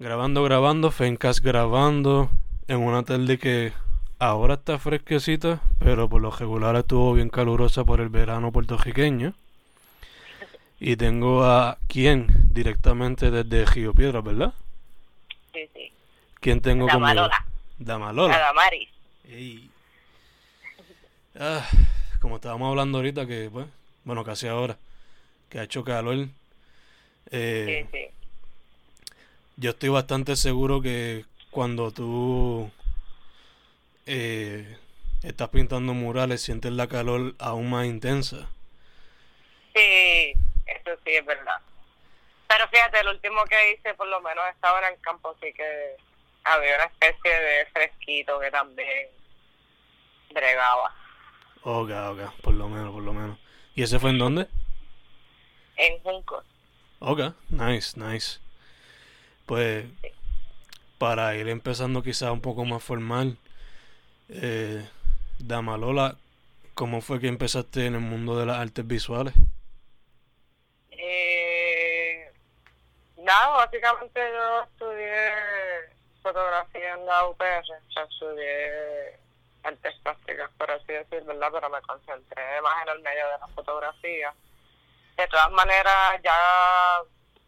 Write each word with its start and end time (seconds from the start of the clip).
Grabando, 0.00 0.42
grabando, 0.42 0.90
Fencast 0.90 1.40
grabando 1.40 2.30
en 2.68 2.78
una 2.78 3.02
tarde 3.02 3.36
que 3.38 3.74
ahora 4.18 4.54
está 4.54 4.78
fresquecita, 4.78 5.60
pero 5.78 6.08
por 6.08 6.22
lo 6.22 6.30
regular 6.30 6.74
estuvo 6.76 7.12
bien 7.12 7.28
calurosa 7.28 7.84
por 7.84 8.00
el 8.00 8.08
verano 8.08 8.50
puertorriqueño. 8.50 9.34
Y 10.78 10.96
tengo 10.96 11.44
a 11.44 11.76
quién 11.86 12.28
directamente 12.50 13.30
desde 13.30 13.66
Río 13.66 13.92
Piedra, 13.92 14.22
¿verdad? 14.22 14.54
Sí, 15.52 15.68
sí. 15.74 15.92
¿Quién 16.40 16.62
tengo 16.62 16.86
conmigo? 16.86 17.06
Damalola. 17.06 17.46
Damalola. 17.78 18.34
Adamaris. 18.36 18.88
Ey. 19.28 19.70
Ah, 21.38 21.68
como 22.20 22.36
estábamos 22.36 22.70
hablando 22.70 22.96
ahorita 22.96 23.26
que, 23.26 23.50
pues, 23.52 23.66
bueno, 24.04 24.24
casi 24.24 24.48
ahora, 24.48 24.78
que 25.50 25.58
ha 25.58 25.64
hecho 25.64 25.84
calor. 25.84 26.28
eh, 27.30 27.86
Sí, 27.92 27.98
sí. 27.98 28.19
Yo 29.60 29.72
estoy 29.72 29.90
bastante 29.90 30.36
seguro 30.36 30.80
que 30.80 31.26
cuando 31.50 31.90
tú 31.90 32.70
eh, 34.06 34.78
estás 35.22 35.50
pintando 35.50 35.92
murales 35.92 36.40
sientes 36.40 36.72
la 36.72 36.86
calor 36.86 37.34
aún 37.38 37.68
más 37.68 37.84
intensa. 37.84 38.48
Sí, 39.74 40.32
eso 40.64 40.98
sí 41.04 41.10
es 41.10 41.26
verdad. 41.26 41.60
Pero 42.48 42.68
fíjate, 42.68 43.00
el 43.00 43.08
último 43.08 43.44
que 43.44 43.72
hice 43.72 43.92
por 43.92 44.06
lo 44.06 44.22
menos 44.22 44.42
estaba 44.48 44.78
en 44.78 44.94
el 44.94 45.00
campo, 45.02 45.36
así 45.36 45.52
que 45.52 45.94
había 46.44 46.76
una 46.76 46.84
especie 46.84 47.30
de 47.30 47.66
fresquito 47.66 48.40
que 48.40 48.50
también 48.50 49.08
bregaba. 50.32 50.94
Ok, 51.64 51.90
ok, 51.90 52.40
por 52.40 52.54
lo 52.54 52.66
menos, 52.66 52.92
por 52.94 53.02
lo 53.02 53.12
menos. 53.12 53.38
¿Y 53.74 53.82
ese 53.82 53.98
fue 53.98 54.08
en 54.08 54.20
dónde? 54.20 54.46
En 55.76 56.02
Juncos. 56.02 56.46
Ok, 57.00 57.34
nice, 57.50 58.00
nice. 58.00 58.40
Pues 59.50 59.84
para 60.96 61.34
ir 61.34 61.48
empezando 61.48 62.04
quizás 62.04 62.30
un 62.30 62.40
poco 62.40 62.64
más 62.64 62.84
formal, 62.84 63.36
eh, 64.28 64.88
Damalola, 65.40 66.14
¿cómo 66.74 67.00
fue 67.00 67.18
que 67.18 67.26
empezaste 67.26 67.86
en 67.86 67.96
el 67.96 68.00
mundo 68.00 68.38
de 68.38 68.46
las 68.46 68.58
artes 68.58 68.86
visuales? 68.86 69.34
Eh, 70.92 72.30
nada, 73.16 73.48
básicamente 73.56 74.20
yo 74.20 74.62
estudié 74.62 75.32
fotografía 76.22 76.94
en 76.94 77.06
la 77.06 77.26
UPR, 77.26 77.64
o 77.88 77.92
sea, 77.92 78.04
estudié 78.04 79.18
artes 79.64 79.96
plásticas, 80.04 80.48
por 80.58 80.70
así 80.70 80.92
decir, 80.92 81.24
¿verdad? 81.24 81.48
Pero 81.52 81.70
me 81.70 81.82
concentré 81.82 82.62
más 82.62 82.86
en 82.86 82.88
el 82.90 83.00
medio 83.00 83.26
de 83.26 83.38
la 83.40 83.48
fotografía. 83.48 84.32
De 85.16 85.26
todas 85.26 85.50
maneras, 85.50 86.22
ya 86.22 87.02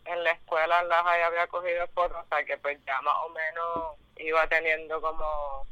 en 0.05 0.25
la 0.25 0.33
escuela 0.33 0.83
las 0.85 1.07
había 1.07 1.47
cogido 1.47 1.87
fotos, 1.89 2.19
o 2.25 2.29
sea 2.29 2.45
que 2.45 2.57
pues 2.59 2.79
ya 2.87 3.01
más 3.03 3.15
o 3.25 3.29
menos 3.31 3.97
iba 4.17 4.47
teniendo 4.49 5.01
como... 5.01 5.67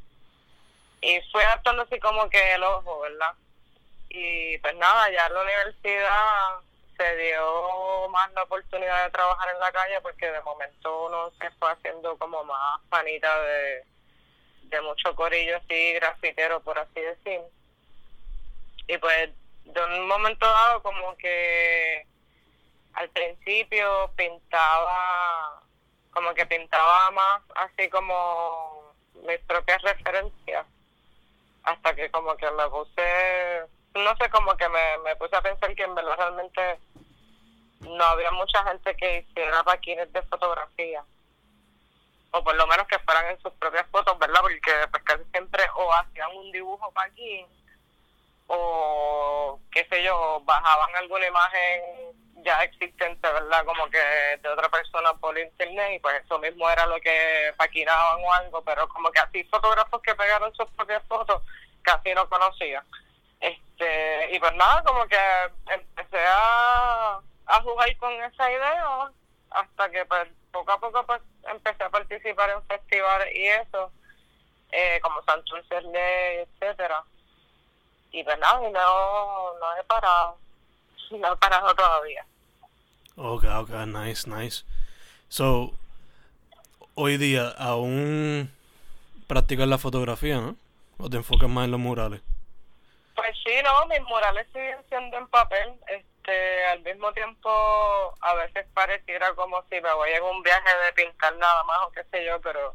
Y 1.00 1.20
fue 1.32 1.44
adaptando 1.44 1.82
así 1.82 1.98
como 1.98 2.28
que 2.28 2.54
el 2.54 2.62
ojo, 2.62 3.00
¿verdad? 3.00 3.34
Y 4.10 4.58
pues 4.58 4.74
nada, 4.76 5.10
ya 5.10 5.26
en 5.26 5.34
la 5.34 5.42
universidad 5.42 6.60
se 6.96 7.16
dio 7.16 8.08
más 8.10 8.30
la 8.32 8.42
oportunidad 8.42 9.04
de 9.04 9.10
trabajar 9.10 9.54
en 9.54 9.60
la 9.60 9.72
calle 9.72 10.00
porque 10.02 10.30
de 10.30 10.42
momento 10.42 11.06
uno 11.06 11.32
se 11.40 11.50
fue 11.52 11.72
haciendo 11.72 12.18
como 12.18 12.44
más 12.44 12.80
panita 12.90 13.40
de, 13.42 13.84
de 14.64 14.80
mucho 14.82 15.14
corillo 15.14 15.56
así, 15.56 15.94
grafitero, 15.94 16.60
por 16.60 16.78
así 16.78 17.00
decir. 17.00 17.40
Y 18.86 18.98
pues 18.98 19.30
de 19.64 19.84
un 19.84 20.08
momento 20.08 20.44
dado 20.44 20.82
como 20.82 21.16
que 21.16 22.06
al 22.94 23.08
principio 23.10 24.10
pintaba, 24.16 25.62
como 26.12 26.34
que 26.34 26.46
pintaba 26.46 27.10
más 27.12 27.42
así 27.56 27.88
como 27.88 28.92
mis 29.26 29.38
propias 29.40 29.80
referencias, 29.82 30.66
hasta 31.64 31.94
que 31.94 32.10
como 32.10 32.36
que 32.36 32.50
me 32.50 32.68
puse, 32.68 33.62
no 33.94 34.16
sé, 34.16 34.30
como 34.30 34.56
que 34.56 34.68
me, 34.68 34.98
me 34.98 35.16
puse 35.16 35.36
a 35.36 35.42
pensar 35.42 35.74
que 35.74 35.82
en 35.82 35.94
verdad 35.94 36.16
realmente 36.16 36.78
no 37.80 38.04
había 38.04 38.30
mucha 38.32 38.62
gente 38.64 38.94
que 38.96 39.18
hiciera 39.18 39.62
paquines 39.62 40.12
de 40.12 40.22
fotografía, 40.22 41.04
o 42.32 42.44
por 42.44 42.54
lo 42.54 42.66
menos 42.66 42.86
que 42.86 42.98
fueran 43.00 43.26
en 43.26 43.40
sus 43.40 43.52
propias 43.54 43.86
fotos, 43.88 44.18
¿verdad? 44.18 44.40
Porque 44.40 44.72
pues 44.90 45.02
casi 45.02 45.24
siempre 45.32 45.64
o 45.74 45.92
hacían 45.92 46.36
un 46.36 46.52
dibujo 46.52 46.90
paquín, 46.92 47.46
o 48.46 49.60
qué 49.70 49.86
sé 49.88 50.02
yo, 50.02 50.40
bajaban 50.44 50.94
alguna 50.96 51.26
imagen 51.26 52.19
ya 52.42 52.62
existente, 52.62 53.20
¿verdad? 53.28 53.64
Como 53.64 53.88
que 53.90 53.98
de 54.42 54.48
otra 54.48 54.68
persona 54.68 55.12
por 55.14 55.38
internet 55.38 55.92
y 55.96 55.98
pues 56.00 56.22
eso 56.24 56.38
mismo 56.38 56.68
era 56.68 56.86
lo 56.86 57.00
que 57.00 57.52
paquinaban 57.56 58.22
o 58.22 58.32
algo, 58.32 58.62
pero 58.62 58.88
como 58.88 59.10
que 59.10 59.20
así 59.20 59.44
fotógrafos 59.44 60.00
que 60.02 60.14
pegaron 60.14 60.54
sus 60.54 60.68
propias 60.70 61.02
fotos 61.08 61.42
casi 61.82 62.14
no 62.14 62.28
conocía. 62.28 62.84
Este, 63.40 64.34
y 64.34 64.38
pues 64.38 64.54
nada, 64.54 64.82
como 64.82 65.06
que 65.06 65.18
empecé 65.66 66.24
a, 66.26 67.20
a 67.46 67.62
jugar 67.62 67.96
con 67.96 68.12
esa 68.22 68.50
idea 68.50 69.10
hasta 69.50 69.90
que 69.90 70.04
pues 70.04 70.28
poco 70.52 70.72
a 70.72 70.80
poco 70.80 71.06
pues 71.06 71.20
empecé 71.48 71.84
a 71.84 71.90
participar 71.90 72.50
en 72.50 72.62
festivales 72.64 73.34
y 73.34 73.46
eso, 73.46 73.92
eh, 74.72 75.00
como 75.02 75.22
Santurce 75.22 75.76
etcétera 76.42 77.04
y 78.12 78.24
pues 78.24 78.38
nada, 78.38 78.68
y 78.68 78.72
no, 78.72 79.58
no 79.58 79.76
he 79.78 79.84
parado, 79.84 80.38
no 81.10 81.32
he 81.32 81.36
parado 81.36 81.74
todavía. 81.74 82.24
Ok, 83.16 83.44
ok, 83.44 83.70
nice, 83.86 84.28
nice. 84.28 84.64
So, 85.28 85.72
hoy 86.94 87.16
día 87.16 87.48
aún 87.58 88.50
practicas 89.26 89.68
la 89.68 89.78
fotografía, 89.78 90.36
¿no? 90.36 90.56
¿O 90.98 91.08
te 91.08 91.16
enfocas 91.16 91.48
más 91.48 91.64
en 91.64 91.70
los 91.72 91.80
murales? 91.80 92.20
Pues 93.14 93.36
sí, 93.44 93.52
no, 93.62 93.86
mis 93.86 94.00
murales 94.02 94.46
siguen 94.52 94.78
siendo 94.88 95.16
en 95.18 95.26
papel, 95.28 95.74
este, 95.86 96.66
al 96.66 96.80
mismo 96.80 97.12
tiempo 97.12 97.50
a 98.20 98.34
veces 98.34 98.66
pareciera 98.74 99.34
como 99.34 99.62
si 99.70 99.80
me 99.80 99.92
voy 99.94 100.10
en 100.10 100.22
un 100.22 100.42
viaje 100.42 100.68
de 100.84 100.92
pintar 100.92 101.36
nada 101.36 101.64
más 101.64 101.78
o 101.86 101.92
qué 101.92 102.02
sé 102.10 102.24
yo, 102.24 102.40
pero 102.40 102.74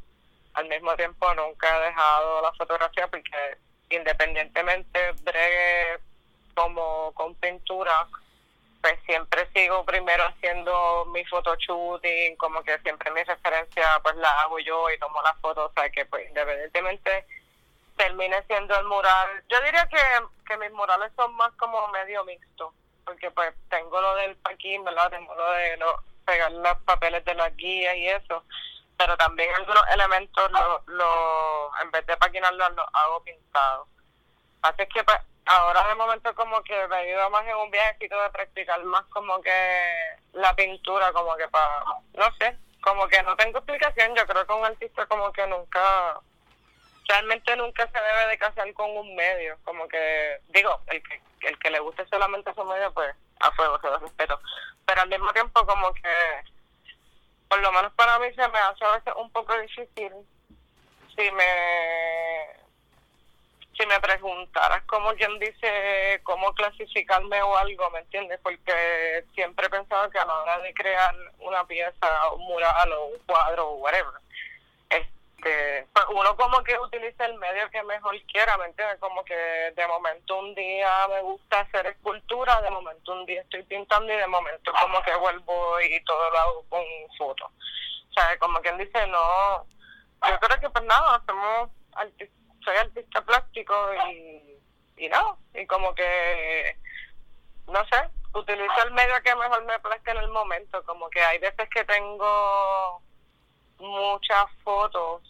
al 0.53 0.67
mismo 0.67 0.96
tiempo 0.96 1.34
nunca 1.34 1.78
he 1.78 1.88
dejado 1.88 2.41
la 2.41 2.53
fotografía 2.53 3.07
porque 3.07 3.57
independientemente 3.90 5.12
bregue 5.23 6.00
como 6.56 7.12
con 7.13 7.35
pintura, 7.35 8.07
pues 8.85 9.00
siempre 9.07 9.50
sigo 9.51 9.84
primero 9.84 10.23
haciendo 10.25 11.06
mi 11.06 11.25
photoshooting, 11.25 12.35
como 12.35 12.62
que 12.62 12.78
siempre 12.81 13.09
mi 13.09 13.23
referencia 13.23 14.00
pues 14.03 14.16
la 14.18 14.29
hago 14.41 14.59
yo 14.59 14.91
y 14.91 15.00
tomo 15.00 15.23
las 15.23 15.35
fotos, 15.41 15.72
o 15.72 15.73
sea 15.73 15.90
que 15.90 16.06
pues 16.06 16.28
independientemente 16.28 17.25
termine 17.97 18.44
siendo 18.44 18.78
el 18.78 18.85
mural. 18.85 19.44
Yo 19.50 19.59
diría 19.62 19.90
que, 19.90 19.97
que 20.47 20.57
mis 20.57 20.72
murales 20.73 21.12
son 21.16 21.34
más 21.34 21.51
como 21.53 21.88
medio 21.88 22.23
mixto, 22.25 22.75
porque 23.06 23.31
pues 23.31 23.56
tengo 23.69 24.00
lo 24.00 24.13
del 24.18 24.35
paquín, 24.35 24.84
¿verdad? 24.84 25.09
Tengo 25.09 25.34
lo 25.34 25.52
de 25.53 25.78
lo, 25.78 26.03
pegar 26.23 26.52
los 26.52 26.78
papeles 26.85 27.26
de 27.26 27.34
las 27.34 27.55
guías 27.55 27.96
y 27.96 28.09
eso, 28.09 28.43
pero 28.97 29.17
también 29.17 29.49
algunos 29.55 29.84
elementos 29.96 30.52
lo, 30.52 30.84
lo 30.85 31.72
en 31.81 31.90
vez 31.90 32.05
de 32.05 32.17
paquinarlos 32.17 32.72
los 32.73 32.85
hago 32.93 33.23
pintados. 33.23 33.88
Así 34.61 34.85
que 34.93 35.03
pues 35.03 35.17
ahora 35.46 35.88
de 35.88 35.96
momento 35.96 36.34
como 36.36 36.62
que 36.64 36.88
me 36.88 37.09
ido 37.09 37.30
más 37.30 37.46
en 37.47 37.56
un 37.56 37.72
viajecito 37.72 38.20
de 38.22 38.30
practicar 38.32 38.84
más 38.84 39.06
como 39.06 39.42
que 39.42 40.18
la 40.34 40.56
pintura, 40.56 41.12
como 41.14 41.36
que 41.36 41.47
para, 41.47 41.84
no 42.14 42.32
sé, 42.40 42.58
como 42.82 43.08
que 43.08 43.22
no 43.24 43.36
tengo 43.36 43.59
explicación, 43.59 44.16
yo 44.16 44.26
creo 44.26 44.46
que 44.46 44.53
un 44.53 44.66
artista 44.66 45.06
como 45.06 45.32
que 45.32 45.46
nunca, 45.47 46.20
realmente 47.08 47.56
nunca 47.56 47.88
se 47.88 48.00
debe 48.00 48.28
de 48.28 48.38
casar 48.38 48.74
con 48.74 48.90
un 48.97 49.16
medio, 49.16 49.58
como 49.64 49.88
que, 49.88 50.40
digo, 50.50 50.82
el 50.88 51.02
que, 51.03 51.22
el 51.42 51.59
que 51.59 51.70
le 51.70 51.80
guste 51.80 52.06
solamente 52.08 52.53
su 52.53 52.64
medio, 52.64 52.91
pues 52.94 53.16
a 53.40 53.52
fuego, 53.52 53.80
se 53.80 53.88
lo 53.88 54.00
respeto, 54.00 54.40
pero 54.86 55.02
al 55.02 55.09
mismo 55.09 55.32
tiempo 55.34 55.66
como 55.66 55.94
que, 55.94 56.12
por 57.48 57.59
lo 57.59 57.72
menos 57.72 57.94
para 57.94 58.18
mí 58.20 58.28
se 58.34 58.48
me 58.48 58.59
hace 58.59 58.84
a 58.86 58.91
veces 58.91 59.14
un 59.18 59.32
poco 59.32 59.58
difícil 59.59 60.12
si 61.16 61.32
me 61.32 62.65
si 63.78 63.86
me 63.86 64.00
preguntaras 64.00 64.84
como 64.84 65.14
quien 65.16 65.38
dice 65.40 66.22
cómo 66.24 66.54
clasificarme 66.54 67.42
o 67.42 67.58
algo, 67.58 67.90
¿me 67.92 68.00
entiendes? 68.00 68.40
Porque 68.42 69.26
siempre 69.34 69.68
he 69.68 69.70
pensado 69.70 70.10
que 70.10 70.20
a 70.20 70.26
la 70.26 70.34
hora 70.42 70.60
de 70.60 70.74
crear 70.74 71.16
una 71.40 71.66
pieza, 71.66 72.32
un 72.34 72.46
mural 72.46 72.92
o 72.94 73.06
un 73.08 73.20
cuadro 73.26 73.70
o 73.70 73.76
whatever, 73.76 74.14
este, 74.90 75.88
pues 75.94 76.06
uno 76.10 76.36
como 76.38 76.64
que 76.64 76.80
utiliza 76.80 77.26
el 77.26 77.36
medio 77.36 77.70
que 77.70 77.84
mejor 77.84 78.16
quiera, 78.32 78.58
¿me 78.58 78.66
entiendes? 78.66 78.98
Como 79.00 79.24
que 79.26 79.36
de 79.36 79.88
momento 79.88 80.40
un 80.40 80.56
día 80.56 81.08
me 81.10 81.22
gusta 81.22 81.60
hacer 81.60 81.88
escultura, 81.88 82.62
de 82.62 82.70
momento 82.70 83.12
un 83.12 83.26
día 83.26 83.42
estoy 83.42 83.64
pintando 83.64 84.12
y 84.14 84.16
de 84.16 84.28
momento 84.28 84.72
como 84.80 85.02
que 85.04 85.16
vuelvo 85.16 85.82
y 85.82 86.02
todo 86.06 86.30
lo 86.30 86.38
hago 86.38 86.66
con 86.70 86.84
fotos. 87.18 87.52
O 88.10 88.14
sea, 88.14 88.38
como 88.40 88.62
quien 88.62 88.78
dice, 88.78 89.06
no, 89.08 89.66
yo 90.30 90.40
creo 90.40 90.60
que 90.62 90.70
pues 90.70 90.86
nada, 90.86 91.16
hacemos 91.16 91.70
artistas 91.94 92.45
soy 92.66 92.76
artista 92.76 93.22
plástico 93.22 93.73
y, 94.12 94.59
y 94.97 95.08
no, 95.08 95.38
y 95.53 95.66
como 95.67 95.96
que, 95.96 96.76
no 97.67 97.85
sé, 97.85 98.09
utilizo 98.34 98.84
el 98.84 98.91
medio 98.91 99.14
que 99.23 99.35
mejor 99.35 99.64
me 99.64 99.79
plazca 99.79 100.12
en 100.12 100.17
el 100.17 100.29
momento, 100.29 100.84
como 100.84 101.09
que 101.09 101.22
hay 101.22 101.38
veces 101.38 101.70
que 101.70 101.85
tengo 101.85 103.02
muchas 103.78 104.46
fotos 104.64 105.22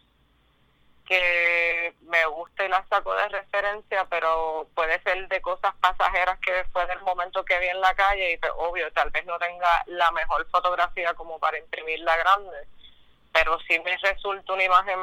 que 1.05 1.93
me 2.01 2.25
gusta 2.25 2.65
y 2.65 2.67
las 2.67 2.87
saco 2.87 3.13
de 3.13 3.29
referencia, 3.29 4.05
pero 4.09 4.67
puede 4.73 4.99
ser 5.03 5.27
de 5.27 5.41
cosas 5.41 5.75
pasajeras 5.75 6.39
que 6.39 6.51
después 6.51 6.87
del 6.87 7.01
momento 7.01 7.45
que 7.45 7.59
vi 7.59 7.67
en 7.67 7.79
la 7.79 7.93
calle 7.93 8.33
y 8.33 8.37
pues, 8.37 8.51
obvio, 8.55 8.91
tal 8.91 9.11
vez 9.11 9.23
no 9.25 9.37
tenga 9.37 9.83
la 9.85 10.09
mejor 10.11 10.49
fotografía 10.49 11.13
como 11.13 11.37
para 11.37 11.59
imprimirla 11.59 12.17
grande, 12.17 12.67
pero 13.31 13.59
sí 13.67 13.79
me 13.81 13.95
resulta 13.97 14.53
una 14.53 14.63
imagen 14.63 14.99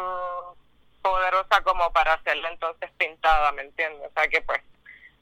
poderosa 1.02 1.62
como 1.62 1.92
para 1.92 2.14
hacerla 2.14 2.50
entonces 2.50 2.90
pintada, 2.96 3.52
¿me 3.52 3.62
entiendes? 3.62 4.08
O 4.08 4.12
sea 4.14 4.28
que 4.28 4.40
pues, 4.42 4.60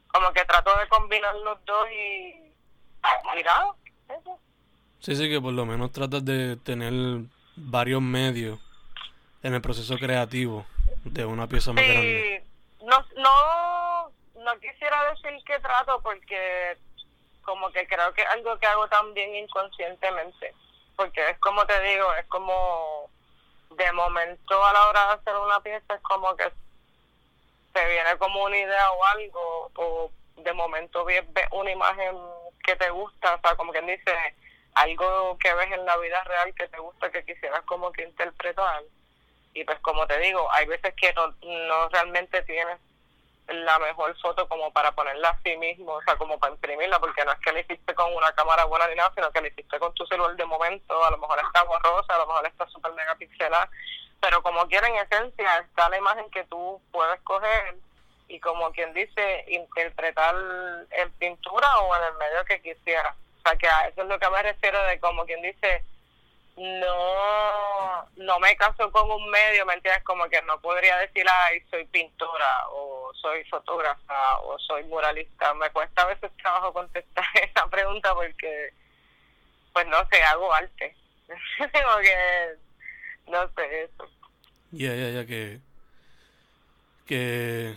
como 0.08 0.32
que 0.32 0.44
trato 0.44 0.76
de 0.78 0.88
combinar 0.88 1.34
los 1.36 1.64
dos 1.64 1.90
y 1.90 2.52
mira, 3.34 3.66
eso. 4.08 4.38
Sí, 5.00 5.16
sí, 5.16 5.28
que 5.30 5.40
por 5.40 5.52
lo 5.52 5.64
menos 5.64 5.92
tratas 5.92 6.24
de 6.24 6.56
tener 6.56 6.92
varios 7.56 8.02
medios 8.02 8.60
en 9.42 9.54
el 9.54 9.62
proceso 9.62 9.96
creativo 9.96 10.66
de 11.04 11.24
una 11.24 11.46
pieza 11.46 11.72
más 11.72 11.84
grande. 11.84 12.44
No, 12.82 13.04
no, 13.16 14.10
no 14.44 14.60
quisiera 14.60 15.10
decir 15.10 15.42
que 15.44 15.58
trato 15.60 16.00
porque 16.02 16.76
como 17.42 17.70
que 17.72 17.86
creo 17.86 18.12
que 18.12 18.22
es 18.22 18.28
algo 18.28 18.58
que 18.58 18.66
hago 18.66 18.86
también 18.88 19.34
inconscientemente, 19.34 20.54
porque 20.96 21.30
es 21.30 21.38
como 21.38 21.64
te 21.66 21.80
digo, 21.80 22.14
es 22.14 22.26
como 22.26 23.10
de 23.70 23.92
momento 23.92 24.64
a 24.64 24.72
la 24.72 24.88
hora 24.88 25.06
de 25.06 25.12
hacer 25.14 25.36
una 25.36 25.60
pieza 25.60 25.94
es 25.94 26.00
como 26.02 26.36
que 26.36 26.50
te 27.72 27.88
viene 27.88 28.18
como 28.18 28.44
una 28.44 28.58
idea 28.58 28.90
o 28.92 29.04
algo, 29.04 29.70
o 29.76 30.10
de 30.36 30.52
momento 30.52 31.04
ves 31.04 31.24
una 31.52 31.70
imagen 31.70 32.16
que 32.64 32.76
te 32.76 32.90
gusta, 32.90 33.34
o 33.34 33.40
sea, 33.40 33.54
como 33.56 33.72
quien 33.72 33.86
dice, 33.86 34.12
algo 34.74 35.38
que 35.38 35.54
ves 35.54 35.72
en 35.72 35.84
la 35.84 35.96
vida 35.98 36.22
real 36.24 36.54
que 36.54 36.68
te 36.68 36.78
gusta, 36.78 37.10
que 37.10 37.24
quisieras 37.24 37.62
como 37.62 37.92
que 37.92 38.04
interpretar. 38.04 38.82
Y 39.54 39.64
pues 39.64 39.78
como 39.80 40.06
te 40.06 40.18
digo, 40.18 40.46
hay 40.52 40.66
veces 40.66 40.94
que 40.94 41.12
no, 41.12 41.34
no 41.42 41.88
realmente 41.88 42.42
tienes 42.42 42.78
la 43.50 43.78
mejor 43.78 44.16
foto 44.20 44.48
como 44.48 44.72
para 44.72 44.92
ponerla 44.92 45.30
a 45.30 45.40
sí 45.42 45.56
mismo, 45.56 45.92
o 45.92 46.02
sea, 46.02 46.16
como 46.16 46.38
para 46.38 46.52
imprimirla, 46.52 46.98
porque 46.98 47.24
no 47.24 47.32
es 47.32 47.38
que 47.40 47.52
la 47.52 47.60
hiciste 47.60 47.94
con 47.94 48.14
una 48.14 48.32
cámara 48.32 48.64
buena 48.64 48.86
ni 48.88 48.94
nada, 48.94 49.12
sino 49.14 49.30
que 49.30 49.40
la 49.40 49.48
hiciste 49.48 49.78
con 49.78 49.92
tu 49.94 50.06
celular 50.06 50.36
de 50.36 50.44
momento, 50.44 51.04
a 51.04 51.10
lo 51.10 51.18
mejor 51.18 51.38
está 51.40 51.64
borrosa, 51.64 52.14
a 52.14 52.18
lo 52.18 52.26
mejor 52.26 52.46
está 52.46 52.66
súper 52.68 52.92
megapixelada, 52.92 53.68
pero 54.20 54.42
como 54.42 54.66
quiera 54.68 54.88
en 54.88 54.96
esencia 54.96 55.58
está 55.58 55.88
la 55.88 55.98
imagen 55.98 56.30
que 56.30 56.44
tú 56.44 56.80
puedes 56.92 57.20
coger 57.22 57.76
y 58.28 58.38
como 58.38 58.70
quien 58.70 58.94
dice, 58.94 59.44
interpretar 59.48 60.34
en 60.90 61.10
pintura 61.12 61.78
o 61.80 61.96
en 61.96 62.04
el 62.04 62.14
medio 62.14 62.44
que 62.44 62.62
quisiera. 62.62 63.14
O 63.38 63.42
sea, 63.42 63.58
que 63.58 63.66
a 63.66 63.88
eso 63.88 64.02
es 64.02 64.08
lo 64.08 64.18
que 64.18 64.30
me 64.30 64.42
refiero 64.42 64.80
de 64.84 65.00
como 65.00 65.24
quien 65.26 65.42
dice, 65.42 65.84
no 66.60 68.06
no 68.16 68.38
me 68.38 68.54
caso 68.56 68.90
con 68.92 69.10
un 69.10 69.30
medio, 69.30 69.64
¿me 69.64 69.74
entiendes? 69.74 70.04
Como 70.04 70.28
que 70.28 70.42
no 70.42 70.60
podría 70.60 70.98
decir, 70.98 71.24
ay, 71.28 71.62
soy 71.70 71.86
pintora 71.86 72.68
o 72.70 73.10
soy 73.14 73.44
fotógrafa 73.44 74.38
o 74.40 74.58
soy 74.58 74.84
muralista. 74.84 75.54
Me 75.54 75.70
cuesta 75.70 76.02
a 76.02 76.06
veces 76.06 76.30
trabajo 76.36 76.72
contestar 76.72 77.24
esa 77.42 77.66
pregunta 77.68 78.14
porque, 78.14 78.74
pues 79.72 79.86
no 79.86 80.06
sé, 80.10 80.22
hago 80.22 80.52
arte. 80.52 80.94
Como 81.58 81.98
que, 82.02 82.56
no 83.28 83.48
sé, 83.54 83.82
eso. 83.84 84.10
Ya, 84.72 84.94
ya, 84.94 85.10
ya, 85.10 85.26
que, 85.26 85.60
que, 87.06 87.76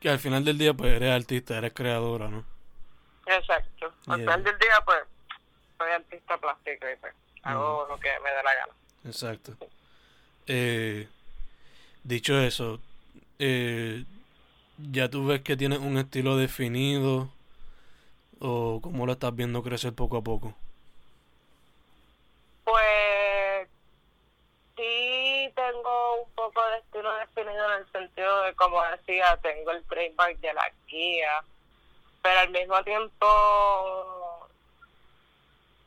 que 0.00 0.08
al 0.08 0.18
final 0.18 0.44
del 0.44 0.58
día, 0.58 0.72
pues 0.74 0.94
eres 0.94 1.12
artista, 1.12 1.58
eres 1.58 1.72
creadora, 1.74 2.28
¿no? 2.28 2.44
Exacto. 3.26 3.92
Al 4.06 4.20
final 4.20 4.44
del 4.44 4.58
día, 4.58 4.80
pues 4.84 5.00
soy 5.84 5.92
artista 5.92 6.38
plástico 6.38 6.86
y 6.90 6.96
pues 6.96 7.14
hago 7.42 7.86
lo 7.88 7.98
que 7.98 8.08
me 8.22 8.30
dé 8.30 8.42
la 8.42 8.54
gana. 8.54 8.72
Exacto. 9.04 9.56
Eh, 10.46 11.08
dicho 12.02 12.38
eso, 12.40 12.80
eh, 13.38 14.04
¿ya 14.78 15.08
tú 15.08 15.26
ves 15.26 15.42
que 15.42 15.56
tienes 15.56 15.78
un 15.78 15.98
estilo 15.98 16.36
definido 16.36 17.28
o 18.40 18.80
cómo 18.82 19.06
lo 19.06 19.12
estás 19.12 19.34
viendo 19.34 19.62
crecer 19.62 19.92
poco 19.92 20.16
a 20.16 20.22
poco? 20.22 20.54
Pues 22.64 23.68
sí 24.76 25.52
tengo 25.54 26.22
un 26.22 26.30
poco 26.34 26.64
de 26.66 26.78
estilo 26.78 27.14
definido 27.16 27.72
en 27.72 27.80
el 27.82 27.92
sentido 27.92 28.42
de, 28.42 28.54
como 28.54 28.82
decía, 28.84 29.38
tengo 29.42 29.70
el 29.70 29.84
trademark 29.84 30.38
de 30.38 30.54
la 30.54 30.72
guía, 30.86 31.44
pero 32.22 32.40
al 32.40 32.50
mismo 32.50 32.82
tiempo 32.84 34.23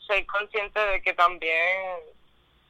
soy 0.08 0.26
consciente 0.26 0.80
de 0.80 1.02
que 1.02 1.14
también, 1.14 2.00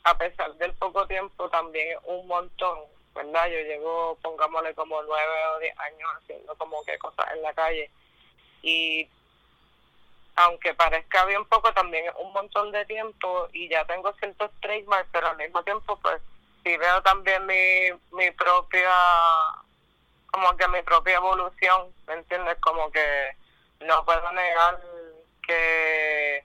a 0.04 0.18
pesar 0.18 0.54
del 0.56 0.74
poco 0.74 1.08
tiempo, 1.08 1.50
también 1.50 1.98
un 2.06 2.28
montón, 2.28 2.80
¿verdad? 3.14 3.48
Yo 3.48 3.60
llevo, 3.60 4.18
pongámosle 4.22 4.74
como 4.74 5.02
nueve 5.04 5.46
o 5.56 5.60
diez 5.60 5.80
años 5.80 6.10
haciendo 6.18 6.56
como 6.56 6.84
que 6.84 6.98
cosas 6.98 7.32
en 7.34 7.44
la 7.44 7.54
calle. 7.54 7.90
Y 8.64 9.08
aunque 10.36 10.74
parezca 10.74 11.26
bien 11.26 11.46
poco, 11.46 11.74
también 11.74 12.06
es 12.06 12.14
un 12.18 12.34
montón 12.34 12.72
de 12.72 12.86
tiempo 12.86 13.48
y 13.54 13.70
ya 13.70 13.86
tengo 13.86 14.12
ciertos 14.14 14.52
trademarks, 14.62 15.10
pero 15.12 15.28
al 15.28 15.38
mismo 15.38 15.64
tiempo, 15.64 15.98
pues, 16.02 16.22
sí 16.64 16.76
veo 16.78 17.02
también 17.04 17.46
mi, 17.46 17.92
mi 18.12 18.32
propia, 18.32 18.92
como 20.32 20.56
que 20.58 20.68
mi 20.68 20.82
propia 20.82 21.16
evolución, 21.16 21.94
¿me 22.08 22.16
entiendes? 22.16 22.58
Como 22.60 22.92
que 22.92 23.36
no 23.82 24.04
puedo 24.06 24.32
negar 24.32 24.82
que 25.46 26.44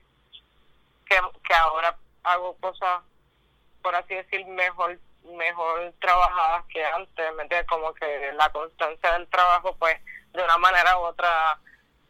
que, 1.47 1.53
ahora 1.53 1.97
hago 2.23 2.55
cosas, 2.57 3.01
por 3.81 3.95
así 3.95 4.15
decir, 4.15 4.45
mejor 4.47 4.99
mejor 5.23 5.93
trabajadas 6.01 6.65
que 6.65 6.83
antes, 6.83 7.33
¿me 7.35 7.43
entiendes? 7.43 7.67
Como 7.67 7.93
que 7.93 8.31
la 8.33 8.49
constancia 8.51 9.13
del 9.13 9.27
trabajo, 9.29 9.75
pues, 9.77 9.97
de 10.33 10.43
una 10.43 10.57
manera 10.57 10.97
u 10.99 11.03
otra, 11.03 11.57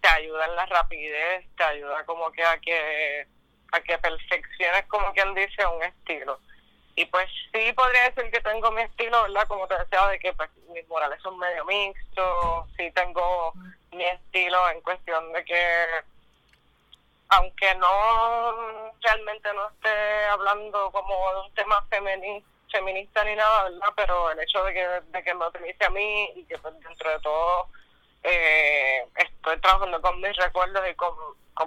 te 0.02 0.08
ayuda 0.08 0.46
en 0.46 0.56
la 0.56 0.66
rapidez, 0.66 1.46
te 1.56 1.64
ayuda 1.64 2.04
como 2.06 2.32
que 2.32 2.44
a 2.44 2.58
que 2.60 3.28
a 3.72 3.80
que 3.82 3.98
perfecciones, 3.98 4.86
como 4.88 5.14
quien 5.14 5.34
dice, 5.34 5.66
un 5.66 5.84
estilo. 5.84 6.40
Y 6.96 7.06
pues 7.06 7.28
sí 7.52 7.74
podría 7.74 8.10
decir 8.10 8.32
que 8.32 8.40
tengo 8.42 8.72
mi 8.72 8.84
estilo, 8.84 9.24
¿verdad? 9.24 9.48
Como 9.48 9.68
te 9.68 9.78
decía, 9.78 10.08
de 10.08 10.20
que 10.20 10.32
pues, 10.34 10.50
mis 10.70 10.88
morales 10.88 11.20
son 11.24 11.38
medio 11.40 11.66
mixtos, 11.66 12.70
sí 12.78 12.92
tengo 12.92 13.54
mi 13.92 14.06
estilo 14.06 14.70
en 14.70 14.82
cuestión 14.82 15.34
de 15.34 15.44
que 15.44 15.86
aunque 17.34 17.74
no 17.76 18.92
realmente 19.02 19.54
no 19.54 19.68
esté 19.70 20.26
hablando 20.26 20.92
como 20.92 21.34
de 21.34 21.42
un 21.42 21.54
tema 21.54 21.86
feminista 22.70 23.24
ni 23.24 23.36
nada, 23.36 23.70
¿verdad? 23.70 23.94
Pero 23.96 24.32
el 24.32 24.40
hecho 24.40 24.64
de 24.64 24.74
que, 24.74 25.24
que 25.24 25.34
me 25.34 25.48
utilice 25.48 25.86
a 25.86 25.90
mí 25.90 26.32
y 26.36 26.46
que 26.46 26.58
pues, 26.58 26.80
dentro 26.80 27.10
de 27.10 27.20
todo 27.20 27.68
eh, 28.24 29.06
estoy 29.16 29.60
trabajando 29.60 30.02
con 30.02 30.20
mis 30.22 30.36
recuerdos 30.38 30.84
y 30.90 30.96
con, 30.96 31.14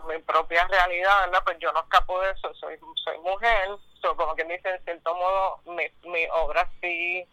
mi 0.08 0.18
propia 0.18 0.66
realidad, 0.66 1.26
¿verdad? 1.26 1.42
Pues 1.44 1.58
yo 1.60 1.72
no 1.72 1.80
escapo 1.80 2.20
de 2.20 2.30
eso, 2.32 2.52
soy 2.54 2.78
soy 3.04 3.18
mujer, 3.18 3.68
so, 4.02 4.16
como 4.16 4.34
quien 4.34 4.48
dice, 4.48 4.68
en 4.68 4.82
cierto 4.82 5.14
modo, 5.14 5.60
mi, 5.66 5.84
mi 6.10 6.26
obra 6.32 6.68
sí, 6.80 7.24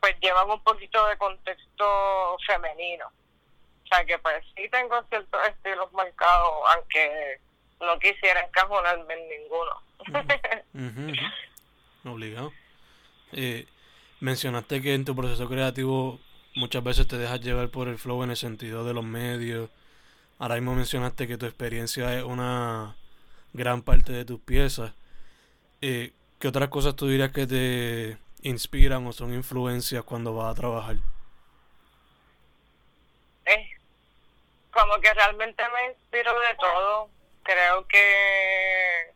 pues 0.00 0.18
llevan 0.20 0.50
un 0.50 0.62
poquito 0.64 1.06
de 1.06 1.16
contexto 1.16 2.36
femenino. 2.44 3.10
O 3.90 3.94
sea 3.94 4.04
que 4.04 4.18
pues 4.18 4.44
sí 4.54 4.68
tengo 4.70 5.02
ciertos 5.08 5.40
estilos 5.48 5.90
marcados, 5.92 6.52
aunque 6.74 7.40
no 7.80 7.98
quisiera 7.98 8.40
encajonarme 8.40 9.14
en 9.14 9.28
ninguno. 9.28 9.82
Obligado. 12.04 12.52
Eh, 13.32 13.66
mencionaste 14.20 14.82
que 14.82 14.94
en 14.94 15.04
tu 15.04 15.16
proceso 15.16 15.48
creativo 15.48 16.20
muchas 16.54 16.84
veces 16.84 17.06
te 17.06 17.16
dejas 17.16 17.40
llevar 17.40 17.70
por 17.70 17.88
el 17.88 17.98
flow 17.98 18.22
en 18.24 18.30
el 18.30 18.36
sentido 18.36 18.84
de 18.84 18.92
los 18.92 19.04
medios. 19.04 19.70
Ahora 20.38 20.56
mismo 20.56 20.74
mencionaste 20.74 21.26
que 21.26 21.38
tu 21.38 21.46
experiencia 21.46 22.16
es 22.16 22.24
una 22.24 22.94
gran 23.54 23.82
parte 23.82 24.12
de 24.12 24.24
tus 24.24 24.40
piezas. 24.40 24.92
Eh, 25.80 26.12
¿Qué 26.38 26.48
otras 26.48 26.68
cosas 26.68 26.94
tú 26.94 27.08
dirías 27.08 27.32
que 27.32 27.46
te 27.46 28.18
inspiran 28.42 29.06
o 29.06 29.12
son 29.12 29.32
influencias 29.32 30.04
cuando 30.04 30.34
vas 30.34 30.52
a 30.52 30.54
trabajar? 30.54 30.96
Como 34.78 35.00
que 35.00 35.12
realmente 35.12 35.68
me 35.70 35.86
inspiro 35.86 36.38
de 36.38 36.54
todo. 36.54 37.10
Creo 37.42 37.86
que 37.88 39.12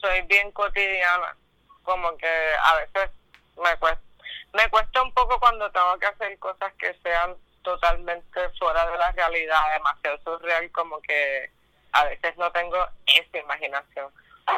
soy 0.00 0.22
bien 0.22 0.50
cotidiana, 0.52 1.36
como 1.84 2.16
que 2.16 2.54
a 2.64 2.76
veces 2.76 3.10
me 3.56 4.68
cuesta, 4.68 5.02
un 5.02 5.14
poco 5.14 5.38
cuando 5.38 5.70
tengo 5.70 5.98
que 5.98 6.06
hacer 6.06 6.38
cosas 6.38 6.72
que 6.74 6.94
sean 7.02 7.36
totalmente 7.62 8.48
fuera 8.58 8.90
de 8.90 8.98
la 8.98 9.12
realidad, 9.12 9.72
demasiado 9.74 10.18
surreal, 10.24 10.72
como 10.72 11.00
que 11.02 11.50
a 11.92 12.04
veces 12.06 12.36
no 12.38 12.50
tengo 12.50 12.78
esa 13.06 13.38
imaginación. 13.38 14.10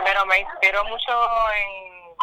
Pero 0.05 0.25
me 0.27 0.39
inspiro 0.39 0.85
mucho 0.85 1.13
en, 1.53 2.17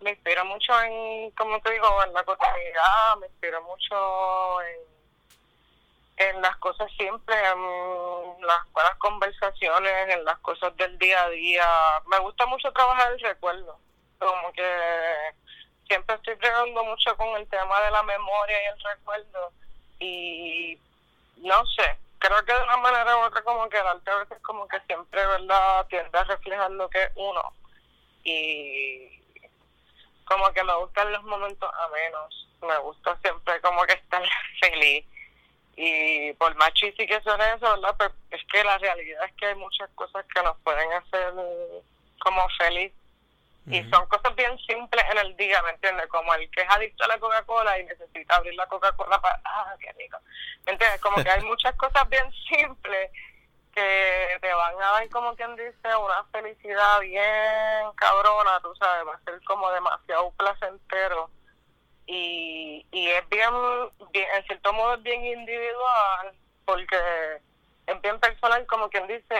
me 0.00 0.10
inspiro 0.10 0.44
mucho 0.44 0.80
en, 0.82 1.32
como 1.32 1.60
te 1.60 1.72
digo, 1.72 2.04
en 2.04 2.12
la 2.14 2.22
cotidianidad, 2.22 3.16
me 3.18 3.26
inspiro 3.26 3.60
mucho 3.62 4.62
en, 4.62 4.92
en 6.30 6.40
las 6.42 6.56
cosas 6.56 6.90
simples, 6.96 7.36
en 7.36 8.46
las 8.46 8.72
buenas 8.72 8.96
conversaciones, 8.98 10.10
en 10.10 10.24
las 10.24 10.38
cosas 10.38 10.76
del 10.76 10.98
día 10.98 11.22
a 11.22 11.30
día. 11.30 11.66
Me 12.06 12.18
gusta 12.20 12.46
mucho 12.46 12.72
trabajar 12.72 13.12
el 13.12 13.20
recuerdo, 13.20 13.78
como 14.18 14.52
que 14.52 15.34
siempre 15.86 16.16
estoy 16.16 16.36
pregando 16.36 16.84
mucho 16.84 17.16
con 17.16 17.36
el 17.36 17.48
tema 17.48 17.80
de 17.80 17.90
la 17.90 18.02
memoria 18.02 18.62
y 18.62 18.66
el 18.66 18.80
recuerdo 18.80 19.52
y 19.98 20.78
no 21.36 21.66
sé, 21.66 21.98
creo 22.18 22.44
que 22.44 22.52
de 22.52 22.62
una 22.62 22.76
manera 22.78 23.16
u 23.16 23.20
otra 23.20 23.42
como 23.42 23.68
que 23.68 23.78
el 23.78 23.86
arte 23.86 24.10
a 24.10 24.16
veces 24.16 24.38
como 24.42 24.66
que 24.68 24.80
siempre, 24.80 25.26
¿verdad?, 25.26 25.86
tiende 25.88 26.18
a 26.18 26.24
reflejar 26.24 26.70
lo 26.70 26.88
que 26.88 27.02
es 27.02 27.10
uno 27.16 27.52
y 28.24 29.20
como 30.24 30.52
que 30.52 30.64
me 30.64 30.74
gustan 30.76 31.12
los 31.12 31.22
momentos 31.24 31.70
a 31.72 31.88
menos, 31.88 32.48
me 32.62 32.78
gusta 32.78 33.18
siempre 33.22 33.60
como 33.60 33.82
que 33.84 33.94
estar 33.94 34.22
feliz 34.60 35.04
y 35.76 36.32
por 36.34 36.54
más 36.56 36.72
chiste 36.74 37.06
que 37.06 37.20
suene 37.22 37.44
eso, 37.54 37.70
¿verdad?, 37.70 37.94
pero 37.98 38.14
es 38.30 38.40
que 38.50 38.62
la 38.62 38.78
realidad 38.78 39.24
es 39.24 39.32
que 39.34 39.46
hay 39.46 39.54
muchas 39.54 39.88
cosas 39.94 40.24
que 40.32 40.42
nos 40.42 40.56
pueden 40.58 40.92
hacer 40.92 41.32
como 42.18 42.48
feliz 42.58 42.92
y 43.66 43.80
son 43.90 44.06
cosas 44.06 44.34
bien 44.34 44.58
simples 44.58 45.04
en 45.12 45.18
el 45.18 45.36
día, 45.36 45.62
¿me 45.62 45.70
entiendes? 45.70 46.08
Como 46.08 46.34
el 46.34 46.50
que 46.50 46.62
es 46.62 46.68
adicto 46.68 47.04
a 47.04 47.08
la 47.08 47.18
Coca-Cola 47.18 47.78
y 47.78 47.84
necesita 47.84 48.36
abrir 48.36 48.54
la 48.54 48.66
Coca-Cola 48.66 49.20
para... 49.20 49.40
¡Ah, 49.44 49.76
qué 49.80 49.92
rico! 49.92 50.18
¿Me 50.66 50.72
entiendes? 50.72 51.00
Como 51.00 51.22
que 51.22 51.30
hay 51.30 51.42
muchas 51.44 51.74
cosas 51.76 52.08
bien 52.08 52.28
simples 52.48 53.10
que 53.72 54.38
te 54.40 54.52
van 54.52 54.74
a 54.74 54.92
dar, 54.92 55.08
como 55.10 55.34
quien 55.36 55.54
dice, 55.54 55.96
una 55.96 56.24
felicidad 56.32 57.00
bien 57.00 57.92
cabrona, 57.94 58.60
tú 58.62 58.74
sabes, 58.76 59.06
va 59.06 59.14
a 59.14 59.20
ser 59.20 59.40
como 59.44 59.70
demasiado 59.70 60.32
placentero. 60.32 61.30
Y, 62.06 62.84
y 62.90 63.08
es 63.08 63.28
bien, 63.28 63.50
en 64.12 64.44
cierto 64.44 64.72
modo 64.72 64.94
es 64.94 65.02
bien 65.02 65.24
individual, 65.24 66.34
porque 66.64 66.96
es 67.86 68.00
bien 68.02 68.18
personal, 68.20 68.66
como 68.66 68.88
quien 68.90 69.06
dice 69.06 69.36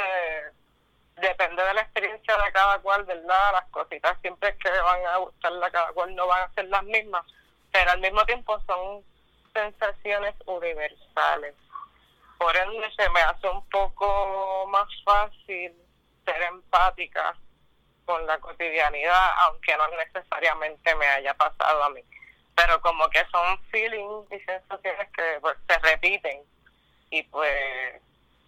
depende 1.17 1.63
de 1.63 1.75
la 1.75 1.83
experiencia 1.83 2.37
de 2.37 2.53
cada 2.53 2.79
cual, 2.81 3.05
¿verdad? 3.05 3.53
Las 3.53 3.69
cositas 3.71 4.17
siempre 4.21 4.57
que 4.59 4.71
van 4.71 5.07
a 5.07 5.17
gustarle 5.19 5.67
a 5.67 5.71
cada 5.71 5.93
cual 5.93 6.15
no 6.15 6.27
van 6.27 6.43
a 6.43 6.55
ser 6.55 6.67
las 6.67 6.83
mismas, 6.85 7.25
pero 7.71 7.91
al 7.91 8.01
mismo 8.01 8.25
tiempo 8.25 8.61
son 8.67 9.05
sensaciones 9.53 10.35
universales. 10.47 11.55
Por 12.39 12.57
ende 12.57 12.91
se 12.97 13.09
me 13.11 13.21
hace 13.21 13.49
un 13.49 13.69
poco 13.69 14.67
más 14.69 14.89
fácil 15.05 15.73
ser 16.25 16.43
empática 16.43 17.37
con 18.05 18.27
la 18.27 18.39
cotidianidad, 18.39 19.31
aunque 19.39 19.77
no 19.77 19.89
necesariamente 19.97 20.95
me 20.97 21.07
haya 21.07 21.35
pasado 21.35 21.85
a 21.85 21.91
mí. 21.91 22.03
Pero 22.65 22.81
como 22.81 23.09
que 23.09 23.21
son 23.31 23.59
feelings 23.71 24.31
y 24.31 24.39
sensaciones 24.45 25.09
que 25.17 25.39
pues, 25.41 25.57
se 25.69 25.79
repiten 25.79 26.43
y 27.11 27.23
pues, 27.25 28.01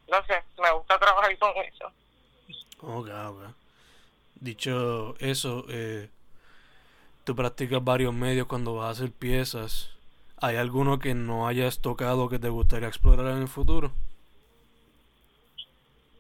no 0.09 0.25
sé, 0.27 0.43
me 0.61 0.71
gusta 0.73 0.99
trabajar 0.99 1.37
con 1.39 1.53
eso. 1.57 1.93
Ok, 2.81 3.09
ok. 3.09 3.55
Dicho 4.37 5.17
eso, 5.19 5.65
eh, 5.69 6.09
tú 7.25 7.35
practicas 7.35 7.83
varios 7.83 8.15
medios 8.15 8.47
cuando 8.47 8.77
vas 8.77 8.87
a 8.87 8.91
hacer 8.91 9.11
piezas. 9.11 9.91
¿Hay 10.41 10.57
alguno 10.57 10.99
que 10.99 11.15
no 11.15 11.49
hayas 11.49 11.81
tocado 11.81 12.29
que 12.29 12.39
te 12.39 12.49
gustaría 12.49 12.89
explorar 12.89 13.33
en 13.33 13.43
el 13.43 13.49
futuro? 13.49 13.93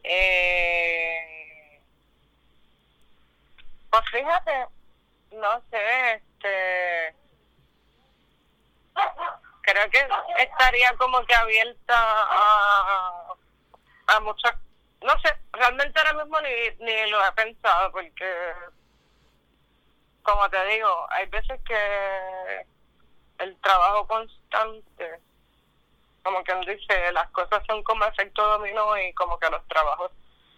Eh, 0.02 1.80
pues 3.90 4.02
fíjate, 4.10 4.66
no 5.32 5.62
sé, 5.70 6.14
este 6.14 7.24
creo 9.64 9.90
que 9.90 10.06
estaría 10.38 10.97
como 10.97 11.25
que 11.26 11.35
abierta 11.35 11.94
a, 11.97 13.35
a 14.09 14.21
muchas 14.21 14.54
no 15.04 15.12
sé, 15.21 15.37
realmente 15.52 15.99
ahora 15.99 16.25
mismo 16.25 16.40
ni, 16.40 16.85
ni 16.85 17.11
lo 17.11 17.25
he 17.25 17.33
pensado 17.33 17.92
porque, 17.92 18.52
como 20.23 20.49
te 20.49 20.64
digo, 20.64 21.06
hay 21.11 21.26
veces 21.26 21.61
que 21.66 22.66
el 23.38 23.61
trabajo 23.61 24.06
constante, 24.06 25.21
como 26.23 26.42
quien 26.42 26.62
dice, 26.62 27.12
las 27.12 27.28
cosas 27.30 27.62
son 27.66 27.83
como 27.83 28.06
efecto 28.06 28.47
dominó 28.47 28.97
y 28.97 29.12
como 29.12 29.38
que 29.38 29.50
los 29.50 29.66
trabajos, 29.68 30.11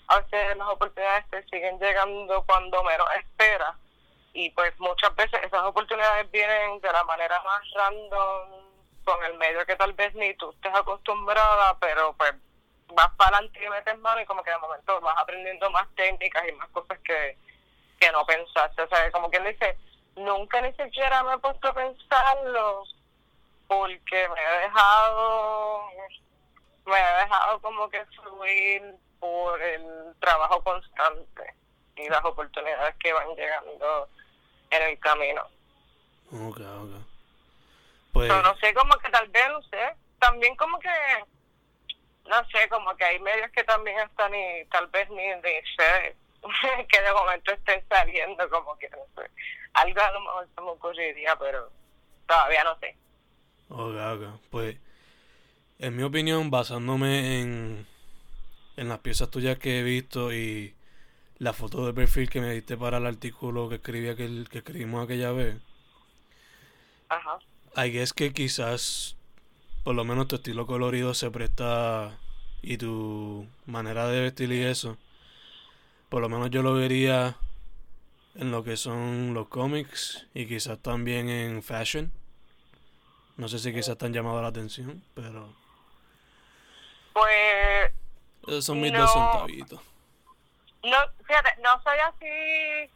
a 0.07 0.21
veces 0.21 0.57
las 0.57 0.69
oportunidades 0.69 1.29
te 1.31 1.43
siguen 1.49 1.81
llegando 1.81 2.45
cuando 2.47 2.85
menos 2.85 3.09
esperas. 3.19 3.75
Y 4.33 4.51
pues 4.51 4.79
muchas 4.79 5.13
veces 5.17 5.43
esas 5.43 5.63
oportunidades 5.63 6.31
vienen 6.31 6.79
de 6.81 6.93
la 6.93 7.03
manera 7.03 7.43
más 7.43 7.63
random 7.75 8.66
con 9.07 9.25
el 9.25 9.39
medio 9.39 9.65
que 9.65 9.77
tal 9.77 9.93
vez 9.95 10.15
ni 10.17 10.35
tú 10.35 10.51
estés 10.51 10.75
acostumbrada, 10.75 11.79
pero 11.79 12.13
pues 12.19 12.35
vas 12.89 13.11
para 13.17 13.39
adelante 13.39 13.65
y 13.65 13.71
metes 13.71 13.99
mano 14.01 14.21
y 14.21 14.27
como 14.27 14.43
que 14.43 14.51
de 14.51 14.59
momento 14.59 15.01
vas 15.01 15.17
aprendiendo 15.17 15.71
más 15.71 15.87
técnicas 15.95 16.45
y 16.49 16.53
más 16.53 16.69
cosas 16.71 16.99
que, 17.05 17.39
que 18.01 18.13
no 18.13 18.27
pensaste. 18.27 18.83
O 18.83 18.89
sea, 18.89 19.11
como 19.13 19.31
quien 19.31 19.45
dice, 19.45 19.79
nunca 20.17 20.61
ni 20.61 20.73
siquiera 20.73 21.23
me 21.23 21.35
he 21.35 21.39
puesto 21.39 21.69
a 21.69 21.75
pensarlo 21.75 22.83
porque 23.69 24.29
me 24.29 24.41
he 24.41 24.59
dejado, 24.65 25.83
me 26.85 26.99
he 26.99 27.17
dejado 27.23 27.61
como 27.61 27.89
que 27.89 28.05
fluir 28.07 28.97
por 29.21 29.63
el 29.63 30.15
trabajo 30.19 30.63
constante 30.63 31.55
y 31.95 32.09
las 32.09 32.25
oportunidades 32.25 32.97
que 32.97 33.13
van 33.13 33.35
llegando 33.37 34.09
en 34.71 34.83
el 34.83 34.99
camino. 34.99 35.43
Ok, 36.33 36.59
ok. 36.59 37.06
Pues... 38.17 38.29
no 38.29 38.57
sé, 38.59 38.75
como 38.75 38.95
que 38.99 39.11
tal 39.11 39.29
vez, 39.29 39.49
no 39.51 39.63
sé, 39.63 39.97
también 40.19 40.57
como 40.57 40.79
que 40.79 40.89
no 42.29 42.45
sé, 42.51 42.69
como 42.69 42.95
que 42.97 43.05
hay 43.05 43.21
medios 43.21 43.51
que 43.53 43.65
también 43.65 43.99
están 44.01 44.35
y 44.35 44.65
tal 44.71 44.87
vez 44.89 45.09
ni 45.11 45.23
de 45.23 45.63
sé 45.77 46.17
que 46.89 47.03
de 47.03 47.13
momento 47.13 47.53
estén 47.53 47.83
saliendo, 47.89 48.49
como 48.51 48.77
que 48.79 48.89
no 48.91 48.99
sé. 49.17 49.31
Algo 49.75 50.01
a 50.01 50.13
lo 50.13 50.21
mejor 50.21 50.49
se 50.55 50.61
me 50.61 50.69
ocurriría, 50.69 51.37
pero 51.37 51.71
todavía 52.27 52.65
no 52.65 52.79
sé. 52.79 52.97
Ok, 53.69 53.97
ok. 54.15 54.41
Pues, 54.51 54.77
en 55.79 55.97
mi 55.97 56.03
opinión, 56.03 56.51
basándome 56.51 57.41
en, 57.41 57.87
en 58.77 58.89
las 58.89 59.01
piezas 59.01 59.31
tuyas 59.31 59.59
que 59.59 59.81
he 59.81 59.83
visto 59.83 60.33
y 60.33 60.75
la 61.39 61.53
foto 61.53 61.85
de 61.87 61.93
perfil 61.93 62.31
que 62.31 62.41
me 62.41 62.53
diste 62.53 62.77
para 62.77 62.99
el 62.99 63.07
artículo 63.07 63.69
que 63.69 63.77
escribí 63.77 64.09
aquel, 64.09 64.49
que 64.51 64.59
escribimos 64.59 65.05
aquella 65.05 65.33
vez. 65.33 65.57
Ajá. 67.09 67.39
Ahí 67.76 67.99
es 67.99 68.14
que 68.14 68.33
quizás 68.33 69.16
por 69.85 69.95
lo 69.95 70.02
menos 70.02 70.28
tu 70.28 70.37
estilo 70.37 70.66
colorido 70.66 71.12
se 71.12 71.30
presta 71.30 72.18
y 72.62 72.78
tu 72.78 73.47
manera 73.66 74.09
de 74.09 74.18
vestir 74.18 74.50
y 74.50 74.64
eso, 74.64 74.97
por 76.09 76.23
lo 76.23 76.30
menos 76.30 76.49
yo 76.49 76.62
lo 76.62 76.73
vería 76.73 77.37
en 78.35 78.50
lo 78.50 78.64
que 78.64 78.78
son 78.78 79.35
los 79.35 79.49
cómics 79.49 80.26
y 80.33 80.47
quizás 80.47 80.78
también 80.78 81.28
en 81.28 81.62
fashion. 81.62 82.11
No 83.37 83.47
sé 83.47 83.59
si 83.59 83.75
quizás 83.75 83.99
te 83.99 84.06
han 84.06 84.14
llamado 84.14 84.40
la 84.40 84.49
atención, 84.49 85.04
pero... 85.14 85.54
Pues... 87.12 87.92
Esos 88.47 88.64
son 88.64 88.80
mis 88.80 88.95
dos 88.95 89.12
centavitos. 89.12 89.83
No, 90.83 90.97
fíjate, 91.26 91.61
no 91.62 91.83
soy 91.83 91.99
así... 91.99 92.90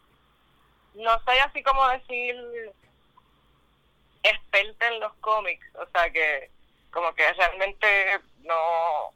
No 0.94 1.20
soy 1.26 1.36
así 1.36 1.62
como 1.62 1.86
decir 1.88 2.34
experta 4.22 4.88
en 4.88 5.00
los 5.00 5.12
cómics, 5.14 5.66
o 5.76 5.86
sea 5.92 6.10
que 6.10 6.50
como 6.90 7.14
que 7.14 7.32
realmente 7.32 8.20
no, 8.42 9.12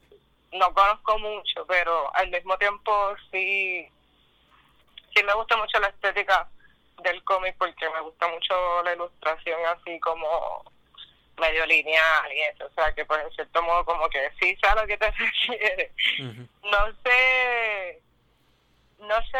no 0.53 0.73
conozco 0.73 1.19
mucho, 1.19 1.65
pero 1.67 2.13
al 2.15 2.29
mismo 2.29 2.57
tiempo 2.57 3.15
sí, 3.31 3.87
sí 5.13 5.23
me 5.23 5.33
gusta 5.33 5.57
mucho 5.57 5.79
la 5.79 5.87
estética 5.87 6.47
del 7.03 7.23
cómic 7.23 7.55
porque 7.57 7.89
me 7.89 8.01
gusta 8.01 8.27
mucho 8.29 8.83
la 8.83 8.93
ilustración 8.93 9.59
así 9.65 9.99
como 9.99 10.63
medio 11.37 11.65
lineal 11.65 12.31
y 12.31 12.41
eso, 12.43 12.65
o 12.65 12.69
sea 12.73 12.93
que 12.93 13.05
pues 13.05 13.21
en 13.23 13.31
cierto 13.31 13.61
modo 13.61 13.83
como 13.83 14.09
que 14.09 14.31
sí 14.39 14.55
sabe 14.61 14.81
lo 14.81 14.87
que 14.87 14.97
te 14.97 15.11
refiere. 15.11 15.91
No 16.63 16.93
sé, 17.03 18.01
no 18.99 19.21
sé, 19.27 19.39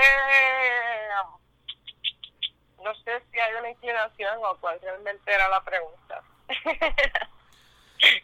no 2.86 2.94
sé 2.94 3.24
si 3.32 3.40
hay 3.40 3.56
una 3.56 3.72
inclinación 3.72 4.38
o 4.44 4.56
cuál 4.58 4.80
realmente 4.80 5.34
era 5.34 5.50
la 5.50 5.64
pregunta. 5.64 6.22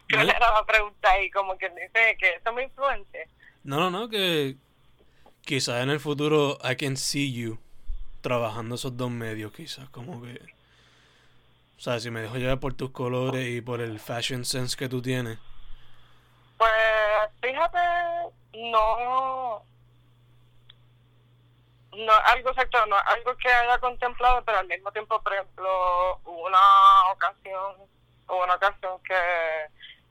¿Cuál 0.08 0.30
era 0.30 0.52
la 0.52 0.64
pregunta 0.64 1.10
ahí? 1.10 1.28
Como 1.32 1.58
que 1.58 1.68
dice 1.70 2.16
que 2.16 2.36
eso 2.36 2.52
me 2.52 2.62
influencia. 2.62 3.26
No, 3.64 3.78
no, 3.78 3.90
no, 3.90 4.08
que 4.08 4.54
quizás 5.40 5.82
en 5.82 5.90
el 5.90 5.98
futuro 5.98 6.58
I 6.62 6.76
can 6.76 6.96
see 6.96 7.32
you 7.32 7.58
trabajando 8.20 8.76
esos 8.76 8.96
dos 8.96 9.10
medios, 9.10 9.52
quizás, 9.52 9.88
como 9.88 10.22
que... 10.22 10.40
O 11.76 11.80
sea, 11.80 11.98
si 11.98 12.12
me 12.12 12.20
dejo 12.20 12.36
llevar 12.36 12.60
por 12.60 12.74
tus 12.74 12.92
colores 12.92 13.44
y 13.48 13.60
por 13.60 13.80
el 13.80 13.98
fashion 13.98 14.44
sense 14.44 14.76
que 14.76 14.88
tú 14.88 15.02
tienes. 15.02 15.38
Pues 16.56 16.70
fíjate, 17.40 17.78
no 18.70 19.64
no 21.92 22.12
algo 22.12 22.50
exacto, 22.50 22.84
no 22.86 22.96
algo 22.96 23.36
que 23.36 23.48
haya 23.48 23.78
contemplado, 23.78 24.42
pero 24.44 24.58
al 24.58 24.66
mismo 24.66 24.90
tiempo, 24.92 25.20
por 25.22 25.32
ejemplo, 25.32 26.20
hubo 26.24 26.46
una 26.46 27.12
ocasión, 27.12 27.76
hubo 28.28 28.44
una 28.44 28.54
ocasión 28.54 29.02
que, 29.02 29.14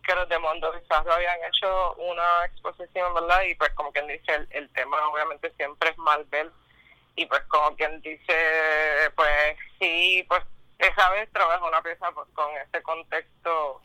que 0.05 0.15
los 0.15 0.29
de 0.29 0.39
Mundo 0.39 0.71
Bizarro 0.73 1.13
habían 1.13 1.39
hecho 1.43 1.93
una 1.95 2.45
exposición, 2.45 3.13
¿verdad? 3.13 3.41
Y 3.43 3.55
pues 3.55 3.71
como 3.73 3.91
quien 3.91 4.07
dice, 4.07 4.47
el, 4.51 4.69
tema 4.73 4.97
obviamente 5.09 5.51
siempre 5.57 5.89
es 5.89 5.97
Marvel, 5.97 6.51
y 7.15 7.25
pues 7.25 7.41
como 7.47 7.75
quien 7.75 8.01
dice, 8.01 9.11
pues 9.15 9.57
sí, 9.79 10.25
pues 10.27 10.41
esa 10.79 11.09
vez 11.11 11.31
trabajó 11.31 11.67
una 11.67 11.81
pieza 11.81 12.11
pues, 12.11 12.27
con 12.33 12.49
ese 12.57 12.81
contexto 12.81 13.81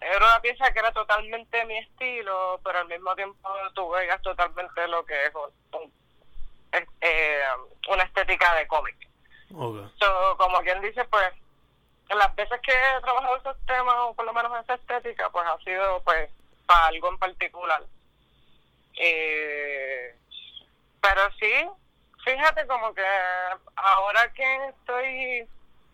era 0.00 0.18
una 0.18 0.40
pieza 0.40 0.70
que 0.72 0.78
era 0.78 0.92
totalmente 0.92 1.64
mi 1.64 1.78
estilo, 1.78 2.60
pero 2.62 2.80
al 2.80 2.88
mismo 2.88 3.14
tiempo 3.16 3.48
tú 3.74 3.88
veías 3.90 4.20
totalmente 4.22 4.86
lo 4.88 5.04
que 5.04 5.26
es 5.26 5.32
un, 5.34 5.92
eh, 6.72 7.42
una 7.88 8.02
estética 8.02 8.54
de 8.54 8.66
cómic. 8.66 8.96
como 9.48 10.60
quien 10.60 10.80
dice, 10.82 11.04
pues, 11.04 11.32
las 12.14 12.34
veces 12.36 12.60
que 12.60 12.72
he 12.72 13.00
trabajado 13.00 13.36
esos 13.36 13.56
temas, 13.66 13.94
o 13.98 14.14
por 14.14 14.24
lo 14.24 14.32
menos 14.32 14.52
esa 14.62 14.74
estética, 14.74 15.28
pues 15.30 15.46
ha 15.46 15.58
sido 15.58 16.00
pues 16.04 16.30
para 16.66 16.86
algo 16.86 17.08
en 17.08 17.18
particular. 17.18 17.82
Eh, 18.96 20.14
pero 21.00 21.22
sí, 21.38 21.52
fíjate 22.24 22.66
como 22.66 22.94
que 22.94 23.04
ahora 23.76 24.32
que 24.32 24.68
estoy, 24.68 25.48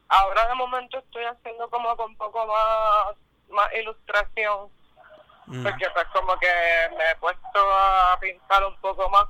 ahora 0.09 0.49
de 0.49 0.55
momento 0.55 0.99
estoy 0.99 1.25
haciendo 1.25 1.69
como 1.71 1.97
con 1.97 2.11
un 2.11 2.17
poco 2.17 2.47
más, 2.47 3.17
más 3.51 3.73
ilustración, 3.75 4.71
mm. 5.47 5.63
porque 5.63 5.89
pues 5.91 6.07
como 6.09 6.37
que 6.39 6.53
me 6.97 7.11
he 7.11 7.17
puesto 7.17 7.73
a 7.73 8.19
pintar 8.21 8.65
un 8.65 8.77
poco 8.81 9.09
más 9.09 9.27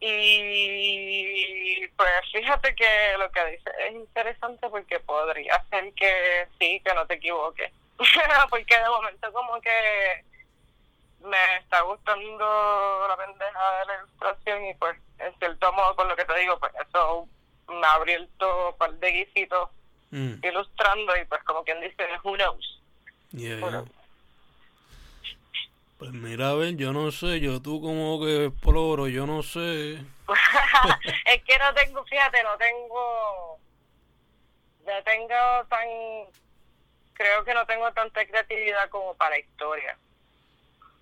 y 0.00 1.86
pues 1.96 2.10
fíjate 2.32 2.74
que 2.74 3.18
lo 3.18 3.30
que 3.32 3.44
dice 3.46 3.70
es 3.86 3.94
interesante 3.94 4.68
porque 4.68 5.00
podría 5.00 5.64
ser 5.70 5.92
que 5.94 6.46
sí, 6.58 6.80
que 6.84 6.94
no 6.94 7.06
te 7.06 7.14
equivoques. 7.14 7.72
porque 8.50 8.78
de 8.78 8.88
momento 8.88 9.32
como 9.32 9.60
que 9.60 10.24
me 11.24 11.56
está 11.56 11.80
gustando 11.80 13.06
la 13.08 13.16
pendeja 13.16 13.78
de 13.80 13.86
la 13.86 13.94
ilustración 13.96 14.64
y 14.66 14.74
pues 14.74 14.96
en 15.18 15.36
cierto 15.38 15.72
modo 15.72 15.96
con 15.96 16.08
lo 16.08 16.16
que 16.16 16.24
te 16.24 16.38
digo, 16.38 16.58
pues 16.60 16.72
eso 16.88 17.26
me 17.68 17.86
ha 17.86 17.94
abierto 17.94 18.70
un 18.70 18.78
par 18.78 18.92
de 18.92 19.10
guisitos 19.10 19.68
mm. 20.10 20.34
ilustrando 20.42 21.16
y 21.16 21.24
pues 21.24 21.42
como 21.42 21.64
quien 21.64 21.80
dice, 21.80 22.06
who 22.22 22.36
knows. 22.36 22.80
Pues 25.98 26.12
mira, 26.12 26.50
a 26.50 26.54
ver, 26.54 26.76
yo 26.76 26.92
no 26.92 27.10
sé, 27.10 27.40
yo 27.40 27.60
tú 27.60 27.80
como 27.82 28.20
que 28.20 28.46
exploro, 28.46 29.08
yo 29.08 29.26
no 29.26 29.42
sé. 29.42 29.94
es 31.24 31.42
que 31.42 31.58
no 31.58 31.74
tengo, 31.74 32.04
fíjate, 32.04 32.40
no 32.44 32.56
tengo, 32.56 33.58
no 34.86 35.02
tengo 35.02 35.66
tan, 35.68 35.88
creo 37.14 37.44
que 37.44 37.52
no 37.52 37.66
tengo 37.66 37.92
tanta 37.92 38.24
creatividad 38.24 38.88
como 38.90 39.14
para 39.14 39.40
historia. 39.40 39.98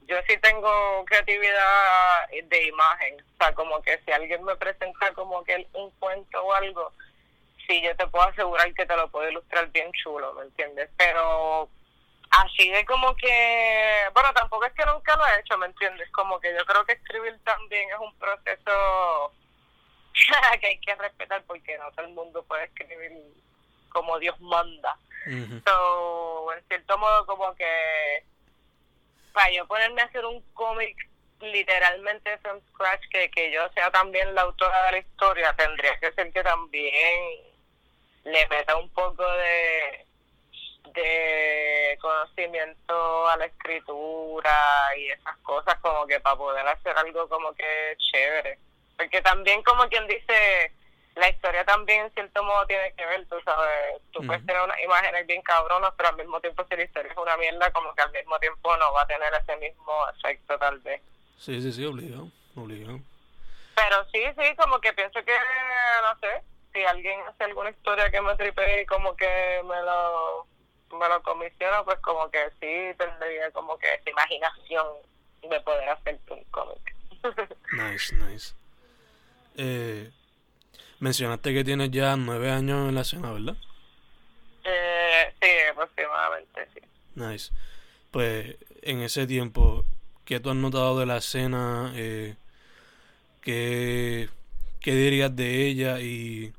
Yo 0.08 0.16
sí 0.26 0.38
tengo 0.38 1.04
creatividad 1.04 2.28
de 2.44 2.66
imagen, 2.66 3.20
o 3.20 3.36
sea, 3.36 3.52
como 3.54 3.82
que 3.82 4.00
si 4.06 4.12
alguien 4.12 4.42
me 4.44 4.56
presenta 4.56 5.12
como 5.12 5.44
que 5.44 5.66
un 5.74 5.90
cuento 5.98 6.42
o 6.42 6.54
algo, 6.54 6.92
sí, 7.66 7.82
yo 7.82 7.94
te 7.96 8.06
puedo 8.06 8.24
asegurar 8.24 8.72
que 8.72 8.87
te 8.87 8.96
lo 8.96 9.11
puedo 9.11 9.28
ilustrar 9.28 9.70
bien 9.72 9.92
chulo, 9.92 10.32
¿me 10.35 10.44
entiendes? 10.44 10.88
Pero 10.96 11.68
así 12.37 12.68
de 12.70 12.85
como 12.85 13.14
que, 13.16 14.05
bueno, 14.12 14.33
tampoco 14.35 14.64
es 14.66 14.72
que 14.72 14.85
nunca 14.85 15.16
lo 15.16 15.27
he 15.27 15.40
hecho, 15.40 15.57
¿me 15.59 15.66
entiendes? 15.66 16.11
Como 16.12 16.38
que 16.40 16.55
yo 16.57 16.64
creo 16.64 16.85
que 16.85 16.92
escribir 16.92 17.38
también 17.44 17.88
es 17.90 17.99
un 17.99 18.14
proceso 18.18 19.33
que 20.61 20.66
hay 20.66 20.79
que 20.81 20.94
respetar 20.94 21.42
porque 21.46 21.79
no 21.79 21.90
todo 21.92 22.07
el 22.07 22.12
mundo 22.12 22.42
puede 22.44 22.64
escribir 22.64 23.12
como 23.88 24.18
Dios 24.18 24.38
manda. 24.40 24.99
So, 25.64 26.53
en 26.53 26.62
cierto 26.68 26.99
modo, 26.99 27.27
como 27.27 27.53
que 27.57 28.22
para 29.33 29.51
yo 29.51 29.66
ponerme 29.66 30.03
a 30.03 30.05
hacer 30.05 30.25
un 30.25 30.40
cómic 30.53 30.96
literalmente 31.40 32.38
from 32.38 32.61
scratch, 32.68 33.03
que, 33.11 33.31
que 33.31 33.51
yo 33.53 33.68
sea 33.75 33.90
también 33.90 34.35
la 34.35 34.42
autora 34.42 34.87
de 34.87 34.92
la 34.92 34.99
historia, 34.99 35.53
tendría 35.55 35.99
que 35.99 36.12
ser 36.12 36.33
que 36.33 36.42
también 36.42 37.40
le 38.25 38.46
meta 38.49 38.77
un 38.77 38.88
poco 38.90 39.25
de 39.25 40.07
de 40.96 41.98
conocimiento 42.00 43.28
a 43.28 43.37
la 43.37 43.46
escritura 43.46 44.90
y 44.96 45.11
esas 45.11 45.37
cosas 45.38 45.76
como 45.80 46.06
que 46.06 46.18
para 46.20 46.37
poder 46.37 46.66
hacer 46.66 46.96
algo 46.96 47.28
como 47.28 47.54
que 47.54 47.96
chévere. 47.98 48.59
Porque 48.96 49.20
también 49.22 49.62
como 49.62 49.88
quien 49.88 50.06
dice, 50.09 50.72
la 51.14 51.28
historia 51.28 51.64
también 51.64 52.06
en 52.06 52.12
cierto 52.12 52.42
modo 52.42 52.66
tiene 52.66 52.92
que 52.94 53.04
ver, 53.06 53.26
tú 53.28 53.37
sabes, 53.44 54.00
tú 54.11 54.26
puedes 54.26 54.44
tener 54.46 54.62
unas 54.62 54.80
imágenes 54.80 55.26
bien 55.26 55.42
cabronas, 55.42 55.92
pero 55.96 56.09
al 56.09 56.16
mismo 56.16 56.40
tiempo 56.40 56.64
si 56.68 56.76
la 56.76 56.85
historia 56.85 57.12
es 57.12 57.18
una 57.18 57.37
mierda, 57.37 57.70
como 57.72 57.94
que 57.94 58.02
al 58.02 58.12
mismo 58.12 58.38
tiempo 58.38 58.76
no 58.76 58.92
va 58.92 59.02
a 59.02 59.06
tener 59.06 59.32
ese 59.35 59.56
mismo 59.56 59.92
efecto 60.16 60.59
tal 60.59 60.78
vez. 60.80 61.00
Sí, 61.38 61.61
sí, 61.61 61.72
sí, 61.72 61.85
obligado, 61.85 62.28
obligado. 62.56 63.00
Pero 63.74 64.04
sí, 64.11 64.22
sí, 64.38 64.56
como 64.56 64.80
que 64.80 64.94
pienso 64.94 65.22
que, 65.22 65.37
no 66.02 66.18
sé, 66.20 66.42
si 66.72 66.82
alguien 66.85 67.20
hace 67.28 67.44
alguna 67.44 67.70
historia 67.70 68.11
que 68.11 68.22
me 68.22 68.35
tripe 68.37 68.82
y 68.82 68.87
como 68.87 69.14
que 69.14 69.62
me 69.64 69.82
lo 69.82 70.46
me 70.92 71.09
lo 71.09 71.22
comisiono, 71.22 71.85
pues 71.85 71.99
como 72.01 72.31
que 72.31 72.51
sí 72.61 72.96
tendría 72.96 73.51
como 73.53 73.79
que 73.79 73.94
esa 73.94 74.11
imaginación 74.11 74.87
de 75.42 75.61
poder 75.61 75.88
hacer 75.88 76.18
un 76.31 76.44
cómic. 76.44 76.94
nice, 77.72 78.14
nice. 78.14 78.55
Eh, 79.57 80.11
mencionaste 81.01 81.53
que 81.53 81.64
tienes 81.64 81.90
ya 81.90 82.16
nueve 82.16 82.51
años 82.51 82.88
en 82.88 82.94
la 82.94 83.01
escena, 83.03 83.33
¿verdad? 83.33 83.57
Eh, 84.64 85.35
sí, 85.40 85.49
aproximadamente, 85.70 86.68
sí. 86.75 86.81
Nice. 87.14 87.53
Pues 88.11 88.57
en 88.83 89.01
ese 89.03 89.27
tiempo, 89.27 89.85
¿qué 90.25 90.40
tú 90.40 90.51
has 90.51 90.57
notado 90.57 90.99
de 90.99 91.07
la 91.07 91.18
escena? 91.18 91.92
Eh, 91.94 92.37
¿qué, 93.42 94.29
¿Qué 94.81 94.92
dirías 94.92 95.35
de 95.35 95.66
ella? 95.66 96.01
Y 96.01 96.53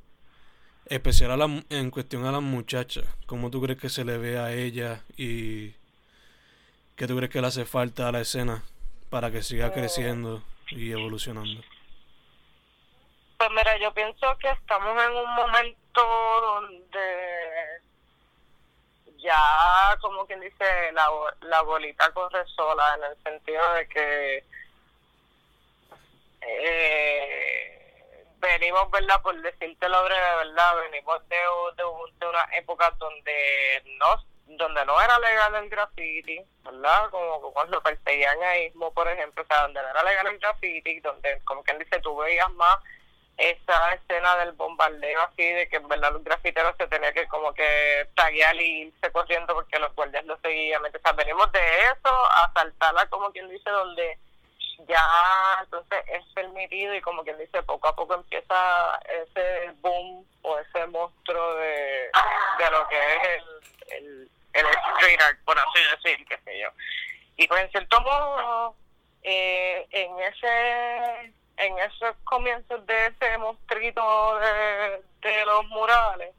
especial 0.89 1.31
a 1.31 1.37
la, 1.37 1.63
en 1.69 1.91
cuestión 1.91 2.25
a 2.25 2.31
las 2.31 2.41
muchachas, 2.41 3.05
¿cómo 3.25 3.49
tú 3.49 3.61
crees 3.61 3.79
que 3.79 3.89
se 3.89 4.05
le 4.05 4.17
ve 4.17 4.39
a 4.39 4.51
ella 4.51 5.03
y 5.17 5.71
qué 6.95 7.07
tú 7.07 7.15
crees 7.17 7.31
que 7.31 7.41
le 7.41 7.47
hace 7.47 7.65
falta 7.65 8.07
a 8.07 8.11
la 8.11 8.21
escena 8.21 8.63
para 9.09 9.31
que 9.31 9.43
siga 9.43 9.73
creciendo 9.73 10.43
y 10.69 10.91
evolucionando? 10.91 11.61
Pues 13.37 13.49
mira, 13.51 13.77
yo 13.77 13.93
pienso 13.93 14.37
que 14.39 14.49
estamos 14.49 15.01
en 15.03 15.11
un 15.11 15.35
momento 15.35 16.01
donde 16.41 17.81
ya, 19.17 19.97
como 20.01 20.25
quien 20.25 20.39
dice, 20.39 20.91
la, 20.93 21.09
la 21.41 21.61
bolita 21.61 22.11
corre 22.11 22.45
sola, 22.47 22.95
en 22.95 23.03
el 23.03 23.23
sentido 23.23 23.73
de 23.73 23.87
que 23.87 24.43
eh, 26.41 27.76
venimos, 28.39 28.89
¿verdad? 28.91 29.21
Por 29.21 29.41
decírtelo 29.41 30.03
breve, 30.03 30.35
¿verdad? 30.37 30.75
Venimos 30.89 31.27
de, 31.29 31.35
de, 31.35 31.83
de 32.19 32.27
una 32.27 32.45
época 32.53 32.91
donde 32.99 33.83
no 33.99 34.23
donde 34.49 34.85
no 34.85 34.99
era 35.01 35.19
legal 35.19 35.55
el 35.55 35.69
graffiti, 35.69 36.39
¿verdad? 36.63 37.09
Como 37.09 37.51
cuando 37.51 37.81
perseguían 37.81 38.37
a 38.41 38.91
por 38.93 39.07
ejemplo, 39.07 39.43
o 39.43 39.45
sea, 39.45 39.63
donde 39.63 39.81
no 39.81 39.89
era 39.89 40.03
legal 40.03 40.27
el 40.27 40.39
graffiti, 40.39 40.99
donde, 41.01 41.41
como 41.43 41.63
quien 41.63 41.79
dice, 41.79 41.99
tú 41.99 42.15
veías 42.15 42.49
más 42.53 42.77
esa 43.37 43.93
escena 43.93 44.35
del 44.37 44.53
bombardeo 44.53 45.21
así, 45.21 45.43
de 45.43 45.69
que 45.69 45.79
verdad 45.79 46.11
los 46.13 46.23
grafiteros 46.23 46.75
se 46.77 46.87
tenía 46.87 47.13
que 47.13 47.27
como 47.27 47.53
que 47.53 48.09
taguear 48.15 48.55
y 48.55 48.83
irse 48.83 49.11
corriendo 49.11 49.53
porque 49.53 49.77
los 49.79 49.93
guardias 49.95 50.25
lo 50.25 50.37
seguían. 50.37 50.81
Sea, 50.91 51.11
venimos 51.11 51.51
de 51.51 51.59
eso 51.59 52.09
a 52.09 52.51
saltarla, 52.53 53.07
como 53.09 53.31
quien 53.31 53.47
dice, 53.49 53.69
donde 53.69 54.17
ya 54.87 55.59
entonces 55.63 56.03
es 56.07 56.25
permitido 56.33 56.93
y 56.93 57.01
como 57.01 57.23
quien 57.23 57.37
dice 57.37 57.63
poco 57.63 57.87
a 57.87 57.95
poco 57.95 58.15
empieza 58.15 58.99
ese 59.05 59.71
boom 59.81 60.25
o 60.43 60.59
ese 60.59 60.85
monstruo 60.87 61.55
de, 61.55 62.11
de 62.59 62.71
lo 62.71 62.87
que 62.87 63.15
es 63.15 63.43
el, 63.89 64.29
el, 64.53 64.65
street 64.65 65.21
art 65.21 65.39
por 65.45 65.57
así 65.57 65.79
decir 65.95 66.25
qué 66.27 66.37
sé 66.43 66.59
yo 66.59 66.69
y 67.37 67.47
pues 67.47 67.61
en 67.61 67.71
cierto 67.71 68.01
modo 68.01 68.75
eh, 69.23 69.87
en 69.91 70.19
ese 70.19 71.33
en 71.57 71.77
esos 71.79 72.15
comienzos 72.23 72.85
de 72.85 73.07
ese 73.07 73.37
monstruito 73.39 74.39
de, 74.39 75.01
de 75.21 75.45
los 75.45 75.65
murales 75.67 76.33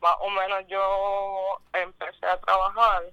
más 0.00 0.16
o 0.20 0.30
menos 0.30 0.66
yo 0.68 1.60
empecé 1.72 2.26
a 2.26 2.40
trabajar 2.40 3.04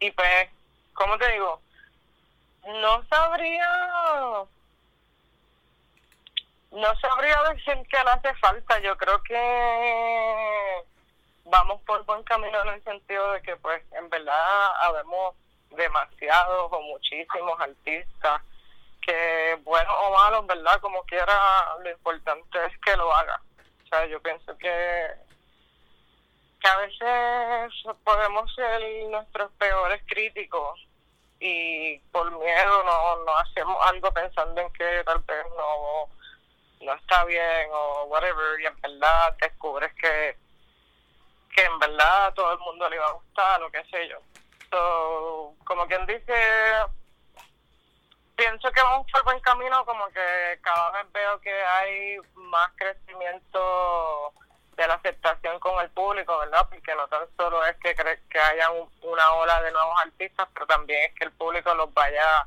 y 0.00 0.10
pues, 0.12 0.48
¿cómo 0.94 1.18
te 1.18 1.32
digo? 1.32 1.60
No 2.68 3.02
sabría 3.08 4.46
no 6.70 6.94
sabría 7.00 7.42
decir 7.54 7.74
que 7.88 8.04
le 8.04 8.10
hace 8.10 8.34
falta. 8.34 8.78
Yo 8.80 8.96
creo 8.98 9.22
que 9.22 10.84
vamos 11.44 11.80
por 11.82 12.04
buen 12.04 12.22
camino 12.24 12.60
en 12.62 12.68
el 12.74 12.84
sentido 12.84 13.32
de 13.32 13.40
que, 13.40 13.56
pues, 13.56 13.82
en 13.92 14.10
verdad, 14.10 14.82
habemos 14.82 15.34
demasiados 15.70 16.70
o 16.70 16.80
muchísimos 16.82 17.58
artistas 17.58 18.42
que, 19.00 19.58
bueno 19.64 19.90
o 19.90 20.12
malos, 20.12 20.46
¿verdad? 20.46 20.78
Como 20.80 21.02
quiera, 21.04 21.74
lo 21.82 21.90
importante 21.90 22.66
es 22.66 22.78
que 22.80 22.96
lo 22.98 23.14
haga. 23.14 23.40
O 23.84 23.88
sea, 23.88 24.04
yo 24.06 24.20
pienso 24.20 24.56
que, 24.58 25.10
que 26.60 26.68
a 26.68 26.76
veces 26.76 27.72
podemos 28.04 28.54
ser 28.54 28.82
nuestros 29.08 29.50
peores 29.52 30.02
críticos 30.06 30.87
y 31.40 31.98
por 32.10 32.30
miedo 32.32 32.84
no, 32.84 33.24
no 33.24 33.36
hacemos 33.38 33.76
algo 33.86 34.12
pensando 34.12 34.60
en 34.60 34.72
que 34.72 35.02
tal 35.04 35.20
vez 35.20 35.46
no 35.56 36.08
no 36.80 36.94
está 36.94 37.24
bien 37.24 37.68
o 37.72 38.04
whatever 38.04 38.60
y 38.60 38.66
en 38.66 38.80
verdad 38.80 39.36
descubres 39.40 39.92
que 39.94 40.36
que 41.54 41.64
en 41.64 41.78
verdad 41.78 42.26
a 42.26 42.34
todo 42.34 42.52
el 42.52 42.58
mundo 42.60 42.88
le 42.88 42.96
iba 42.96 43.06
a 43.06 43.12
gustar 43.12 43.62
o 43.62 43.70
qué 43.70 43.82
sé 43.90 44.08
yo. 44.08 44.18
So, 44.70 45.54
como 45.64 45.86
quien 45.86 46.06
dice, 46.06 46.34
pienso 48.36 48.70
que 48.70 48.82
vamos 48.82 49.06
por 49.10 49.24
buen 49.24 49.40
camino, 49.40 49.84
como 49.84 50.06
que 50.08 50.58
cada 50.62 50.90
vez 50.92 51.12
veo 51.12 51.40
que 51.40 51.52
hay 51.52 52.18
más 52.34 52.70
crecimiento 52.76 54.32
de 54.78 54.86
la 54.86 54.94
aceptación 54.94 55.58
con 55.58 55.80
el 55.80 55.90
público, 55.90 56.38
¿verdad? 56.38 56.66
Porque 56.70 56.94
no 56.94 57.08
tan 57.08 57.26
solo 57.36 57.66
es 57.66 57.76
que, 57.78 57.94
que 57.94 58.38
haya 58.38 58.70
una 59.02 59.32
ola 59.32 59.60
de 59.60 59.72
nuevos 59.72 60.00
artistas, 60.00 60.48
pero 60.54 60.66
también 60.66 61.10
es 61.10 61.14
que 61.18 61.24
el 61.24 61.32
público 61.32 61.74
los 61.74 61.92
vaya 61.92 62.46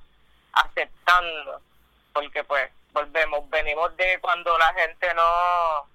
aceptando, 0.53 1.61
porque 2.13 2.43
pues 2.45 2.71
volvemos, 2.93 3.49
venimos 3.49 3.95
de 3.97 4.17
cuando 4.21 4.57
la 4.57 4.73
gente 4.73 5.13
no 5.13 5.91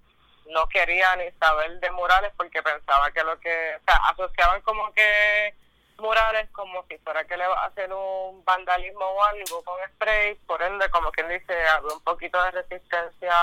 no 0.49 0.69
quería 0.69 1.17
ni 1.17 1.29
saber 1.41 1.81
de 1.81 1.91
murales 1.91 2.33
porque 2.37 2.63
pensaba 2.63 3.11
que 3.11 3.25
lo 3.25 3.37
que, 3.41 3.75
o 3.81 3.85
sea, 3.85 3.97
asociaban 4.11 4.61
como 4.61 4.93
que 4.93 5.55
murales 5.99 6.49
como 6.53 6.85
si 6.89 6.99
fuera 6.99 7.25
que 7.25 7.37
le 7.37 7.49
va 7.49 7.63
a 7.63 7.67
hacer 7.67 7.93
un 7.93 8.45
vandalismo 8.45 9.05
o 9.05 9.25
algo 9.25 9.65
con 9.65 9.77
spray, 9.95 10.37
por 10.47 10.63
ende, 10.63 10.89
como 10.91 11.11
quien 11.11 11.29
dice, 11.29 11.67
había 11.67 11.93
un 11.93 12.01
poquito 12.03 12.41
de 12.45 12.51
resistencia 12.53 13.35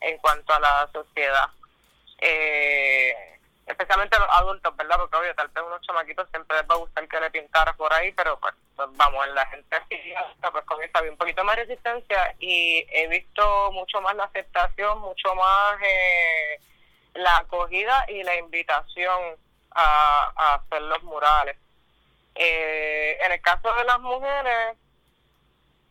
en 0.00 0.18
cuanto 0.18 0.52
a 0.52 0.60
la 0.60 0.90
sociedad. 0.92 1.48
Eh, 2.20 3.38
especialmente 3.66 4.18
los 4.18 4.28
adultos, 4.30 4.76
¿verdad? 4.76 4.96
Porque 4.98 5.16
obvio, 5.16 5.34
tal 5.34 5.48
vez 5.48 5.64
unos 5.64 5.80
chamaquitos 5.82 6.28
siempre 6.30 6.56
les 6.56 6.68
va 6.68 6.74
a 6.74 6.78
gustar 6.78 7.08
que 7.08 7.20
le 7.20 7.30
pintaras 7.30 7.76
por 7.76 7.92
ahí, 7.92 8.12
pero 8.12 8.38
pues, 8.40 8.54
pues 8.76 8.88
vamos, 8.92 9.26
en 9.26 9.34
la 9.34 9.46
gente 9.46 9.76
así, 9.76 10.14
pues 10.40 10.64
con 10.64 10.82
esa 10.82 10.98
había 10.98 11.12
un 11.12 11.16
poquito 11.16 11.44
más 11.44 11.56
resistencia 11.56 12.34
y 12.38 12.84
he 12.90 13.08
visto 13.08 13.72
mucho 13.72 14.00
más 14.00 14.14
la 14.16 14.24
aceptación, 14.24 15.00
mucho 15.00 15.34
más 15.34 15.80
eh, 15.82 16.60
la 17.14 17.38
acogida 17.38 18.04
y 18.08 18.22
la 18.22 18.36
invitación 18.36 19.36
a, 19.72 20.32
a 20.36 20.54
hacer 20.54 20.82
los 20.82 21.02
murales. 21.04 21.56
Eh, 22.34 23.18
en 23.24 23.32
el 23.32 23.40
caso 23.40 23.72
de 23.74 23.84
las 23.84 24.00
mujeres, 24.00 24.76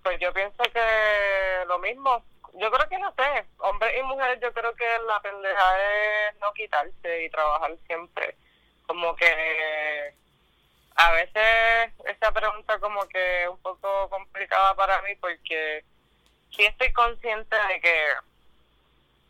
pues 0.03 0.19
yo 0.19 0.33
pienso 0.33 0.63
que 0.63 1.65
lo 1.67 1.79
mismo, 1.79 2.23
yo 2.53 2.71
creo 2.71 2.89
que 2.89 2.97
no 2.97 3.13
sé, 3.15 3.45
hombres 3.59 3.93
y 3.97 4.03
mujeres 4.03 4.39
yo 4.41 4.53
creo 4.53 4.73
que 4.75 4.85
la 5.07 5.19
pendeja 5.21 6.29
es 6.29 6.35
no 6.39 6.53
quitarse 6.53 7.23
y 7.23 7.29
trabajar 7.29 7.75
siempre. 7.87 8.35
Como 8.87 9.15
que 9.15 10.13
a 10.95 11.11
veces 11.11 11.93
esa 12.05 12.31
pregunta 12.31 12.79
como 12.79 13.07
que 13.07 13.43
es 13.43 13.49
un 13.49 13.61
poco 13.61 14.09
complicada 14.09 14.75
para 14.75 15.01
mí 15.03 15.15
porque 15.15 15.83
sí 16.51 16.65
estoy 16.65 16.91
consciente 16.93 17.55
de 17.55 17.79
que 17.81 18.05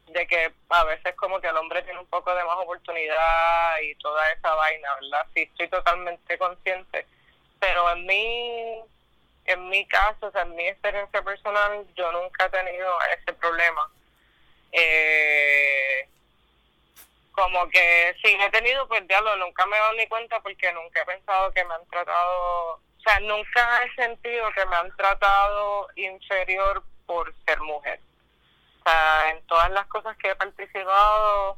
de 0.08 0.26
que 0.26 0.52
a 0.70 0.84
veces 0.86 1.16
como 1.16 1.40
que 1.40 1.48
el 1.48 1.58
hombre 1.58 1.84
tiene 1.84 2.00
un 2.00 2.08
poco 2.08 2.34
de 2.34 2.44
más 2.44 2.58
oportunidad 2.58 3.80
y 3.82 3.94
toda 3.96 4.32
esa 4.32 4.56
vaina, 4.56 4.96
¿verdad? 4.96 5.28
Sí 5.36 5.42
estoy 5.42 5.68
totalmente 5.68 6.38
consciente, 6.40 7.06
pero 7.60 7.92
en 7.92 8.06
mí 8.08 8.82
en 9.50 9.68
mi 9.70 9.86
caso, 9.88 10.28
o 10.28 10.32
sea, 10.32 10.44
en 10.44 10.56
mi 10.56 10.68
experiencia 10.68 11.22
personal, 11.24 11.86
yo 11.96 12.12
nunca 12.12 12.46
he 12.46 12.50
tenido 12.50 12.90
ese 13.18 13.34
problema. 13.34 13.90
Eh, 14.72 16.08
como 17.32 17.68
que 17.70 18.16
sí 18.24 18.38
he 18.40 18.50
tenido, 18.52 18.88
pues 18.88 19.08
diablo, 19.08 19.36
nunca 19.38 19.66
me 19.66 19.76
he 19.76 19.80
dado 19.80 19.94
ni 19.94 20.08
cuenta 20.08 20.40
porque 20.42 20.72
nunca 20.74 21.02
he 21.02 21.06
pensado 21.06 21.52
que 21.52 21.64
me 21.66 21.74
han 21.74 21.86
tratado, 21.88 22.74
o 22.74 23.02
sea, 23.04 23.20
nunca 23.22 23.84
he 23.84 23.96
sentido 23.96 24.52
que 24.52 24.66
me 24.68 24.76
han 24.76 24.96
tratado 24.96 25.88
inferior 25.96 26.84
por 27.08 27.34
ser 27.46 27.60
mujer. 27.62 28.00
O 28.82 28.84
sea, 28.84 29.32
en 29.32 29.48
todas 29.48 29.72
las 29.72 29.88
cosas 29.88 30.16
que 30.18 30.30
he 30.30 30.36
participado, 30.36 31.58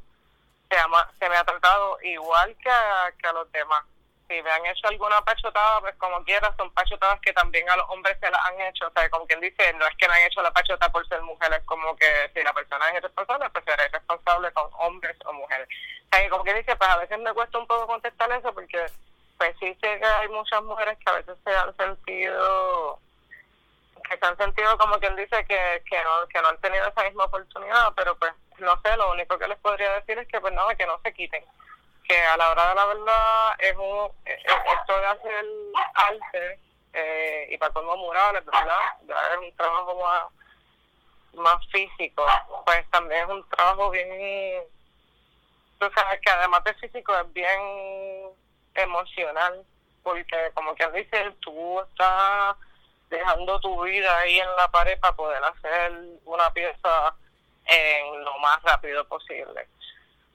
se, 0.70 0.78
se 1.20 1.30
me 1.30 1.36
ha 1.36 1.44
tratado 1.44 1.98
igual 2.04 2.56
que 2.58 2.70
a 2.70 3.34
los 3.34 3.52
demás 3.52 3.84
si 4.32 4.42
me 4.42 4.50
han 4.50 4.66
hecho 4.66 4.88
alguna 4.88 5.22
pachotada, 5.22 5.82
pues 5.82 5.96
como 5.98 6.24
quiera, 6.24 6.54
son 6.56 6.72
pachotadas 6.72 7.20
que 7.20 7.34
también 7.34 7.70
a 7.70 7.76
los 7.76 7.90
hombres 7.90 8.18
se 8.20 8.32
las 8.32 8.46
han 8.46 8.60
hecho. 8.62 8.88
O 8.88 8.92
sea, 8.92 9.10
como 9.10 9.28
quien 9.28 9.42
dice, 9.42 9.74
no 9.74 9.86
es 9.86 9.96
que 9.98 10.08
me 10.08 10.14
han 10.14 10.24
hecho 10.24 10.42
la 10.42 10.52
pachota 10.52 10.90
por 10.90 11.06
ser 11.08 11.22
mujeres, 11.22 11.62
como 11.66 11.96
que 11.98 12.32
si 12.34 12.42
la 12.42 12.54
persona 12.54 12.88
es 12.90 12.96
irresponsable, 12.96 13.50
pues 13.50 13.66
será 13.66 13.88
responsable 13.90 14.52
con 14.54 14.70
hombres 14.80 15.18
o 15.26 15.34
mujeres. 15.34 15.68
O 16.06 16.16
sea, 16.16 16.30
como 16.30 16.44
quien 16.44 16.58
dice, 16.58 16.76
pues 16.78 16.90
a 16.90 16.98
veces 16.98 17.20
me 17.20 17.34
cuesta 17.34 17.58
un 17.58 17.68
poco 17.68 17.88
contestar 17.88 18.32
eso 18.32 18.54
porque 18.54 18.86
pues 19.38 19.56
sí 19.60 19.76
sé 19.82 20.00
que 20.00 20.06
hay 20.06 20.30
muchas 20.30 20.62
mujeres 20.64 20.98
que 21.00 21.12
a 21.12 21.16
veces 21.16 21.36
se 21.44 21.52
han 21.52 21.76
sentido 21.76 23.00
que 24.08 24.18
se 24.18 24.26
han 24.26 24.38
sentido 24.38 24.78
como 24.78 25.00
quien 25.00 25.16
dice 25.16 25.46
que, 25.46 25.84
que 25.90 26.04
no 26.04 26.28
que 26.28 26.42
no 26.42 26.50
han 26.50 26.62
tenido 26.62 26.86
esa 26.86 27.04
misma 27.06 27.24
oportunidad 27.26 27.92
pero 27.96 28.16
pues 28.18 28.34
no 28.60 28.80
sé 28.84 28.96
lo 28.98 29.12
único 29.12 29.40
que 29.40 29.48
les 29.48 29.58
podría 29.58 29.94
decir 29.94 30.20
es 30.20 30.28
que 30.28 30.40
pues 30.40 30.54
nada 30.54 30.76
que 30.76 30.86
no 30.86 31.00
se 31.02 31.12
quiten 31.14 31.44
que 32.08 32.18
a 32.18 32.38
la 32.38 32.52
hora 32.52 32.70
de 32.70 32.76
la 32.76 32.86
verdad 32.86 33.56
es 33.60 33.76
un, 33.76 34.12
eh, 34.26 34.40
eh, 34.44 34.56
esto 34.80 35.00
de 35.00 35.06
hacer 35.06 35.46
arte 35.94 36.60
eh, 36.94 37.48
y 37.52 37.58
para 37.58 37.74
como 37.74 37.96
murales, 37.98 38.46
¿verdad? 38.46 39.34
es 39.34 39.38
un 39.38 39.56
trabajo 39.56 40.00
más, 40.00 41.44
más 41.44 41.68
físico, 41.68 42.26
pues 42.66 42.90
también 42.92 43.24
es 43.24 43.30
un 43.30 43.50
trabajo 43.50 43.90
bien, 43.92 44.64
tú 45.80 45.90
sabes 45.96 46.20
que 46.22 46.30
además 46.30 46.64
de 46.66 46.74
físico 46.76 47.18
es 47.18 47.34
bien 47.34 48.32
emocional, 48.76 49.64
porque 50.04 50.52
como 50.54 50.76
quien 50.76 50.92
dice, 50.94 51.32
tú 51.42 51.80
estás 51.82 52.56
dejando 53.10 53.60
tu 53.60 53.84
vida 53.84 54.18
ahí 54.20 54.40
en 54.40 54.56
la 54.56 54.70
pared 54.70 55.00
para 55.00 55.16
poder 55.16 55.44
hacer 55.44 55.92
una 56.26 56.52
pieza 56.52 57.14
en 57.66 58.24
lo 58.24 58.38
más 58.40 58.62
rápido 58.64 59.06
posible. 59.08 59.68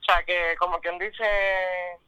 O 0.09 0.13
sea 0.13 0.23
que 0.23 0.55
como 0.59 0.81
quien 0.81 0.99
dice, 1.01 1.99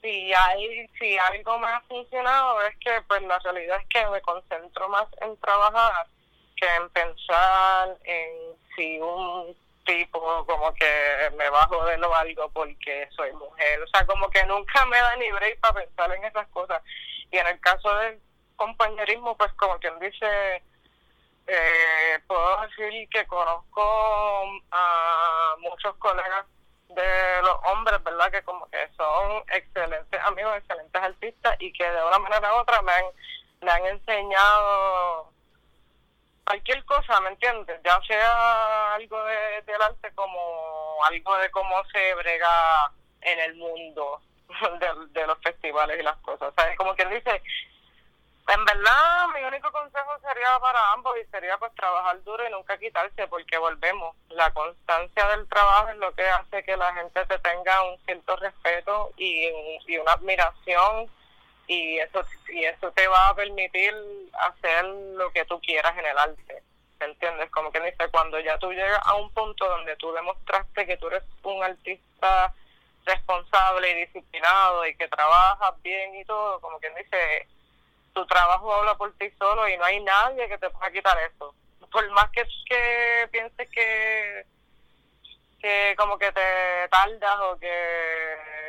si 0.00 0.32
hay, 0.32 0.88
si 0.98 1.18
algo 1.18 1.58
me 1.58 1.66
ha 1.66 1.80
funcionado 1.82 2.62
es 2.62 2.74
que 2.78 3.02
pues 3.06 3.20
la 3.22 3.38
realidad 3.40 3.78
es 3.80 3.86
que 3.88 4.06
me 4.06 4.20
concentro 4.22 4.88
más 4.88 5.06
en 5.20 5.36
trabajar 5.40 6.06
que 6.56 6.66
en 6.76 6.88
pensar 6.88 7.98
en 8.04 8.56
si 8.74 8.98
un 8.98 9.54
tipo 9.84 10.46
como 10.46 10.72
que 10.72 11.30
me 11.36 11.50
bajo 11.50 11.84
de 11.84 11.98
lo 11.98 12.14
algo 12.14 12.50
porque 12.50 13.08
soy 13.14 13.30
mujer. 13.32 13.82
O 13.82 13.86
sea, 13.88 14.06
como 14.06 14.30
que 14.30 14.42
nunca 14.46 14.86
me 14.86 14.98
da 14.98 15.16
ni 15.16 15.30
break 15.32 15.60
para 15.60 15.84
pensar 15.84 16.14
en 16.14 16.24
esas 16.24 16.48
cosas. 16.48 16.82
Y 17.30 17.36
en 17.36 17.46
el 17.46 17.60
caso 17.60 17.94
del 17.96 18.18
compañerismo, 18.56 19.36
pues 19.36 19.52
como 19.52 19.78
quien 19.80 19.98
dice, 19.98 20.62
eh, 21.46 22.18
puedo 22.26 22.62
decir 22.62 23.06
que 23.10 23.26
conozco 23.26 23.82
a 24.70 25.56
muchos 25.58 25.94
colegas 25.96 26.46
de 26.94 27.42
los 27.42 27.56
hombres, 27.66 28.02
¿verdad? 28.02 28.30
Que 28.30 28.42
como 28.42 28.68
que 28.70 28.88
son 28.96 29.42
excelentes 29.52 30.20
amigos, 30.24 30.56
excelentes 30.56 31.02
artistas 31.02 31.56
y 31.58 31.72
que 31.72 31.84
de 31.84 32.04
una 32.04 32.18
manera 32.18 32.54
u 32.54 32.58
otra 32.58 32.82
me 32.82 32.92
han, 32.92 33.04
me 33.62 33.70
han 33.70 33.86
enseñado 33.86 35.32
cualquier 36.44 36.84
cosa, 36.84 37.20
¿me 37.20 37.30
entiendes? 37.30 37.80
Ya 37.84 38.00
sea 38.06 38.94
algo 38.94 39.22
de, 39.24 39.62
del 39.62 39.82
arte 39.82 40.12
como 40.14 40.98
algo 41.04 41.36
de 41.36 41.50
cómo 41.50 41.76
se 41.92 42.14
brega 42.14 42.92
en 43.20 43.38
el 43.38 43.54
mundo 43.54 44.20
de, 44.80 45.20
de 45.20 45.26
los 45.26 45.38
festivales 45.38 46.00
y 46.00 46.02
las 46.02 46.16
cosas. 46.18 46.52
¿Sabes? 46.56 46.76
Como 46.76 46.94
quien 46.94 47.10
dice, 47.10 47.42
en 48.50 48.64
verdad, 48.64 49.28
mi 49.34 49.42
único 49.44 49.70
consejo 49.72 50.18
sería 50.20 50.58
para 50.60 50.92
ambos 50.92 51.16
y 51.18 51.26
sería 51.30 51.56
pues 51.58 51.74
trabajar 51.74 52.22
duro 52.24 52.46
y 52.46 52.50
nunca 52.50 52.78
quitarse 52.78 53.26
porque 53.28 53.58
volvemos. 53.58 54.16
La 54.28 54.50
constancia 54.52 55.28
del 55.28 55.48
trabajo 55.48 55.88
es 55.88 55.96
lo 55.96 56.12
que 56.14 56.28
hace 56.28 56.64
que 56.64 56.76
la 56.76 56.92
gente 56.94 57.24
te 57.26 57.38
tenga 57.38 57.82
un 57.84 57.98
cierto 58.04 58.36
respeto 58.36 59.12
y, 59.16 59.48
y 59.86 59.98
una 59.98 60.12
admiración 60.12 61.10
y 61.66 61.98
eso 61.98 62.24
y 62.48 62.64
eso 62.64 62.90
te 62.92 63.06
va 63.06 63.28
a 63.28 63.34
permitir 63.34 63.94
hacer 64.32 64.84
lo 64.84 65.30
que 65.32 65.44
tú 65.44 65.60
quieras 65.60 65.96
en 65.98 66.06
el 66.06 66.18
arte. 66.18 66.62
¿me 67.00 67.06
entiendes? 67.06 67.50
Como 67.50 67.72
que 67.72 67.80
dice, 67.80 68.08
cuando 68.10 68.38
ya 68.40 68.58
tú 68.58 68.70
llegas 68.72 69.00
a 69.04 69.14
un 69.14 69.30
punto 69.32 69.66
donde 69.66 69.96
tú 69.96 70.12
demostraste 70.12 70.86
que 70.86 70.98
tú 70.98 71.08
eres 71.08 71.22
un 71.42 71.62
artista 71.62 72.54
responsable 73.06 73.90
y 73.90 74.06
disciplinado 74.06 74.86
y 74.86 74.94
que 74.96 75.08
trabajas 75.08 75.82
bien 75.82 76.14
y 76.14 76.24
todo, 76.26 76.60
como 76.60 76.78
quien 76.78 76.94
dice, 76.94 77.48
tu 78.12 78.26
trabajo 78.26 78.74
habla 78.74 78.96
por 78.96 79.12
ti 79.14 79.30
solo 79.38 79.68
y 79.68 79.76
no 79.76 79.84
hay 79.84 80.00
nadie 80.00 80.48
que 80.48 80.58
te 80.58 80.70
pueda 80.70 80.90
quitar 80.90 81.16
eso. 81.18 81.54
Por 81.90 82.08
más 82.12 82.30
que, 82.30 82.46
que 82.68 83.28
pienses 83.30 83.68
que 83.70 84.44
que 85.60 85.94
como 85.96 86.18
que 86.18 86.32
te 86.32 86.88
tardas 86.90 87.36
o 87.42 87.58
que 87.58 87.70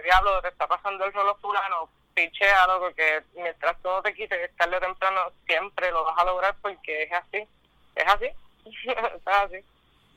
diablo 0.04 0.42
te 0.42 0.50
está 0.50 0.68
pasando 0.68 1.06
el 1.06 1.14
rolo 1.14 1.36
fulano, 1.36 1.90
pichealo 2.14 2.80
porque 2.80 3.24
mientras 3.36 3.82
todo 3.82 4.02
te 4.02 4.14
quite, 4.14 4.50
tarde 4.58 4.78
o 4.78 4.80
temprano 4.80 5.22
siempre 5.46 5.92
lo 5.92 6.04
vas 6.04 6.18
a 6.18 6.26
lograr 6.26 6.56
porque 6.62 7.04
es 7.04 7.14
así, 7.14 7.48
es 7.96 8.08
así, 8.08 8.26
es 8.66 9.28
así. 9.28 9.58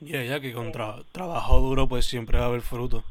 Y 0.01 0.27
ya 0.27 0.39
que 0.39 0.53
con 0.53 0.71
trabajo 0.71 1.59
duro 1.59 1.87
pues 1.87 2.05
siempre 2.05 2.37
va 2.37 2.45
a 2.45 2.47
haber 2.47 2.61
fruto. 2.61 3.03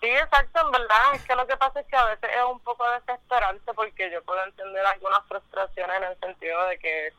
Sí, 0.00 0.08
exacto, 0.08 0.60
en 0.64 0.70
verdad. 0.72 1.14
Es 1.14 1.24
que 1.24 1.34
lo 1.34 1.46
que 1.46 1.56
pasa 1.56 1.80
es 1.80 1.86
que 1.86 1.96
a 1.96 2.06
veces 2.06 2.30
es 2.34 2.44
un 2.44 2.60
poco 2.60 2.88
desesperante 2.90 3.72
porque 3.74 4.10
yo 4.10 4.22
puedo 4.24 4.42
entender 4.44 4.84
algunas 4.86 5.24
frustraciones 5.26 5.96
en 5.96 6.04
el 6.04 6.18
sentido 6.20 6.64
de 6.66 6.78
que, 6.78 7.12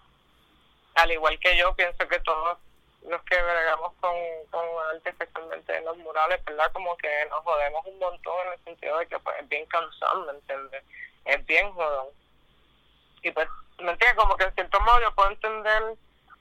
al 0.95 1.11
igual 1.11 1.39
que 1.39 1.55
yo, 1.57 1.75
pienso 1.75 2.07
que 2.07 2.19
todos 2.21 2.57
los 3.07 3.21
que 3.23 3.41
bregamos 3.41 3.93
con, 3.99 4.15
con 4.49 4.65
arte, 4.89 5.09
especialmente 5.09 5.75
en 5.75 5.85
los 5.85 5.97
murales, 5.97 6.43
¿verdad? 6.43 6.71
Como 6.73 6.95
que 6.97 7.25
nos 7.29 7.43
jodemos 7.43 7.85
un 7.85 7.99
montón 7.99 8.47
en 8.47 8.53
el 8.53 8.63
sentido 8.63 8.97
de 8.97 9.07
que 9.07 9.19
pues, 9.19 9.35
es 9.39 9.49
bien 9.49 9.65
cansado, 9.67 10.25
¿me 10.25 10.31
entiendes? 10.33 10.83
Es 11.25 11.45
bien 11.45 11.71
jodón. 11.73 12.07
Y 13.21 13.31
pues, 13.31 13.47
¿me 13.79 13.91
entiendes? 13.91 14.17
Como 14.17 14.35
que 14.37 14.45
en 14.45 14.53
cierto 14.55 14.79
modo 14.81 15.01
yo 15.01 15.13
puedo 15.13 15.29
entender 15.29 15.83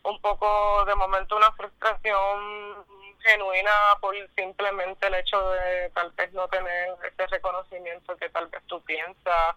un 0.03 0.21
poco 0.21 0.85
de 0.85 0.95
momento 0.95 1.37
una 1.37 1.53
frustración 1.53 2.85
genuina 3.21 3.71
por 4.01 4.15
simplemente 4.35 5.07
el 5.07 5.15
hecho 5.15 5.51
de 5.51 5.91
tal 5.91 6.11
vez 6.13 6.33
no 6.33 6.49
tener 6.49 6.95
ese 7.03 7.27
reconocimiento 7.27 8.17
que 8.17 8.31
tal 8.31 8.47
vez 8.49 8.63
tú 8.67 8.81
piensas 8.83 9.57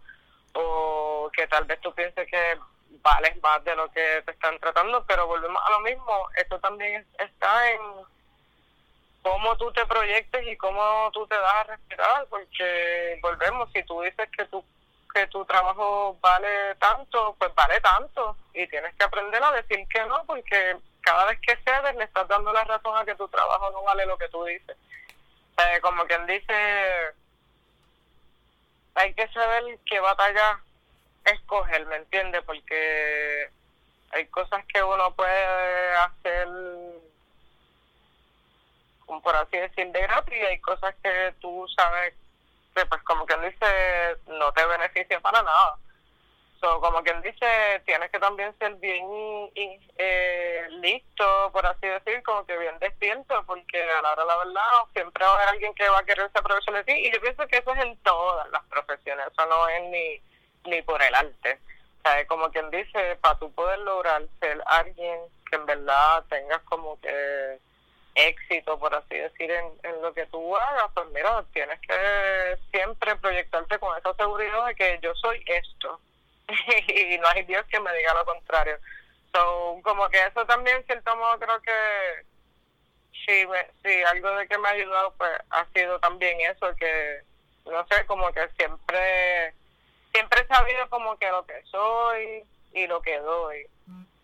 o 0.54 1.30
que 1.34 1.48
tal 1.48 1.64
vez 1.66 1.80
tú 1.82 1.94
pienses 1.94 2.28
que 2.30 2.58
vales 3.02 3.42
más 3.42 3.64
de 3.64 3.76
lo 3.76 3.92
que 3.92 4.22
te 4.26 4.32
están 4.32 4.58
tratando, 4.60 5.04
pero 5.06 5.28
volvemos 5.28 5.62
a 5.66 5.72
lo 5.72 5.80
mismo, 5.82 6.30
eso 6.36 6.60
también 6.60 7.06
está 7.18 7.72
en 7.72 7.82
cómo 9.22 9.58
tú 9.58 9.72
te 9.72 9.86
proyectes 9.86 10.46
y 10.48 10.56
cómo 10.58 11.10
tú 11.12 11.26
te 11.28 11.36
das 11.36 11.54
a 11.54 11.64
respetar, 11.64 12.28
porque 12.30 13.20
volvemos, 13.22 13.70
si 13.74 13.84
tú 13.84 14.02
dices 14.02 14.30
que 14.38 14.46
tu, 14.46 14.64
que 15.14 15.28
tu 15.28 15.46
trabajo 15.46 16.18
vale 16.20 16.76
tanto, 16.76 17.36
pues 17.38 17.54
vale 17.56 17.80
tanto, 17.82 18.36
y 18.54 18.68
tienes 18.68 18.94
que 18.96 19.04
aprender 19.04 19.44
a 19.44 19.52
decir 19.52 19.88
que 19.88 20.06
no, 20.06 20.26
porque 20.26 20.78
cada 21.02 21.26
vez 21.26 21.40
que 21.42 21.56
cedes 21.58 21.96
le 21.96 22.06
estás 22.06 22.28
dando 22.28 22.52
la 22.52 22.64
razón 22.64 22.98
a 22.98 23.06
que 23.06 23.16
tu 23.16 23.28
trabajo 23.28 23.70
no 23.72 23.84
vale 23.84 24.06
lo 24.06 24.18
que 24.18 24.30
tú 24.30 24.44
dices. 24.46 24.76
Eh, 25.58 25.80
como 25.82 26.06
quien 26.06 26.26
dice, 26.26 27.14
hay 28.96 29.14
que 29.14 29.28
saber 29.30 29.80
qué 29.86 30.00
batalla 30.00 30.60
escoger, 31.26 31.86
¿me 31.86 31.98
entiendes? 31.98 32.42
Porque 32.44 33.50
hay 34.12 34.26
cosas 34.28 34.66
que 34.66 34.82
uno 34.82 35.14
puede 35.14 35.96
hacer, 35.96 36.48
por 39.06 39.36
así 39.36 39.58
decir, 39.58 39.92
de 39.92 40.02
gratis, 40.02 40.34
y 40.36 40.46
hay 40.46 40.60
cosas 40.60 40.96
que 41.04 41.34
tú 41.40 41.68
sabes 41.76 42.16
pues, 42.74 43.02
como 43.04 43.26
quien 43.26 43.42
dice, 43.42 44.18
no 44.28 44.52
te 44.54 44.66
beneficia 44.66 45.20
para 45.20 45.42
nada 45.44 45.78
como 46.80 47.04
quien 47.04 47.22
dice, 47.22 47.82
tienes 47.86 48.10
que 48.10 48.20
también 48.20 48.58
ser 48.58 48.76
bien 48.76 49.06
eh, 49.56 50.68
listo, 50.70 51.50
por 51.52 51.66
así 51.66 51.88
decir, 51.88 52.24
como 52.24 52.46
que 52.46 52.58
bien 52.58 52.78
despierto, 52.80 53.44
porque 53.46 53.82
a 53.82 54.02
la 54.02 54.14
hora 54.14 54.22
de 54.24 54.28
la 54.28 54.38
verdad 54.38 54.62
siempre 54.94 55.26
va 55.26 55.32
a 55.32 55.36
haber 55.36 55.50
alguien 55.50 55.74
que 55.74 55.90
va 55.90 56.00
a 56.00 56.06
querer 56.06 56.32
ser 56.32 56.42
profesor 56.42 56.76
de 56.76 56.84
ti, 56.86 56.94
y 56.94 57.12
yo 57.12 57.20
pienso 57.22 57.46
que 57.48 57.58
eso 57.58 57.74
es 57.74 57.82
en 57.84 57.98
todas 57.98 58.50
las 58.50 58.64
profesiones, 58.66 59.28
eso 59.28 59.46
no 59.46 59.68
es 59.68 59.84
ni, 59.84 60.22
ni 60.72 60.82
por 60.84 61.02
el 61.02 61.14
arte. 61.14 61.60
O 62.00 62.10
sea, 62.10 62.26
como 62.28 62.50
quien 62.50 62.70
dice, 62.70 63.18
para 63.22 63.38
tú 63.40 63.52
poder 63.54 63.80
lograr 63.80 64.24
ser 64.40 64.62
alguien 64.66 65.20
que 65.50 65.56
en 65.58 65.66
verdad 65.66 66.24
tengas 66.30 66.62
como 66.64 67.00
que 67.02 67.60
éxito, 68.16 68.78
por 68.80 68.94
así 68.94 69.16
decir, 69.16 69.50
en, 69.50 69.66
en 69.84 70.02
lo 70.02 70.14
que 70.14 70.26
tú 70.28 70.56
hagas, 70.56 70.92
pues 70.94 71.08
mira, 71.14 71.44
tienes 71.54 71.80
que 71.82 72.58
siempre 72.72 73.16
proyectarte 73.18 73.80
con 73.80 73.98
esa 73.98 74.14
seguridad 74.16 74.66
de 74.68 74.76
que 74.76 75.00
yo 75.02 75.14
soy 75.16 75.44
esto 75.48 76.00
y 76.88 77.18
no 77.18 77.28
hay 77.30 77.44
Dios 77.44 77.66
que 77.70 77.80
me 77.80 77.94
diga 77.98 78.14
lo 78.14 78.26
contrario. 78.26 78.78
So, 79.34 79.80
como 79.84 80.08
que 80.10 80.24
eso 80.24 80.46
también, 80.46 80.84
cierto 80.86 81.16
modo, 81.16 81.40
creo 81.40 81.60
que 81.62 82.26
sí, 83.26 83.46
sí, 83.84 84.04
algo 84.04 84.30
de 84.36 84.48
que 84.48 84.58
me 84.58 84.68
ha 84.68 84.72
ayudado, 84.72 85.14
pues 85.18 85.32
ha 85.50 85.66
sido 85.74 86.00
también 86.00 86.40
eso, 86.42 86.76
que 86.76 87.22
no 87.66 87.86
sé, 87.88 88.06
como 88.06 88.32
que 88.32 88.48
siempre, 88.58 89.54
siempre 90.14 90.42
he 90.42 90.48
sabido 90.48 90.90
como 90.90 91.18
que 91.18 91.30
lo 91.30 91.46
que 91.46 91.62
soy 91.64 92.44
y 92.74 92.88
lo 92.88 93.02
que 93.02 93.18
doy. 93.20 93.66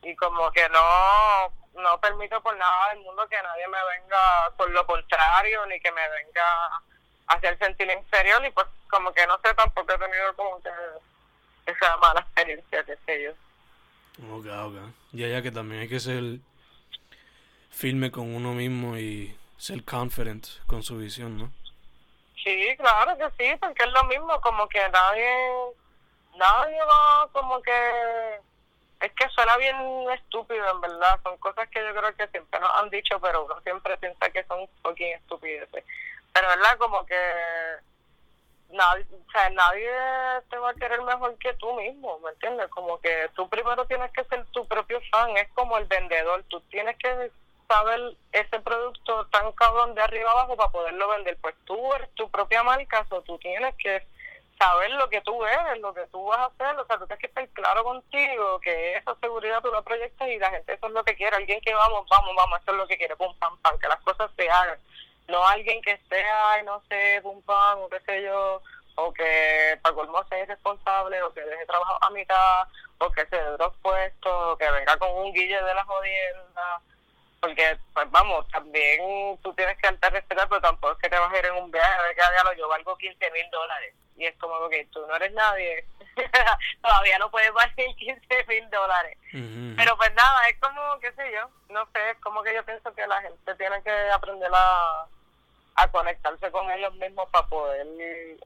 Y 0.03 0.15
como 0.15 0.51
que 0.51 0.67
no, 0.69 1.53
no 1.75 1.99
permito 1.99 2.41
por 2.41 2.55
nada 2.57 2.89
del 2.89 3.03
mundo 3.03 3.27
que 3.27 3.41
nadie 3.41 3.67
me 3.67 3.77
venga 3.97 4.51
por 4.57 4.69
lo 4.69 4.85
contrario, 4.85 5.65
ni 5.67 5.79
que 5.79 5.91
me 5.91 6.09
venga 6.09 6.65
a 6.65 6.81
hacer 7.27 7.57
sentir 7.57 7.89
inferior, 7.91 8.43
y 8.45 8.51
pues 8.51 8.67
como 8.89 9.11
que 9.13 9.25
no 9.27 9.39
sé, 9.43 9.53
tampoco 9.53 9.93
he 9.93 9.97
tenido 9.97 10.35
como 10.35 10.61
que 10.61 10.69
esa 11.65 11.97
mala 11.97 12.21
experiencia, 12.21 12.83
que 12.83 12.97
sé 13.05 13.23
yo. 13.23 13.31
Ok, 14.35 14.45
ok. 14.47 14.75
Y 15.13 15.23
allá 15.23 15.41
que 15.41 15.51
también 15.51 15.81
hay 15.81 15.89
que 15.89 15.99
ser 15.99 16.39
firme 17.69 18.11
con 18.11 18.35
uno 18.35 18.53
mismo 18.53 18.97
y 18.97 19.37
ser 19.57 19.83
confident 19.85 20.47
con 20.65 20.83
su 20.83 20.97
visión, 20.97 21.37
¿no? 21.37 21.51
Sí, 22.43 22.75
claro 22.77 23.17
que 23.17 23.29
sí, 23.37 23.55
porque 23.59 23.83
es 23.83 23.91
lo 23.91 24.03
mismo, 24.05 24.39
como 24.41 24.67
que 24.67 24.79
nadie, 24.89 25.29
nadie 26.35 26.79
va 26.83 27.27
como 27.31 27.61
que, 27.61 28.39
es 29.01 29.11
que 29.13 29.29
suena 29.29 29.55
bien 29.57 29.77
estúpido 30.11 30.69
en 30.71 30.81
verdad, 30.81 31.19
son 31.23 31.37
cosas 31.37 31.69
que 31.69 31.79
yo 31.79 31.95
creo 31.95 32.15
que 32.15 32.27
siempre 32.27 32.59
nos 32.59 32.71
han 32.75 32.89
dicho, 32.89 33.19
pero 33.21 33.45
uno 33.45 33.59
siempre 33.61 33.97
piensa 33.97 34.29
que 34.29 34.43
son 34.43 34.67
fucking 34.83 35.13
estupideces. 35.13 35.83
Pero 36.33 36.47
verdad, 36.47 36.77
como 36.77 37.05
que 37.05 37.15
nadie, 38.71 39.05
nadie 39.53 39.91
te 40.49 40.57
va 40.57 40.71
a 40.71 40.73
querer 40.73 41.01
mejor 41.01 41.37
que 41.37 41.53
tú 41.53 41.73
mismo, 41.75 42.19
¿me 42.19 42.31
entiendes? 42.31 42.67
Como 42.69 42.99
que 42.99 43.29
tú 43.35 43.47
primero 43.47 43.85
tienes 43.85 44.11
que 44.11 44.25
ser 44.25 44.45
tu 44.47 44.67
propio 44.67 44.99
fan, 45.11 45.35
es 45.37 45.49
como 45.53 45.77
el 45.77 45.85
vendedor, 45.85 46.43
tú 46.49 46.59
tienes 46.69 46.97
que 46.97 47.31
saber 47.67 48.15
ese 48.31 48.59
producto 48.59 49.27
tan 49.27 49.51
cabrón 49.53 49.95
de 49.95 50.01
arriba 50.01 50.31
abajo 50.31 50.57
para 50.57 50.71
poderlo 50.71 51.07
vender, 51.09 51.37
pues 51.39 51.55
tú 51.65 51.93
eres 51.93 52.09
tu 52.15 52.29
propia 52.29 52.63
marca, 52.63 53.05
o 53.09 53.21
tú 53.21 53.37
tienes 53.37 53.75
que 53.75 54.05
saber 54.59 54.91
lo 54.91 55.09
que 55.09 55.21
tú 55.21 55.43
eres, 55.45 55.79
lo 55.79 55.93
que 55.93 56.05
tú 56.07 56.25
vas 56.25 56.39
a 56.39 56.45
hacer, 56.45 56.77
o 56.77 56.85
sea, 56.85 56.97
tú 56.97 57.07
tienes 57.07 57.19
que 57.19 57.27
estar 57.27 57.47
claro 57.49 57.83
contigo, 57.83 58.59
que 58.59 58.97
esa 58.97 59.15
seguridad 59.15 59.61
tú 59.61 59.71
la 59.71 59.81
proyectas 59.81 60.27
y 60.27 60.37
la 60.37 60.51
gente 60.51 60.73
eso 60.73 60.87
es 60.87 60.93
lo 60.93 61.03
que 61.03 61.15
quiere, 61.15 61.37
alguien 61.37 61.61
que 61.61 61.73
vamos, 61.73 62.05
vamos, 62.09 62.35
vamos, 62.35 62.59
eso 62.61 62.71
es 62.71 62.77
lo 62.77 62.87
que 62.87 62.97
quiere, 62.97 63.15
pum, 63.15 63.33
pam, 63.39 63.57
pam, 63.61 63.79
que 63.79 63.87
las 63.87 64.01
cosas 64.01 64.29
se 64.35 64.49
hagan 64.49 64.77
no 65.29 65.45
alguien 65.47 65.81
que 65.81 65.91
esté, 65.91 66.23
ay, 66.23 66.63
no 66.63 66.81
sé, 66.89 67.19
pum 67.21 67.41
pam, 67.43 67.79
o 67.79 67.89
qué 67.89 67.99
sé 68.01 68.23
yo, 68.23 68.61
o 68.95 69.13
que 69.13 69.79
para 69.81 69.95
colmo 69.95 70.23
sea 70.27 70.39
irresponsable, 70.39 71.21
o 71.21 71.33
que 71.33 71.41
deje 71.41 71.65
trabajo 71.65 71.97
a 72.01 72.09
mitad, 72.09 72.67
o 72.97 73.11
que 73.11 73.25
se 73.27 73.35
dé 73.35 73.57
dos 73.57 73.73
puestos, 73.81 74.33
o 74.33 74.57
que 74.57 74.69
venga 74.71 74.97
con 74.97 75.11
un 75.11 75.33
guille 75.33 75.61
de 75.61 75.73
la 75.73 75.85
jodienda. 75.85 76.81
Porque, 77.39 77.77
pues 77.93 78.11
vamos, 78.11 78.47
también 78.49 79.37
tú 79.41 79.53
tienes 79.53 79.77
que 79.77 79.87
darte 79.87 80.07
a 80.07 80.09
respetar, 80.09 80.49
pero 80.49 80.61
tampoco 80.61 80.93
es 80.93 80.99
que 80.99 81.09
te 81.09 81.17
vas 81.17 81.31
a 81.31 81.37
ir 81.37 81.45
en 81.45 81.53
un 81.53 81.71
viaje 81.71 82.07
de 82.07 82.15
cada 82.15 82.31
día, 82.31 82.57
yo 82.57 82.67
valgo 82.67 82.97
15 82.97 83.31
mil 83.31 83.49
dólares. 83.51 83.93
Y 84.19 84.25
es 84.25 84.35
como 84.37 84.69
que 84.69 84.85
tú 84.91 84.99
no 85.07 85.15
eres 85.15 85.33
nadie, 85.33 85.85
todavía 86.81 87.17
no 87.17 87.31
puedes 87.31 87.51
valer 87.53 87.73
15 87.97 88.45
mil 88.47 88.69
dólares. 88.69 89.17
Pero 89.31 89.97
pues 89.97 90.13
nada, 90.13 90.49
es 90.49 90.59
como, 90.59 90.99
qué 90.99 91.11
sé 91.13 91.31
yo, 91.33 91.49
no 91.73 91.87
sé, 91.93 92.11
es 92.11 92.17
como 92.17 92.43
que 92.43 92.53
yo 92.53 92.63
pienso 92.65 92.93
que 92.93 93.07
la 93.07 93.21
gente 93.21 93.55
tiene 93.55 93.81
que 93.81 94.11
aprender 94.11 94.51
a 94.53 95.07
a 95.81 95.87
conectarse 95.91 96.51
con 96.51 96.69
ellos 96.71 96.93
mismos 96.95 97.29
para 97.31 97.47
poder 97.47 97.87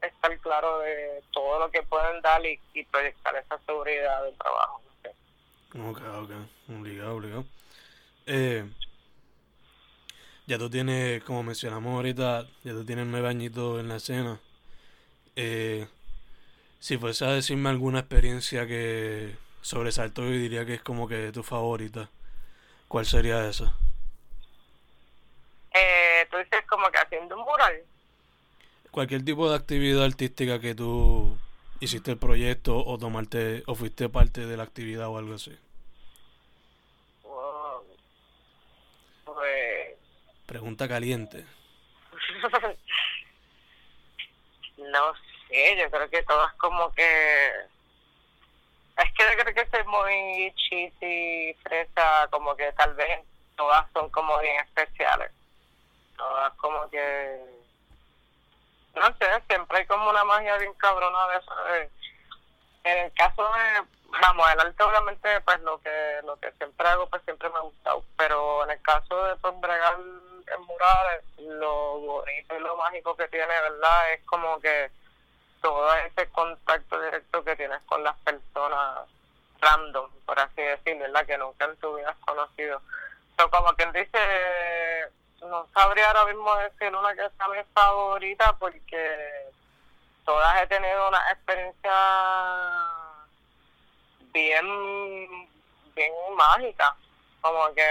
estar 0.02 0.38
claro 0.40 0.80
de 0.80 1.24
todo 1.32 1.60
lo 1.60 1.72
que 1.72 1.82
pueden 1.82 2.22
dar 2.22 2.42
y, 2.46 2.60
proyectar 2.92 3.36
esa 3.36 3.58
seguridad 3.66 4.24
del 4.24 4.38
trabajo. 4.38 4.82
Ok, 5.74 6.02
ok, 6.22 6.32
obligado, 6.70 7.16
obligado. 7.16 7.46
Eh, 8.28 8.70
ya 10.46 10.60
tú 10.60 10.70
tienes, 10.70 11.24
como 11.24 11.42
mencionamos 11.42 11.96
ahorita, 11.96 12.46
ya 12.64 12.72
tú 12.72 12.86
tienes 12.86 13.08
nueve 13.08 13.30
añitos 13.30 13.80
en 13.80 13.90
la 13.90 13.96
escena. 13.96 14.40
Eh, 15.36 15.88
si 16.80 16.98
fuese 16.98 17.26
a 17.26 17.32
decirme 17.32 17.70
alguna 17.70 18.00
experiencia 18.00 18.68
que 18.68 19.36
sobresaltó 19.62 20.26
y 20.26 20.38
diría 20.38 20.66
que 20.66 20.76
es 20.76 20.82
como 20.82 21.08
que 21.08 21.32
tu 21.32 21.44
favorita, 21.44 22.10
¿cuál 22.88 23.06
sería 23.06 23.48
esa? 23.48 23.74
Eh, 25.74 26.28
tú 26.30 26.38
dices 26.38 26.66
como 26.68 26.90
que 26.92 27.00
haciendo 27.00 27.38
un 27.38 27.44
mural. 27.44 27.82
Cualquier 28.92 29.26
tipo 29.26 29.50
de 29.50 29.56
actividad 29.56 30.04
artística 30.04 30.60
que 30.60 30.76
tú 30.76 31.36
hiciste 31.80 32.12
el 32.12 32.18
proyecto 32.18 32.86
o 32.86 32.98
tomarte 32.98 33.64
o 33.66 33.76
fuiste 33.76 34.08
parte 34.10 34.46
de 34.46 34.58
la 34.58 34.64
actividad 34.64 35.08
o 35.08 35.18
algo 35.18 35.36
así. 35.36 35.58
Pregunta 40.46 40.88
caliente. 40.88 41.46
no 44.94 45.14
sé, 45.50 45.76
yo 45.78 45.90
creo 45.90 46.10
que 46.10 46.24
todas 46.24 46.54
como 46.54 46.92
que... 46.94 47.50
Es 48.96 49.12
que 49.14 49.24
yo 49.24 49.44
creo 49.44 49.56
que 49.56 49.70
soy 49.72 49.84
muy 49.86 50.54
cheesy, 50.56 51.56
fresa, 51.64 52.28
como 52.30 52.56
que 52.56 52.72
tal 52.74 52.94
vez 52.94 53.22
todas 53.56 53.86
son 53.92 54.10
como 54.12 54.38
bien 54.40 54.60
especiales. 54.62 55.32
Todas 56.16 56.54
como 56.54 56.90
que... 56.92 57.42
No 58.96 59.08
sé, 59.18 59.26
siempre 59.48 59.80
hay 59.80 59.86
como 59.88 60.12
una 60.12 60.24
magia 60.24 60.58
bien 60.58 60.74
cabrona 60.76 61.28
de 61.30 61.38
eso. 61.38 61.54
En 62.84 62.98
el 63.06 63.14
caso 63.14 63.44
de, 63.44 64.03
vamos, 64.22 64.52
el 64.52 64.60
arte 64.60 64.84
obviamente 64.84 65.42
pues 65.42 65.60
lo 65.62 65.80
que 65.82 66.20
lo 66.24 66.36
que 66.38 66.52
siempre 66.54 66.88
hago 66.88 67.08
pues 67.08 67.22
siempre 67.24 67.50
me 67.50 67.58
ha 67.58 67.62
gustado, 67.62 68.04
pero 68.18 68.64
en 68.64 68.72
el 68.72 68.82
caso 68.82 69.24
de 69.26 69.36
pues 69.38 69.60
bregar 69.60 69.96
en 69.96 70.62
murales, 70.62 71.24
lo 71.38 72.00
bonito 72.00 72.56
y 72.56 72.60
lo 72.60 72.76
mágico 72.78 73.16
que 73.16 73.28
tiene, 73.30 73.48
¿verdad? 73.48 74.14
Es 74.14 74.24
como 74.26 74.60
que 74.60 74.92
todo 75.62 75.94
ese 75.96 76.28
contacto 76.30 77.02
directo 77.02 77.44
que 77.44 77.56
tienes 77.56 77.82
con 77.84 78.04
las 78.04 78.18
personas 78.20 79.08
random, 79.62 80.10
por 80.26 80.40
así 80.40 80.62
decirlo, 80.62 81.04
¿verdad? 81.04 81.26
Que 81.26 81.38
nunca 81.38 81.66
en 81.66 81.78
tu 81.78 81.96
vida 81.96 82.10
has 82.10 82.18
conocido. 82.18 82.82
Pero 83.38 83.50
como 83.50 83.74
quien 83.76 83.92
dice, 83.94 84.20
no 85.42 85.68
sabría 85.74 86.08
ahora 86.08 86.26
mismo 86.26 86.54
decir 86.58 86.94
una 86.96 87.16
que 87.16 87.30
sea 87.38 87.48
mi 87.48 87.64
favorita 87.74 88.54
porque 88.60 89.50
todas 90.26 90.62
he 90.62 90.68
tenido 90.68 91.08
una 91.08 91.32
experiencia 91.32 91.92
bien, 94.34 94.66
bien 95.96 96.12
mágica. 96.36 96.96
Como 97.42 97.74
que 97.74 97.86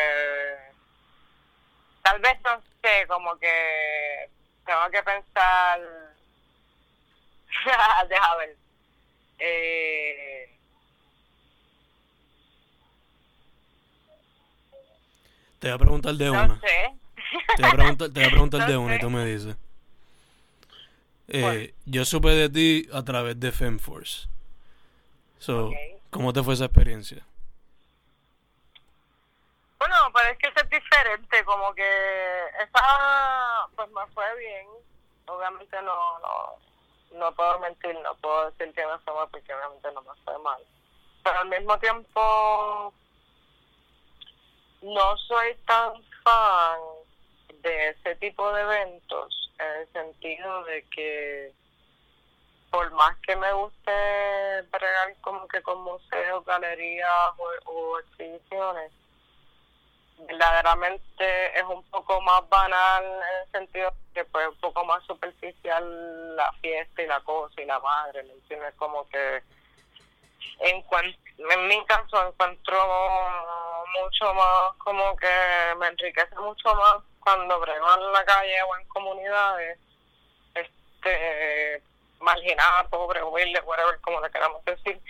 tal 2.03 2.19
vez 2.21 2.39
no 2.45 2.61
sé, 2.83 3.07
como 3.09 3.37
que 3.39 4.29
tengo 4.67 4.91
que 4.91 5.03
pensar, 5.03 5.81
deja 8.09 8.37
ver. 8.37 8.57
Eh, 9.39 10.49
te 15.59 15.69
voy 15.69 15.75
a 15.75 15.79
preguntar 15.79 16.15
de 16.15 16.31
no 16.31 16.39
una. 16.45 16.61
sé. 16.61 16.93
Te 17.55 17.63
voy 17.63 17.69
a 17.69 17.73
preguntar, 17.73 18.09
te 18.11 18.21
voy 18.21 18.27
a 18.27 18.31
preguntar 18.31 18.61
No 18.61 18.67
de 18.67 18.77
una 18.77 18.95
y 18.95 18.99
sé. 18.99 19.01
tú 19.01 19.11
me 19.11 19.25
dices. 19.27 19.57
Eh, 21.29 21.75
yo 21.87 22.05
supe 22.05 22.31
de 22.31 22.49
ti 22.49 22.89
a 22.93 23.03
través 23.05 23.39
de 23.41 23.53
FemForce. 23.53 24.29
So, 25.39 25.69
Ok. 25.69 26.02
¿Cómo 26.13 26.31
te 26.35 26.43
fue 26.43 26.53
esa 26.53 26.67
experiencia? 26.67 27.25
Bueno, 29.79 29.97
pero 30.13 30.29
es 30.29 30.39
que 30.39 30.49
es 30.49 30.71
diferente, 30.71 31.43
como 31.45 31.75
que 31.75 32.45
esa, 32.63 33.67
pues 33.75 33.89
me 33.93 34.07
fue 34.13 34.39
bien. 34.39 34.67
Obviamente 35.25 35.75
no, 35.81 36.19
no, 36.19 37.19
no 37.19 37.35
puedo 37.35 37.59
mentir, 37.61 37.99
no 38.03 38.15
puedo 38.17 38.51
decir 38.51 38.75
que 38.75 38.87
me 38.87 38.99
fue 38.99 39.15
mal 39.15 39.29
porque 39.31 39.55
obviamente 39.55 39.91
no 39.93 40.03
me 40.03 40.15
fue 40.23 40.39
mal. 40.41 40.63
Pero 41.25 41.39
al 41.39 41.49
mismo 41.49 41.79
tiempo, 41.79 42.93
no 44.83 45.17
soy 45.17 45.55
tan 45.67 45.95
fan 46.23 46.79
de 47.63 47.89
ese 47.89 48.17
tipo 48.17 48.53
de 48.53 48.61
eventos, 48.61 49.51
en 49.59 49.81
el 49.81 49.93
sentido 49.95 50.65
de 50.65 50.85
que 50.91 51.53
por 52.73 52.91
más 52.93 53.15
que 53.19 53.37
me 53.37 53.53
guste 53.53 53.93
bregar 54.73 55.15
como 55.21 55.47
que 55.47 55.61
con 55.61 55.83
museos, 55.83 56.43
galerías 56.47 57.33
o, 57.67 57.99
exhibiciones, 57.99 58.91
verdaderamente 60.27 61.59
es 61.59 61.65
un 61.65 61.83
poco 61.91 62.23
más 62.23 62.49
banal 62.49 63.05
en 63.05 63.43
el 63.43 63.51
sentido 63.53 63.93
que 64.15 64.25
pues 64.25 64.49
un 64.49 64.57
poco 64.57 64.87
más 64.87 65.05
superficial 65.05 66.35
la 66.35 66.51
fiesta 66.63 67.03
y 67.03 67.07
la 67.07 67.21
cosa 67.21 67.61
y 67.61 67.67
la 67.67 67.79
madre, 67.79 68.23
¿me 68.23 68.33
entiendes? 68.33 68.75
Como 68.77 69.07
que 69.11 69.43
en 70.61 71.69
mi 71.69 71.85
caso 71.85 72.27
encuentro 72.27 72.79
mucho 74.01 74.33
más, 74.33 74.75
como 74.79 75.15
que 75.17 75.75
me 75.79 75.89
enriquece 75.89 76.35
mucho 76.37 76.75
más 76.75 77.03
cuando 77.21 77.61
brego 77.61 77.87
en 77.99 78.13
la 78.13 78.25
calle 78.25 78.63
o 78.63 78.77
en 78.79 78.89
comunidades 78.89 79.79
este 80.55 81.83
marginada, 82.23 82.89
pobre, 82.89 83.23
humilde, 83.23 83.61
whatever, 83.65 84.01
como 84.01 84.21
le 84.21 84.31
queramos 84.31 84.65
decir, 84.65 85.01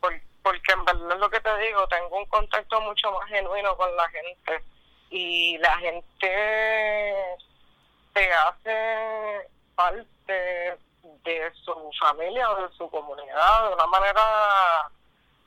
por- 0.00 0.20
porque 0.42 0.72
en 0.72 0.84
verdad 0.84 1.12
es 1.12 1.18
lo 1.18 1.30
que 1.30 1.40
te 1.40 1.56
digo, 1.58 1.86
tengo 1.88 2.16
un 2.18 2.26
contacto 2.26 2.80
mucho 2.82 3.10
más 3.12 3.28
genuino 3.28 3.76
con 3.76 3.94
la 3.96 4.08
gente 4.10 4.62
y 5.10 5.58
la 5.58 5.76
gente 5.78 7.16
te 8.12 8.32
hace 8.32 9.48
parte 9.74 10.76
de 11.24 11.52
su 11.64 11.90
familia 12.00 12.50
o 12.50 12.62
de 12.68 12.74
su 12.76 12.88
comunidad 12.90 13.68
de 13.68 13.74
una 13.74 13.86
manera 13.86 14.90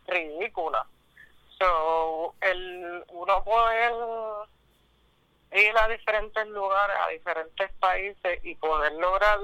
ridícula. 0.08 0.86
So, 1.58 2.36
el 2.42 3.04
uno 3.10 3.44
poder 3.44 3.94
ir 5.52 5.78
a 5.78 5.88
diferentes 5.88 6.48
lugares, 6.48 6.96
a 7.02 7.08
diferentes 7.10 7.72
países 7.80 8.40
y 8.44 8.56
poder 8.56 8.94
lograr 8.94 9.40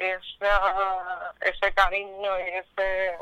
esa, 0.00 1.34
ese 1.40 1.72
cariño 1.74 2.38
y 2.40 2.48
ese 2.48 3.16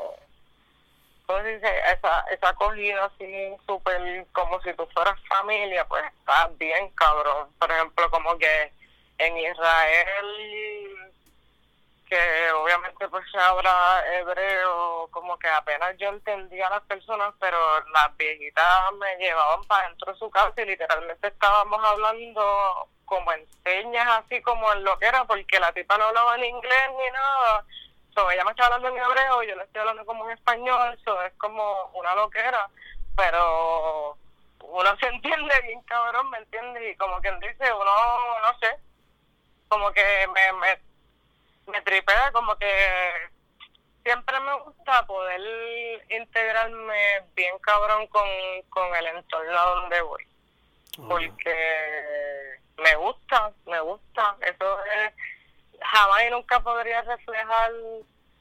¿cómo 1.29 1.43
se 1.43 1.55
dice? 1.55 1.79
esa, 1.93 2.21
esa 2.31 2.49
acogida 2.49 3.05
así 3.05 3.55
súper 3.67 4.25
como 4.31 4.59
si 4.61 4.73
tú 4.73 4.87
fueras 4.93 5.19
familia, 5.27 5.85
pues 5.85 6.03
está 6.05 6.49
bien 6.57 6.89
cabrón. 6.95 7.49
Por 7.59 7.71
ejemplo, 7.71 8.09
como 8.09 8.35
que 8.39 8.71
en 9.19 9.37
Israel, 9.37 11.11
que 12.09 12.51
obviamente 12.51 13.07
pues 13.07 13.23
se 13.31 13.37
habla 13.37 14.03
hebreo, 14.13 15.07
como 15.11 15.37
que 15.37 15.47
apenas 15.47 15.95
yo 15.97 16.09
entendía 16.09 16.67
a 16.67 16.71
las 16.71 16.83
personas, 16.83 17.33
pero 17.39 17.57
las 17.91 18.17
viejitas 18.17 18.91
me 18.93 19.15
llevaban 19.17 19.63
para 19.65 19.87
dentro 19.87 20.11
de 20.11 20.19
su 20.19 20.29
casa 20.29 20.61
y 20.61 20.65
literalmente 20.65 21.27
estábamos 21.27 21.79
hablando 21.85 22.89
como 23.05 23.31
en 23.33 23.47
señas, 23.63 24.07
así 24.23 24.41
como 24.41 24.71
en 24.73 24.83
lo 24.83 24.97
que 24.97 25.05
era, 25.05 25.23
porque 25.25 25.59
la 25.59 25.71
tipa 25.71 25.97
no 25.97 26.05
hablaba 26.05 26.35
en 26.35 26.45
inglés 26.45 26.89
ni 26.97 27.11
nada. 27.11 27.65
So, 28.15 28.29
ella 28.31 28.43
me 28.43 28.51
está 28.51 28.65
hablando 28.65 28.87
en 28.89 28.97
hebreo, 28.97 29.43
yo 29.43 29.55
le 29.55 29.63
estoy 29.63 29.81
hablando 29.81 30.05
como 30.05 30.25
en 30.25 30.37
español, 30.37 30.97
eso 30.99 31.21
es 31.23 31.33
como 31.33 31.91
una 31.93 32.15
loquera, 32.15 32.67
pero 33.15 34.17
uno 34.61 34.97
se 34.99 35.07
entiende 35.07 35.61
bien 35.63 35.81
cabrón, 35.83 36.29
¿me 36.31 36.39
entiendes? 36.39 36.91
Y 36.91 36.97
como 36.97 37.21
quien 37.21 37.39
dice, 37.39 37.71
uno, 37.71 37.91
no 38.41 38.59
sé, 38.59 38.79
como 39.67 39.91
que 39.91 40.27
me, 40.33 40.79
me 41.69 41.81
tripea, 41.81 42.31
como 42.31 42.55
que 42.57 43.11
siempre 44.03 44.39
me 44.39 44.53
gusta 44.61 45.05
poder 45.05 45.41
integrarme 46.09 47.23
bien 47.35 47.57
cabrón 47.59 48.07
con, 48.07 48.27
con 48.69 48.95
el 48.95 49.07
entorno 49.07 49.57
a 49.57 49.65
donde 49.65 50.01
voy 50.01 50.29
porque 51.07 52.59
me 52.77 52.95
gusta, 52.95 53.51
me 53.65 53.79
gusta. 53.81 54.35
Eso 54.41 54.83
es, 54.85 55.13
jamás 55.81 56.23
y 56.27 56.31
nunca 56.31 56.59
podría 56.59 57.01
reflejar, 57.01 57.71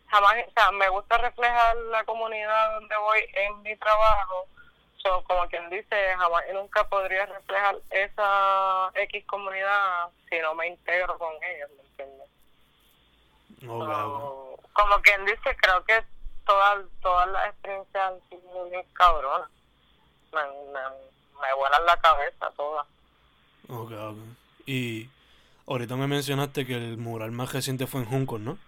jamás, 0.09 0.37
o 0.47 0.51
sea, 0.53 0.71
me 0.73 0.89
gusta 0.89 1.19
reflejar 1.19 1.77
la 1.77 2.05
comunidad 2.05 2.75
donde 2.75 2.97
voy 2.97 3.21
en 3.35 3.63
mi 3.63 3.77
trabajo. 3.77 4.47
So, 5.03 5.23
como 5.25 5.47
quien 5.49 5.71
dice, 5.71 6.15
jamás 6.17 6.45
y 6.51 6.55
nunca 6.55 6.89
podría 6.89 7.27
reflejar 7.27 7.77
esa 7.91 8.91
X 8.95 9.25
comunidad 9.27 10.09
si 10.29 10.39
no 10.41 10.55
me 10.55 10.67
integro 10.67 11.17
con 11.19 11.33
ellos, 11.43 11.71
¿me 11.77 11.83
entiendes? 11.83 12.29
So, 13.61 14.57
como 14.73 15.03
quien 15.03 15.25
dice, 15.25 15.57
creo 15.61 15.85
que 15.85 16.05
todas 16.47 16.85
todas 17.03 17.29
las 17.29 17.49
experiencias 17.49 18.13
han 18.13 18.21
sido 18.29 18.65
bien 18.71 18.87
cabronas. 18.93 19.51
Me, 20.33 20.43
me, 20.43 20.81
me 21.41 21.55
vuelan 21.55 21.85
la 21.87 21.97
cabeza 21.97 22.51
todas. 22.57 22.87
Ok, 23.69 23.93
ok. 23.93 24.17
Y 24.67 25.11
ahorita 25.67 25.97
me 25.97 26.07
mencionaste 26.07 26.67
que 26.67 26.75
el 26.75 26.99
mural 26.99 27.33
más 27.33 27.53
reciente 27.53 27.87
fue 27.87 28.01
en 28.01 28.07
Juncos, 28.07 28.41
¿no? 28.41 28.59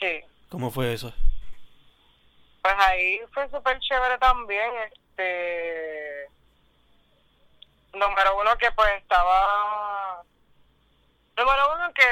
Sí. 0.00 0.20
¿Cómo 0.50 0.70
fue 0.70 0.92
eso? 0.92 1.12
Pues 2.62 2.74
ahí 2.78 3.20
fue 3.32 3.48
súper 3.50 3.78
chévere 3.80 4.18
también, 4.18 4.70
este... 4.92 6.28
Número 7.92 8.38
uno 8.38 8.56
que 8.58 8.70
pues 8.72 8.90
estaba... 9.00 10.22
Número 11.36 11.74
uno 11.74 11.92
que 11.94 12.04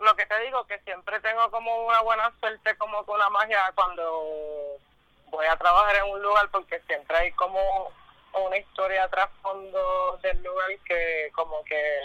lo 0.00 0.14
que 0.16 0.26
te 0.26 0.40
digo, 0.40 0.66
que 0.66 0.78
siempre 0.80 1.20
como 1.50 1.86
una 1.86 2.00
buena 2.02 2.32
suerte 2.40 2.76
como 2.76 3.04
con 3.04 3.18
la 3.18 3.28
magia 3.30 3.72
cuando 3.74 4.78
voy 5.26 5.46
a 5.46 5.56
trabajar 5.56 5.96
en 5.96 6.10
un 6.12 6.22
lugar 6.22 6.48
porque 6.50 6.80
siempre 6.86 7.16
hay 7.16 7.32
como 7.32 7.92
una 8.32 8.56
historia 8.56 9.08
trasfondo 9.08 10.18
del 10.22 10.42
lugar 10.42 10.68
que 10.84 11.30
como 11.34 11.64
que 11.64 12.00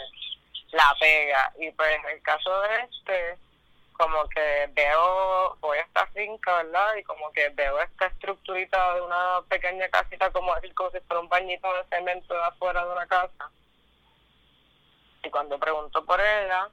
la 0.72 0.96
pega. 1.00 1.52
Y 1.58 1.72
pues 1.72 1.90
en 1.96 2.10
el 2.10 2.22
caso 2.22 2.62
de 2.62 2.82
este, 2.82 3.38
como 3.94 4.28
que 4.30 4.70
veo, 4.74 5.56
voy 5.60 5.78
a 5.78 5.82
esta 5.82 6.08
finca, 6.08 6.64
¿verdad? 6.64 6.96
Y 6.96 7.04
como 7.04 7.32
que 7.32 7.50
veo 7.50 7.80
esta 7.82 8.08
estructurita 8.08 8.96
de 8.96 9.02
una 9.02 9.42
pequeña 9.50 9.90
casita 9.90 10.32
como 10.32 10.56
decir, 10.56 10.74
como 10.74 10.92
si 10.92 11.00
fuera 11.02 11.22
un 11.22 11.30
bañito 11.30 11.72
de 11.74 11.84
cemento 11.90 12.36
afuera 12.44 12.86
de 12.86 12.92
una 12.92 13.08
casa. 13.08 13.52
Y 15.24 15.30
cuando 15.30 15.60
pregunto 15.60 16.04
por 16.06 16.20
ella, 16.20 16.70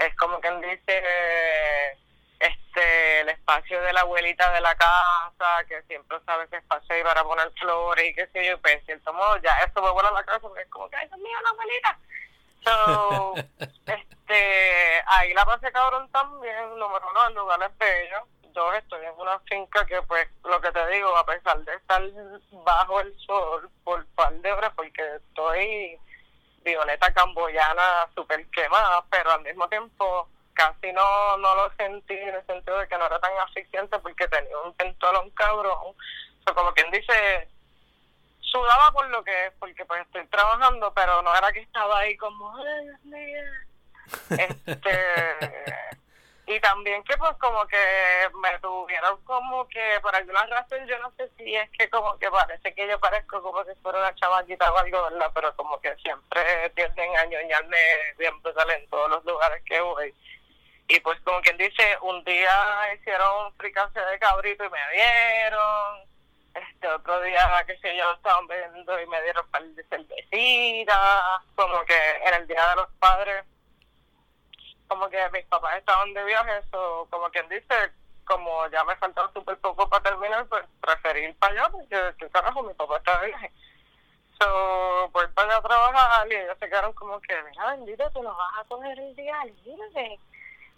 es 0.00 0.16
como 0.16 0.40
quien 0.40 0.60
dice 0.60 1.02
este 2.38 3.20
el 3.20 3.28
espacio 3.28 3.80
de 3.82 3.92
la 3.92 4.00
abuelita 4.00 4.50
de 4.52 4.60
la 4.62 4.74
casa, 4.74 5.64
que 5.68 5.82
siempre 5.82 6.18
sabe 6.24 6.48
que 6.48 6.56
espacio 6.56 6.94
ahí 6.94 7.02
para 7.02 7.22
poner 7.22 7.50
flores 7.52 8.08
y 8.08 8.14
qué 8.14 8.26
sé 8.28 8.46
yo, 8.46 8.58
pues 8.60 8.76
en 8.76 8.86
cierto 8.86 9.12
modo 9.12 9.36
ya 9.38 9.52
eso 9.58 9.82
me 9.82 9.90
vuela 9.90 10.08
a 10.08 10.12
la 10.12 10.24
casa 10.24 10.40
porque 10.40 10.62
es 10.62 10.68
como 10.70 10.88
que, 10.88 10.96
ay, 10.96 11.06
Dios 11.08 11.20
mío, 11.20 11.38
la 11.42 11.50
abuelita. 11.50 11.98
So, 12.64 13.34
este, 13.86 15.02
ahí 15.06 15.34
la 15.34 15.44
pasé 15.44 15.70
cabrón 15.70 16.10
también, 16.10 16.78
número 16.78 17.06
uno, 17.10 17.28
el 17.28 17.34
lugar 17.34 17.62
es 17.62 17.78
bello. 17.78 18.26
Dos, 18.52 18.74
estoy 18.74 19.04
en 19.04 19.12
una 19.16 19.38
finca 19.40 19.86
que, 19.86 20.02
pues, 20.02 20.26
lo 20.44 20.60
que 20.60 20.72
te 20.72 20.86
digo, 20.88 21.16
a 21.16 21.24
pesar 21.24 21.58
de 21.58 21.74
estar 21.74 22.02
bajo 22.64 23.00
el 23.00 23.16
sol 23.20 23.70
por 23.84 24.04
par 24.16 24.32
de 24.32 24.52
horas, 24.52 24.72
porque 24.74 25.02
estoy 25.16 26.00
violeta 26.64 27.12
camboyana 27.12 28.08
súper 28.14 28.46
quemada, 28.50 29.04
pero 29.10 29.32
al 29.32 29.42
mismo 29.42 29.68
tiempo 29.68 30.28
casi 30.52 30.92
no, 30.92 31.36
no 31.38 31.54
lo 31.54 31.72
sentí 31.76 32.14
en 32.14 32.34
el 32.34 32.46
sentido 32.46 32.78
de 32.78 32.88
que 32.88 32.98
no 32.98 33.06
era 33.06 33.18
tan 33.18 33.32
asfixiante 33.38 33.98
porque 33.98 34.28
tenía 34.28 34.58
un 34.58 34.74
pentolón 34.74 35.30
cabrón. 35.30 35.94
O 36.46 36.54
como 36.54 36.72
quien 36.72 36.90
dice, 36.90 37.48
sudaba 38.40 38.92
por 38.92 39.08
lo 39.08 39.22
que 39.22 39.46
es, 39.46 39.52
porque 39.58 39.84
pues 39.84 40.02
estoy 40.02 40.26
trabajando, 40.26 40.92
pero 40.94 41.22
no 41.22 41.34
era 41.34 41.52
que 41.52 41.60
estaba 41.60 42.00
ahí 42.00 42.16
como, 42.16 42.54
ay, 42.56 42.84
Dios 42.84 43.04
mío. 43.04 43.42
Este, 44.30 45.99
y 46.50 46.58
también 46.58 47.02
que 47.04 47.16
pues 47.16 47.36
como 47.36 47.64
que 47.68 47.76
me 48.42 48.58
tuvieron 48.58 49.22
como 49.22 49.68
que 49.68 50.00
por 50.02 50.14
alguna 50.14 50.44
razón 50.46 50.84
yo 50.86 50.98
no 50.98 51.12
sé 51.16 51.30
si 51.36 51.54
es 51.54 51.70
que 51.70 51.88
como 51.88 52.18
que 52.18 52.28
parece 52.28 52.74
que 52.74 52.88
yo 52.88 52.98
parezco 52.98 53.40
como 53.40 53.64
si 53.64 53.72
fuera 53.80 54.00
una 54.00 54.14
chamaquita 54.16 54.72
o 54.72 54.76
algo, 54.76 55.02
¿verdad? 55.04 55.30
Pero 55.32 55.54
como 55.54 55.80
que 55.80 55.94
siempre 55.96 56.70
tienden 56.70 57.16
a 57.16 57.24
ñoñarme 57.26 57.76
siempre 58.18 58.52
salen 58.52 58.82
en 58.82 58.90
todos 58.90 59.10
los 59.10 59.24
lugares 59.24 59.62
que 59.64 59.80
voy. 59.80 60.12
Y 60.88 60.98
pues 61.00 61.20
como 61.20 61.40
quien 61.40 61.56
dice, 61.56 61.96
un 62.02 62.24
día 62.24 62.94
hicieron 62.94 63.54
fricase 63.54 64.00
de 64.00 64.18
cabrito 64.18 64.64
y 64.64 64.70
me 64.70 64.90
dieron, 64.92 66.10
este 66.52 66.88
otro 66.88 67.20
día, 67.22 67.64
qué 67.64 67.78
sé 67.78 67.96
yo, 67.96 68.10
estaban 68.10 68.48
bebiendo 68.48 69.00
y 69.00 69.06
me 69.06 69.22
dieron 69.22 69.48
par 69.52 69.62
de 69.62 69.84
cervecita, 69.84 71.42
como 71.54 71.84
que 71.84 72.10
en 72.24 72.34
el 72.34 72.46
Día 72.48 72.70
de 72.70 72.76
los 72.76 72.90
Padres, 72.98 73.44
como 74.90 75.08
que 75.08 75.30
mis 75.30 75.46
papás 75.46 75.76
estaban 75.76 76.12
de 76.12 76.24
viaje, 76.24 76.58
eso, 76.58 77.06
como 77.10 77.30
quien 77.30 77.48
dice, 77.48 77.92
como 78.24 78.66
ya 78.70 78.82
me 78.82 78.96
faltaba 78.96 79.32
súper 79.32 79.56
poco 79.58 79.88
para 79.88 80.02
terminar, 80.02 80.44
pues 80.46 80.64
preferí 80.80 81.26
ir 81.26 81.36
para 81.36 81.52
allá, 81.52 81.68
porque 81.70 81.96
qué 82.18 82.28
carajo, 82.28 82.64
mi 82.64 82.74
papá 82.74 82.96
estaba 82.96 83.20
de 83.20 83.28
viaje. 83.28 83.52
So, 84.40 85.08
voy 85.12 85.28
para 85.28 85.52
allá 85.52 85.62
trabajar 85.62 86.32
y 86.32 86.34
ellos 86.34 86.58
se 86.58 86.68
quedaron 86.68 86.92
como 86.94 87.20
que, 87.20 87.40
mira, 87.44 87.66
bendito, 87.70 88.10
tú 88.10 88.20
no 88.20 88.34
vas 88.34 88.58
a 88.58 88.64
coger 88.64 88.98
el 88.98 89.14
día 89.14 89.44
libre 89.64 90.18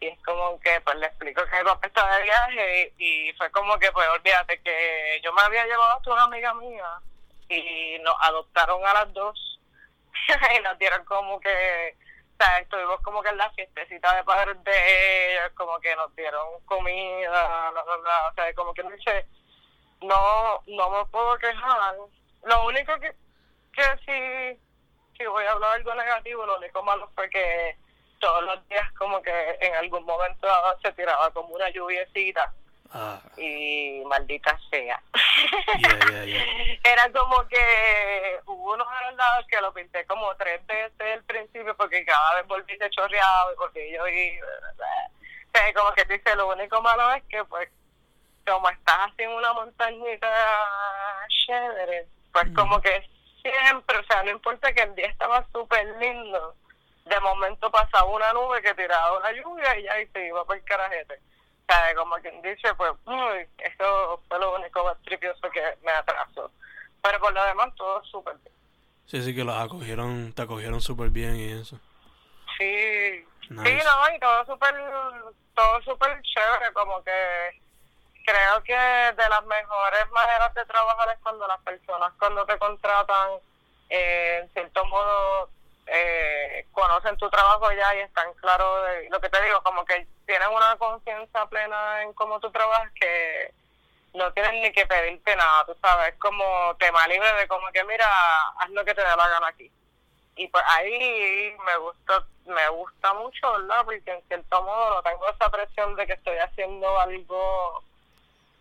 y 0.01 0.09
es 0.09 0.19
como 0.25 0.61
que 0.61 0.79
pues 0.83 0.97
le 0.97 1.07
explico 1.07 1.43
que 1.47 1.59
mi 1.59 1.65
papá 1.65 1.87
estaba 1.87 2.17
de 2.17 2.25
viaje 2.25 2.93
y, 2.99 3.33
fue 3.39 3.51
como 3.51 3.79
que 3.79 3.91
pues 3.93 4.07
olvídate 4.09 4.61
que 4.61 5.21
yo 5.25 5.33
me 5.33 5.43
había 5.43 5.65
llevado 5.65 6.01
a 6.05 6.13
una 6.13 6.25
amiga 6.25 6.53
mía 6.55 7.01
y 7.49 7.99
nos 8.03 8.17
adoptaron 8.21 8.85
a 8.85 8.93
las 8.93 9.13
dos 9.15 9.61
y 10.59 10.61
nos 10.61 10.77
dieron 10.79 11.05
como 11.05 11.41
que 11.41 11.97
estuvimos 12.61 13.01
como 13.03 13.23
que 13.23 13.29
en 13.29 13.37
la 13.37 13.51
fiestecita 13.51 14.15
de 14.17 14.25
padres 14.25 14.63
de 14.65 15.33
ellos 15.33 15.53
como 15.55 15.79
que 15.81 15.95
nos 15.97 16.15
dieron 16.17 16.61
comida 16.65 17.71
o 17.71 18.35
sea 18.35 18.55
como 18.55 18.75
que 18.75 18.83
dice 18.83 19.27
no 20.01 20.63
no 20.67 20.91
me 20.91 21.05
puedo 21.07 21.37
quejar. 21.39 21.95
Lo 22.45 22.67
único 22.67 22.99
que 23.01 23.15
que 23.73 23.83
sí 24.05 24.61
si 25.17 25.27
voy 25.27 25.45
a 25.45 25.53
hablar 25.53 25.77
algo 25.77 25.95
negativo 25.95 26.47
lo 26.47 26.59
único 26.59 26.83
malo 26.83 27.11
fue 27.15 27.29
que 27.31 27.77
todos 28.19 28.43
los 28.45 28.69
días 28.69 28.91
como 28.93 29.21
que 29.23 29.59
en 29.61 29.75
algún 29.75 30.05
momento 30.05 30.49
se 30.83 30.93
tiraba 30.93 31.31
como 31.33 31.55
una 31.55 31.69
lluviecita 31.71 32.53
ah. 32.93 33.21
y 33.37 34.03
maldita 34.07 34.59
sea. 34.71 35.03
Era 36.85 37.11
como 37.13 37.47
que 37.49 38.39
hubo 38.47 38.75
unos 38.75 38.87
lados 39.17 39.47
que 39.49 39.61
lo 39.61 39.73
pinté 39.73 40.05
como 40.07 40.35
tres 40.37 40.65
veces 40.67 40.93
al 41.01 41.25
principio 41.25 41.77
porque 41.77 42.05
cada 42.05 42.37
vez 42.37 42.47
volví 42.47 42.77
de 42.77 42.91
chorreado 42.91 43.53
y 43.53 43.57
porque 43.57 43.93
yo 43.93 44.07
y 44.09 44.39
como 45.75 45.93
que 45.93 46.05
dice 46.05 46.35
lo 46.37 46.49
único 46.49 46.81
malo 46.81 47.13
es 47.13 47.23
que 47.25 47.45
pues 47.45 47.69
como 48.47 48.69
estás 48.71 49.11
así 49.13 49.23
en 49.23 49.31
una 49.31 49.53
montañita 49.53 50.29
chévere, 51.29 52.07
pues 52.33 52.49
como 52.55 52.81
que 52.81 53.09
siempre, 53.43 53.99
o 53.99 54.05
sea, 54.05 54.23
no 54.23 54.31
importa 54.31 54.73
que 54.73 54.83
el 54.83 54.95
día 54.95 55.07
estaba 55.07 55.47
súper 55.53 55.87
lindo, 55.99 56.55
de 57.05 57.21
momento 57.21 57.71
pasaba 57.71 58.05
una 58.05 58.33
nube 58.33 58.63
que 58.63 58.75
tiraba 58.75 59.19
una 59.19 59.33
lluvia 59.33 59.79
y 59.79 59.83
ya 59.85 60.01
y 60.01 60.07
se 60.09 60.27
iba 60.27 60.45
por 60.45 60.57
el 60.57 60.65
carajete. 60.65 61.21
Como 61.97 62.17
quien 62.17 62.41
dice, 62.43 62.75
pues, 62.75 62.93
uy, 63.05 63.47
eso 63.59 64.23
fue 64.29 64.39
lo 64.39 64.55
único 64.57 64.85
más 64.85 65.01
tripioso 65.03 65.51
que 65.51 65.63
me 65.83 65.93
atrasó. 65.93 66.51
Pero 67.03 67.19
por 67.21 67.33
lo 67.33 67.45
demás, 67.45 67.75
todo 67.77 68.03
súper 68.05 68.37
bien. 68.39 68.55
Sí, 69.07 69.23
sí, 69.23 69.35
que 69.35 69.45
los 69.45 69.57
acogieron, 69.57 70.33
te 70.33 70.43
acogieron 70.43 70.81
súper 70.81 71.11
bien 71.11 71.37
y 71.37 71.53
eso. 71.53 71.79
Sí, 72.59 73.25
sí, 73.49 73.55
no, 73.55 74.17
y 74.17 74.21
todo 74.21 74.47
súper, 74.47 74.75
todo 75.55 75.83
súper 75.83 76.23
chévere, 76.23 76.73
como 76.73 77.03
que 77.03 77.61
creo 78.25 78.63
que 78.63 78.75
de 78.75 79.29
las 79.29 79.45
mejores 79.45 80.11
maneras 80.11 80.55
de 80.55 80.65
trabajar 80.65 81.09
es 81.11 81.19
cuando 81.23 81.47
las 81.47 81.61
personas, 81.63 82.13
cuando 82.19 82.47
te 82.47 82.59
contratan, 82.59 83.31
eh, 83.91 84.41
en 84.43 84.53
cierto 84.53 84.85
modo, 84.87 85.51
eh, 85.87 86.67
conocen 86.73 87.17
tu 87.17 87.29
trabajo 87.31 87.71
ya 87.73 87.95
y 87.97 88.01
están 88.01 88.33
claros 88.35 88.87
de 88.87 89.11
lo 89.11 89.21
que 89.21 89.29
te 89.29 89.43
digo, 89.43 89.63
como 89.63 89.85
que 89.85 90.07
tienen 90.27 90.49
una 90.49 90.77
conciencia 90.77 91.47
plena 91.47 92.03
en 92.03 92.13
cómo 92.15 92.41
tú 92.41 92.51
trabajas 92.51 92.91
que 92.99 93.53
no 94.15 94.33
tienen 94.33 94.63
ni 94.63 94.73
que 94.73 94.87
pedirte 94.87 95.35
nada, 95.37 95.65
tú 95.65 95.77
sabes, 95.81 96.13
es 96.13 96.19
como 96.19 96.77
tema 96.79 97.07
libre 97.09 97.33
de 97.35 97.49
como 97.49 97.71
que 97.73 97.83
mira, 97.85 98.07
haz 98.59 98.71
lo 98.71 98.85
que 98.85 98.95
te 98.95 99.01
dé 99.01 99.17
la 99.17 99.29
gana 99.29 99.49
aquí. 99.49 99.71
Y 100.37 100.49
pues 100.49 100.65
ahí 100.67 101.55
me 101.67 101.77
gusta, 101.77 102.25
me 102.47 102.69
gusta 102.71 103.13
mucho, 103.15 103.53
¿verdad? 103.53 103.85
Porque 103.85 104.03
en 104.07 104.23
cierto 104.29 104.63
modo 104.63 104.95
no 104.95 105.03
tengo 105.03 105.29
esa 105.29 105.51
presión 105.51 105.95
de 105.97 106.07
que 106.07 106.15
estoy 106.15 106.39
haciendo 106.39 106.99
algo 107.01 107.83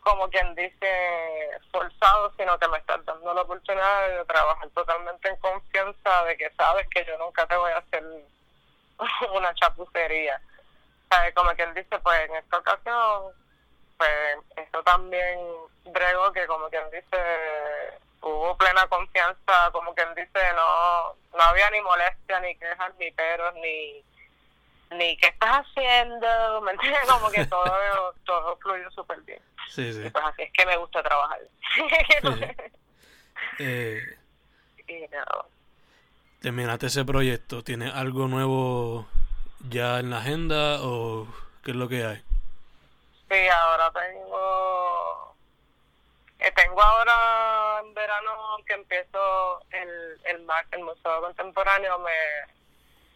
como 0.02 0.30
quien 0.30 0.56
dice 0.56 1.50
forzado, 1.72 2.34
sino 2.38 2.58
que 2.58 2.68
me 2.68 2.80
estás 2.80 3.06
dando 3.06 3.34
la 3.34 3.42
oportunidad 3.42 4.10
de 4.10 4.26
trabajar 4.26 4.70
totalmente 4.70 5.30
en 5.30 5.36
confianza 5.38 5.81
de 6.26 6.38
que 6.38 6.50
sabes 6.52 6.88
que 6.90 7.06
yo 7.06 7.18
nunca 7.18 7.46
te 7.48 7.56
voy 7.56 7.72
a 7.72 7.78
hacer 7.78 8.04
una 9.34 9.54
chapucería. 9.56 10.42
¿Sabes? 11.10 11.34
Como 11.34 11.52
quien 11.52 11.74
dice, 11.74 12.00
pues 12.00 12.30
en 12.30 12.36
esta 12.38 12.58
ocasión, 12.58 13.34
pues 13.98 14.38
eso 14.56 14.84
también 14.84 15.40
brego 15.86 16.32
que 16.32 16.48
como 16.48 16.70
quien 16.70 16.90
dice, 16.90 17.18
hubo 18.22 18.56
plena 18.58 18.88
confianza, 18.88 19.70
como 19.72 19.94
quien 19.94 20.14
dice, 20.16 20.54
no, 20.56 21.16
no 21.38 21.44
había 21.44 21.70
ni 21.72 21.82
molestia, 21.82 22.40
ni 22.40 22.56
quejas, 22.56 22.94
ni 22.98 23.12
peros, 23.12 23.54
ni 23.56 24.04
ni 24.92 25.16
qué 25.18 25.28
estás 25.28 25.66
haciendo, 25.66 26.62
¿me 26.62 26.72
entiendes? 26.74 27.02
Como 27.10 27.30
que 27.32 27.46
todo, 27.46 28.14
todo 28.26 28.58
fluyó 28.58 28.90
súper 28.92 29.22
bien. 29.22 29.42
Sí, 29.70 29.94
sí. 29.94 30.10
pues 30.10 30.26
así 30.26 30.44
es 30.44 30.52
que 30.52 30.66
me 30.66 30.78
gusta 30.78 31.02
trabajar. 31.02 31.40
eh, 33.60 34.02
¿Terminaste 36.42 36.88
ese 36.88 37.06
proyecto? 37.06 37.64
¿Tienes 37.64 37.94
algo 37.94 38.28
nuevo 38.28 39.06
ya 39.70 40.00
en 40.00 40.10
la 40.10 40.18
agenda 40.18 40.82
o 40.82 41.28
qué 41.64 41.70
es 41.70 41.78
lo 41.78 41.88
que 41.88 42.04
hay? 42.04 42.18
Sí, 43.30 43.48
ahora 43.48 43.92
tengo... 43.92 45.36
Eh, 46.40 46.52
tengo 46.56 46.82
ahora 46.82 47.82
en 47.84 47.94
verano 47.94 48.32
que 48.66 48.74
empiezo 48.74 49.62
el, 49.70 50.20
el 50.26 50.48
el 50.72 50.80
Museo 50.84 51.22
Contemporáneo, 51.22 52.00
me 52.00 52.12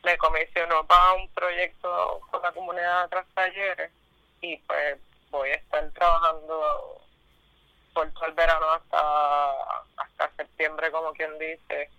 me 0.03 0.17
comisionó 0.19 0.85
para 0.85 1.13
un 1.13 1.27
proyecto 1.29 2.21
con 2.29 2.39
la 2.43 2.51
comunidad 2.51 3.03
de 3.03 3.09
Tras 3.09 3.25
Talleres 3.33 3.91
y 4.39 4.55
pues 4.57 4.99
voy 5.31 5.49
a 5.49 5.55
estar 5.55 5.89
trabajando 5.93 7.01
por 7.91 8.07
todo 8.13 8.25
el 8.27 8.33
verano 8.33 8.67
hasta 8.69 9.81
hasta 9.97 10.29
septiembre 10.37 10.91
como 10.91 11.11
quien 11.13 11.39
dice 11.39 11.89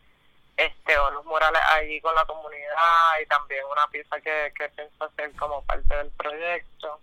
este 0.56 0.98
o 0.98 1.10
los 1.10 1.24
murales 1.24 1.60
allí 1.72 2.00
con 2.00 2.14
la 2.14 2.24
comunidad 2.24 3.20
y 3.22 3.26
también 3.26 3.64
una 3.70 3.86
pieza 3.88 4.20
que, 4.20 4.52
que 4.56 4.68
pienso 4.70 5.04
hacer 5.04 5.32
como 5.36 5.62
parte 5.62 5.94
del 5.96 6.10
proyecto 6.12 7.00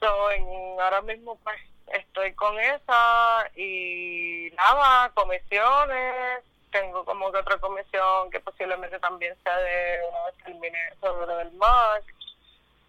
so, 0.00 0.30
en, 0.30 0.46
ahora 0.80 1.00
mismo 1.02 1.38
pues 1.42 1.58
estoy 1.88 2.34
con 2.34 2.58
esa 2.60 3.50
y 3.56 4.50
nada 4.56 5.10
comisiones 5.14 6.44
tengo 6.70 7.04
como 7.04 7.32
que 7.32 7.38
otra 7.38 7.58
comisión 7.58 8.30
que 8.30 8.40
posiblemente 8.40 8.98
también 8.98 9.34
sea 9.42 9.56
de 9.56 9.98
una 10.10 10.24
vez 10.26 10.34
termine 10.44 10.78
sobre 11.00 11.26
lo 11.26 11.36
del 11.38 11.52
MAC. 11.52 12.04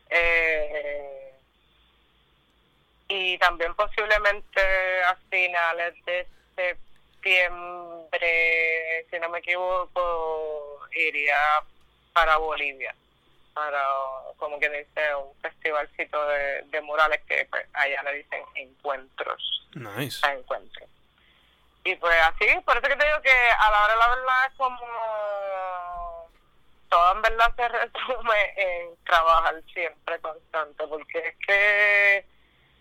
Eh, 0.09 1.33
y 3.09 3.37
también 3.37 3.73
posiblemente 3.75 5.03
a 5.03 5.15
finales 5.29 5.93
de 6.05 6.77
septiembre, 7.27 9.05
si 9.09 9.19
no 9.19 9.29
me 9.29 9.39
equivoco, 9.39 10.79
iría 10.95 11.63
para 12.13 12.37
Bolivia, 12.37 12.95
para, 13.53 13.83
como 14.37 14.59
que 14.59 14.69
dice, 14.69 15.15
un 15.15 15.35
festivalcito 15.41 16.27
de, 16.27 16.63
de 16.63 16.81
murales 16.81 17.21
que 17.27 17.45
pues, 17.49 17.65
allá 17.73 18.03
le 18.03 18.17
dicen 18.17 18.43
encuentros. 18.55 19.67
Nice. 19.73 20.25
A 20.25 20.33
encuentros. 20.33 20.89
Y 21.83 21.95
pues 21.95 22.15
así, 22.21 22.45
por 22.65 22.77
eso 22.77 22.87
que 22.87 22.95
te 22.95 23.05
digo 23.05 23.21
que 23.21 23.31
a 23.31 23.71
la 23.71 23.83
hora 23.83 23.93
de 23.93 23.99
la 23.99 24.09
verdad 24.09 24.45
es 24.47 24.53
como 24.57 26.29
todo 26.89 27.11
en 27.13 27.21
verdad 27.21 27.53
se 27.55 27.67
resume 27.69 28.53
en 28.57 28.95
trabajar 29.05 29.61
siempre 29.73 30.19
constante, 30.19 30.87
porque 30.87 31.19
es 31.19 31.35
que 31.45 32.25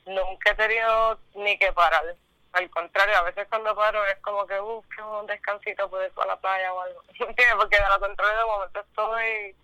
nunca 0.07 0.51
he 0.51 0.55
tenido 0.55 1.19
ni 1.35 1.59
que 1.59 1.73
parar. 1.73 2.17
Al 2.57 2.71
contrario, 2.71 3.19
a 3.19 3.23
veces 3.23 3.47
cuando 3.51 3.77
paro 3.77 4.03
es 4.07 4.17
como 4.21 4.47
que 4.47 4.59
busco 4.59 5.21
un 5.21 5.27
descansito, 5.27 5.91
puedo 5.91 6.07
ir 6.07 6.13
a 6.17 6.25
la 6.25 6.37
playa 6.37 6.73
o 6.73 6.81
algo. 6.81 7.03
Porque 7.19 7.77
lo 7.91 8.01
contrario, 8.01 8.39
de 8.39 8.45
momento 8.47 8.81
estoy 8.81 9.57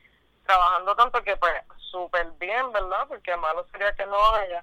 trabajando 0.45 0.95
tanto 0.95 1.23
que 1.23 1.35
pues 1.37 1.55
súper 1.91 2.31
bien, 2.33 2.71
¿verdad? 2.71 3.09
Porque 3.09 3.35
malo 3.39 3.67
sería 3.73 3.95
que 3.95 4.05
no 4.05 4.35
haya. 4.35 4.63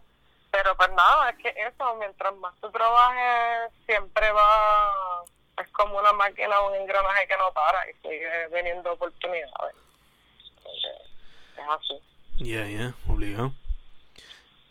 Pero 0.52 0.78
pues 0.78 0.92
nada, 0.92 1.32
es 1.32 1.38
que 1.38 1.50
eso, 1.58 1.96
mientras 1.96 2.36
más 2.36 2.54
tú 2.62 2.70
trabajes, 2.70 3.74
siempre 3.88 4.32
va 4.32 5.24
es 5.60 5.68
como 5.72 5.98
una 5.98 6.14
máquina, 6.14 6.62
un 6.62 6.76
engranaje 6.76 7.28
que 7.28 7.36
no 7.36 7.52
para 7.52 7.90
y 7.90 7.94
sigue 7.96 8.48
veniendo 8.52 8.94
oportunidades. 8.94 9.76
Es 11.58 11.66
así. 11.68 12.00
Ya, 12.38 12.64
ya, 12.68 12.94
obligado. 13.08 13.54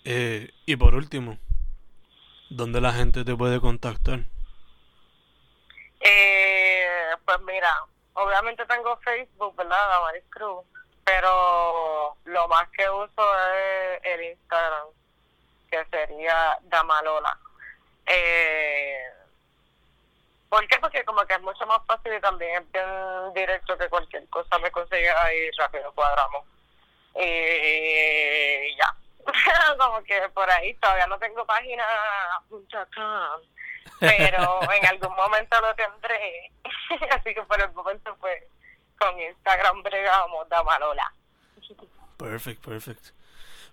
Eh, 0.05 0.49
y 0.65 0.77
por 0.77 0.95
último, 0.95 1.39
¿dónde 2.51 2.81
la 2.81 2.93
gente 2.93 3.25
te 3.25 3.37
puede 3.37 3.61
contactar? 3.61 4.21
Eh, 6.01 7.11
pues 7.25 7.41
mira, 7.41 7.73
obviamente 8.15 8.65
tengo 8.67 8.97
Facebook, 8.99 9.57
¿verdad? 9.57 9.89
Damaris 9.91 10.25
Cruz, 10.31 10.65
pero 11.05 12.17
lo 12.25 12.49
más 12.49 12.69
que 12.71 12.89
uso 12.89 13.39
es 13.55 14.01
el 14.05 14.23
Instagram, 14.25 14.89
que 15.71 15.85
sería 15.87 16.59
Damalola. 16.63 17.39
Eh, 18.07 19.03
¿Por 20.49 20.67
qué? 20.67 20.79
Porque 20.79 21.05
como 21.05 21.25
que 21.27 21.35
es 21.35 21.43
mucho 21.43 21.67
más 21.67 21.85
fácil 21.87 22.15
y 22.15 22.21
también 22.21 22.63
es 22.63 22.73
bien 22.73 23.35
directo 23.35 23.77
que 23.77 23.89
cualquier 23.89 24.27
cosa 24.29 24.59
me 24.59 24.71
consigue 24.71 25.11
ahí 25.11 25.51
rápido 25.59 25.93
cuadramos. 25.93 26.45
Y 27.15 28.77
ya. 28.77 28.98
como 29.79 30.03
que 30.05 30.29
por 30.35 30.51
ahí 30.51 30.75
todavía 30.75 31.07
no 31.07 31.19
tengo 31.19 31.45
página 31.45 31.85
pero 34.01 34.61
en 34.73 34.87
algún 34.87 35.17
momento 35.17 35.61
lo 35.61 35.75
tendré. 35.75 36.53
Así 37.11 37.35
que 37.35 37.43
por 37.43 37.61
el 37.61 37.73
momento 37.73 38.17
pues 38.21 38.43
con 38.99 39.19
Instagram 39.21 39.83
bregamos 39.83 40.49
Damalola. 40.49 41.13
Perfect, 42.17 42.65
perfect. 42.65 43.07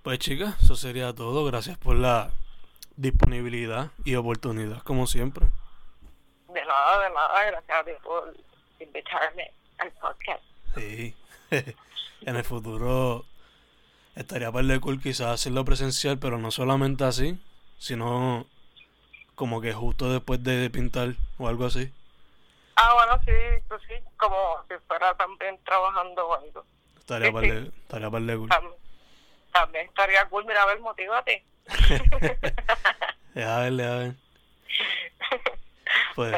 Pues 0.04 0.20
chicas, 0.20 0.62
eso 0.62 0.76
sería 0.76 1.14
todo. 1.14 1.46
Gracias 1.46 1.78
por 1.78 1.96
la 1.96 2.32
disponibilidad 2.96 3.90
y 4.04 4.16
oportunidad, 4.16 4.84
como 4.84 5.08
siempre. 5.08 5.48
De 6.50 6.64
nada, 6.64 7.00
de 7.04 7.10
nada. 7.10 7.46
Gracias 7.46 7.80
a 7.80 7.84
ti 7.84 7.92
por 8.04 8.36
invitarme 8.80 9.52
al 9.80 9.92
podcast. 9.94 10.44
Sí. 10.76 11.16
en 11.52 12.36
el 12.36 12.44
futuro 12.44 13.26
estaría 14.16 14.52
para 14.52 14.68
de 14.68 14.80
cool 14.80 15.02
quizás 15.02 15.28
hacerlo 15.28 15.66
presencial, 15.66 16.18
pero 16.18 16.38
no 16.38 16.52
solamente 16.52 17.04
así, 17.04 17.38
sino 17.78 18.46
como 19.36 19.62
que 19.62 19.74
justo 19.74 20.12
después 20.12 20.44
de 20.44 20.70
pintar 20.70 21.16
o 21.38 21.48
algo 21.48 21.66
así. 21.66 21.92
Ah, 22.76 22.94
bueno, 22.94 23.22
sí, 23.26 23.64
pues 23.68 23.82
sí, 23.88 23.94
como 24.18 24.64
si 24.68 24.76
fuera 24.88 25.16
también 25.16 25.58
trabajando 25.64 26.28
o 26.28 26.36
algo. 26.36 26.66
Estaría, 27.00 27.32
para, 27.32 27.48
De, 27.48 27.68
estaría 27.68 28.10
para 28.10 28.26
de 28.26 28.38
cool. 28.38 28.50
También, 29.52 29.86
estaría 29.86 30.26
cool, 30.26 30.46
mira, 30.46 30.64
a 30.64 30.66
ver, 30.66 30.80
motívate. 30.80 31.44
a 33.36 33.60
ver, 33.60 33.82
a 33.82 33.96
ver. 33.98 34.16
Pues, 36.16 36.34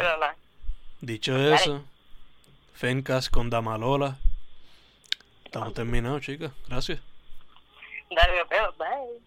dicho 1.02 1.38
eso, 1.38 1.84
Fencas 2.74 3.30
con 3.30 3.50
Damalola. 3.50 4.18
Estamos 5.46 5.74
terminados, 5.74 6.22
chicas. 6.22 6.52
Gracias. 6.68 7.00
Dale, 8.10 8.72
bye. 8.78 9.20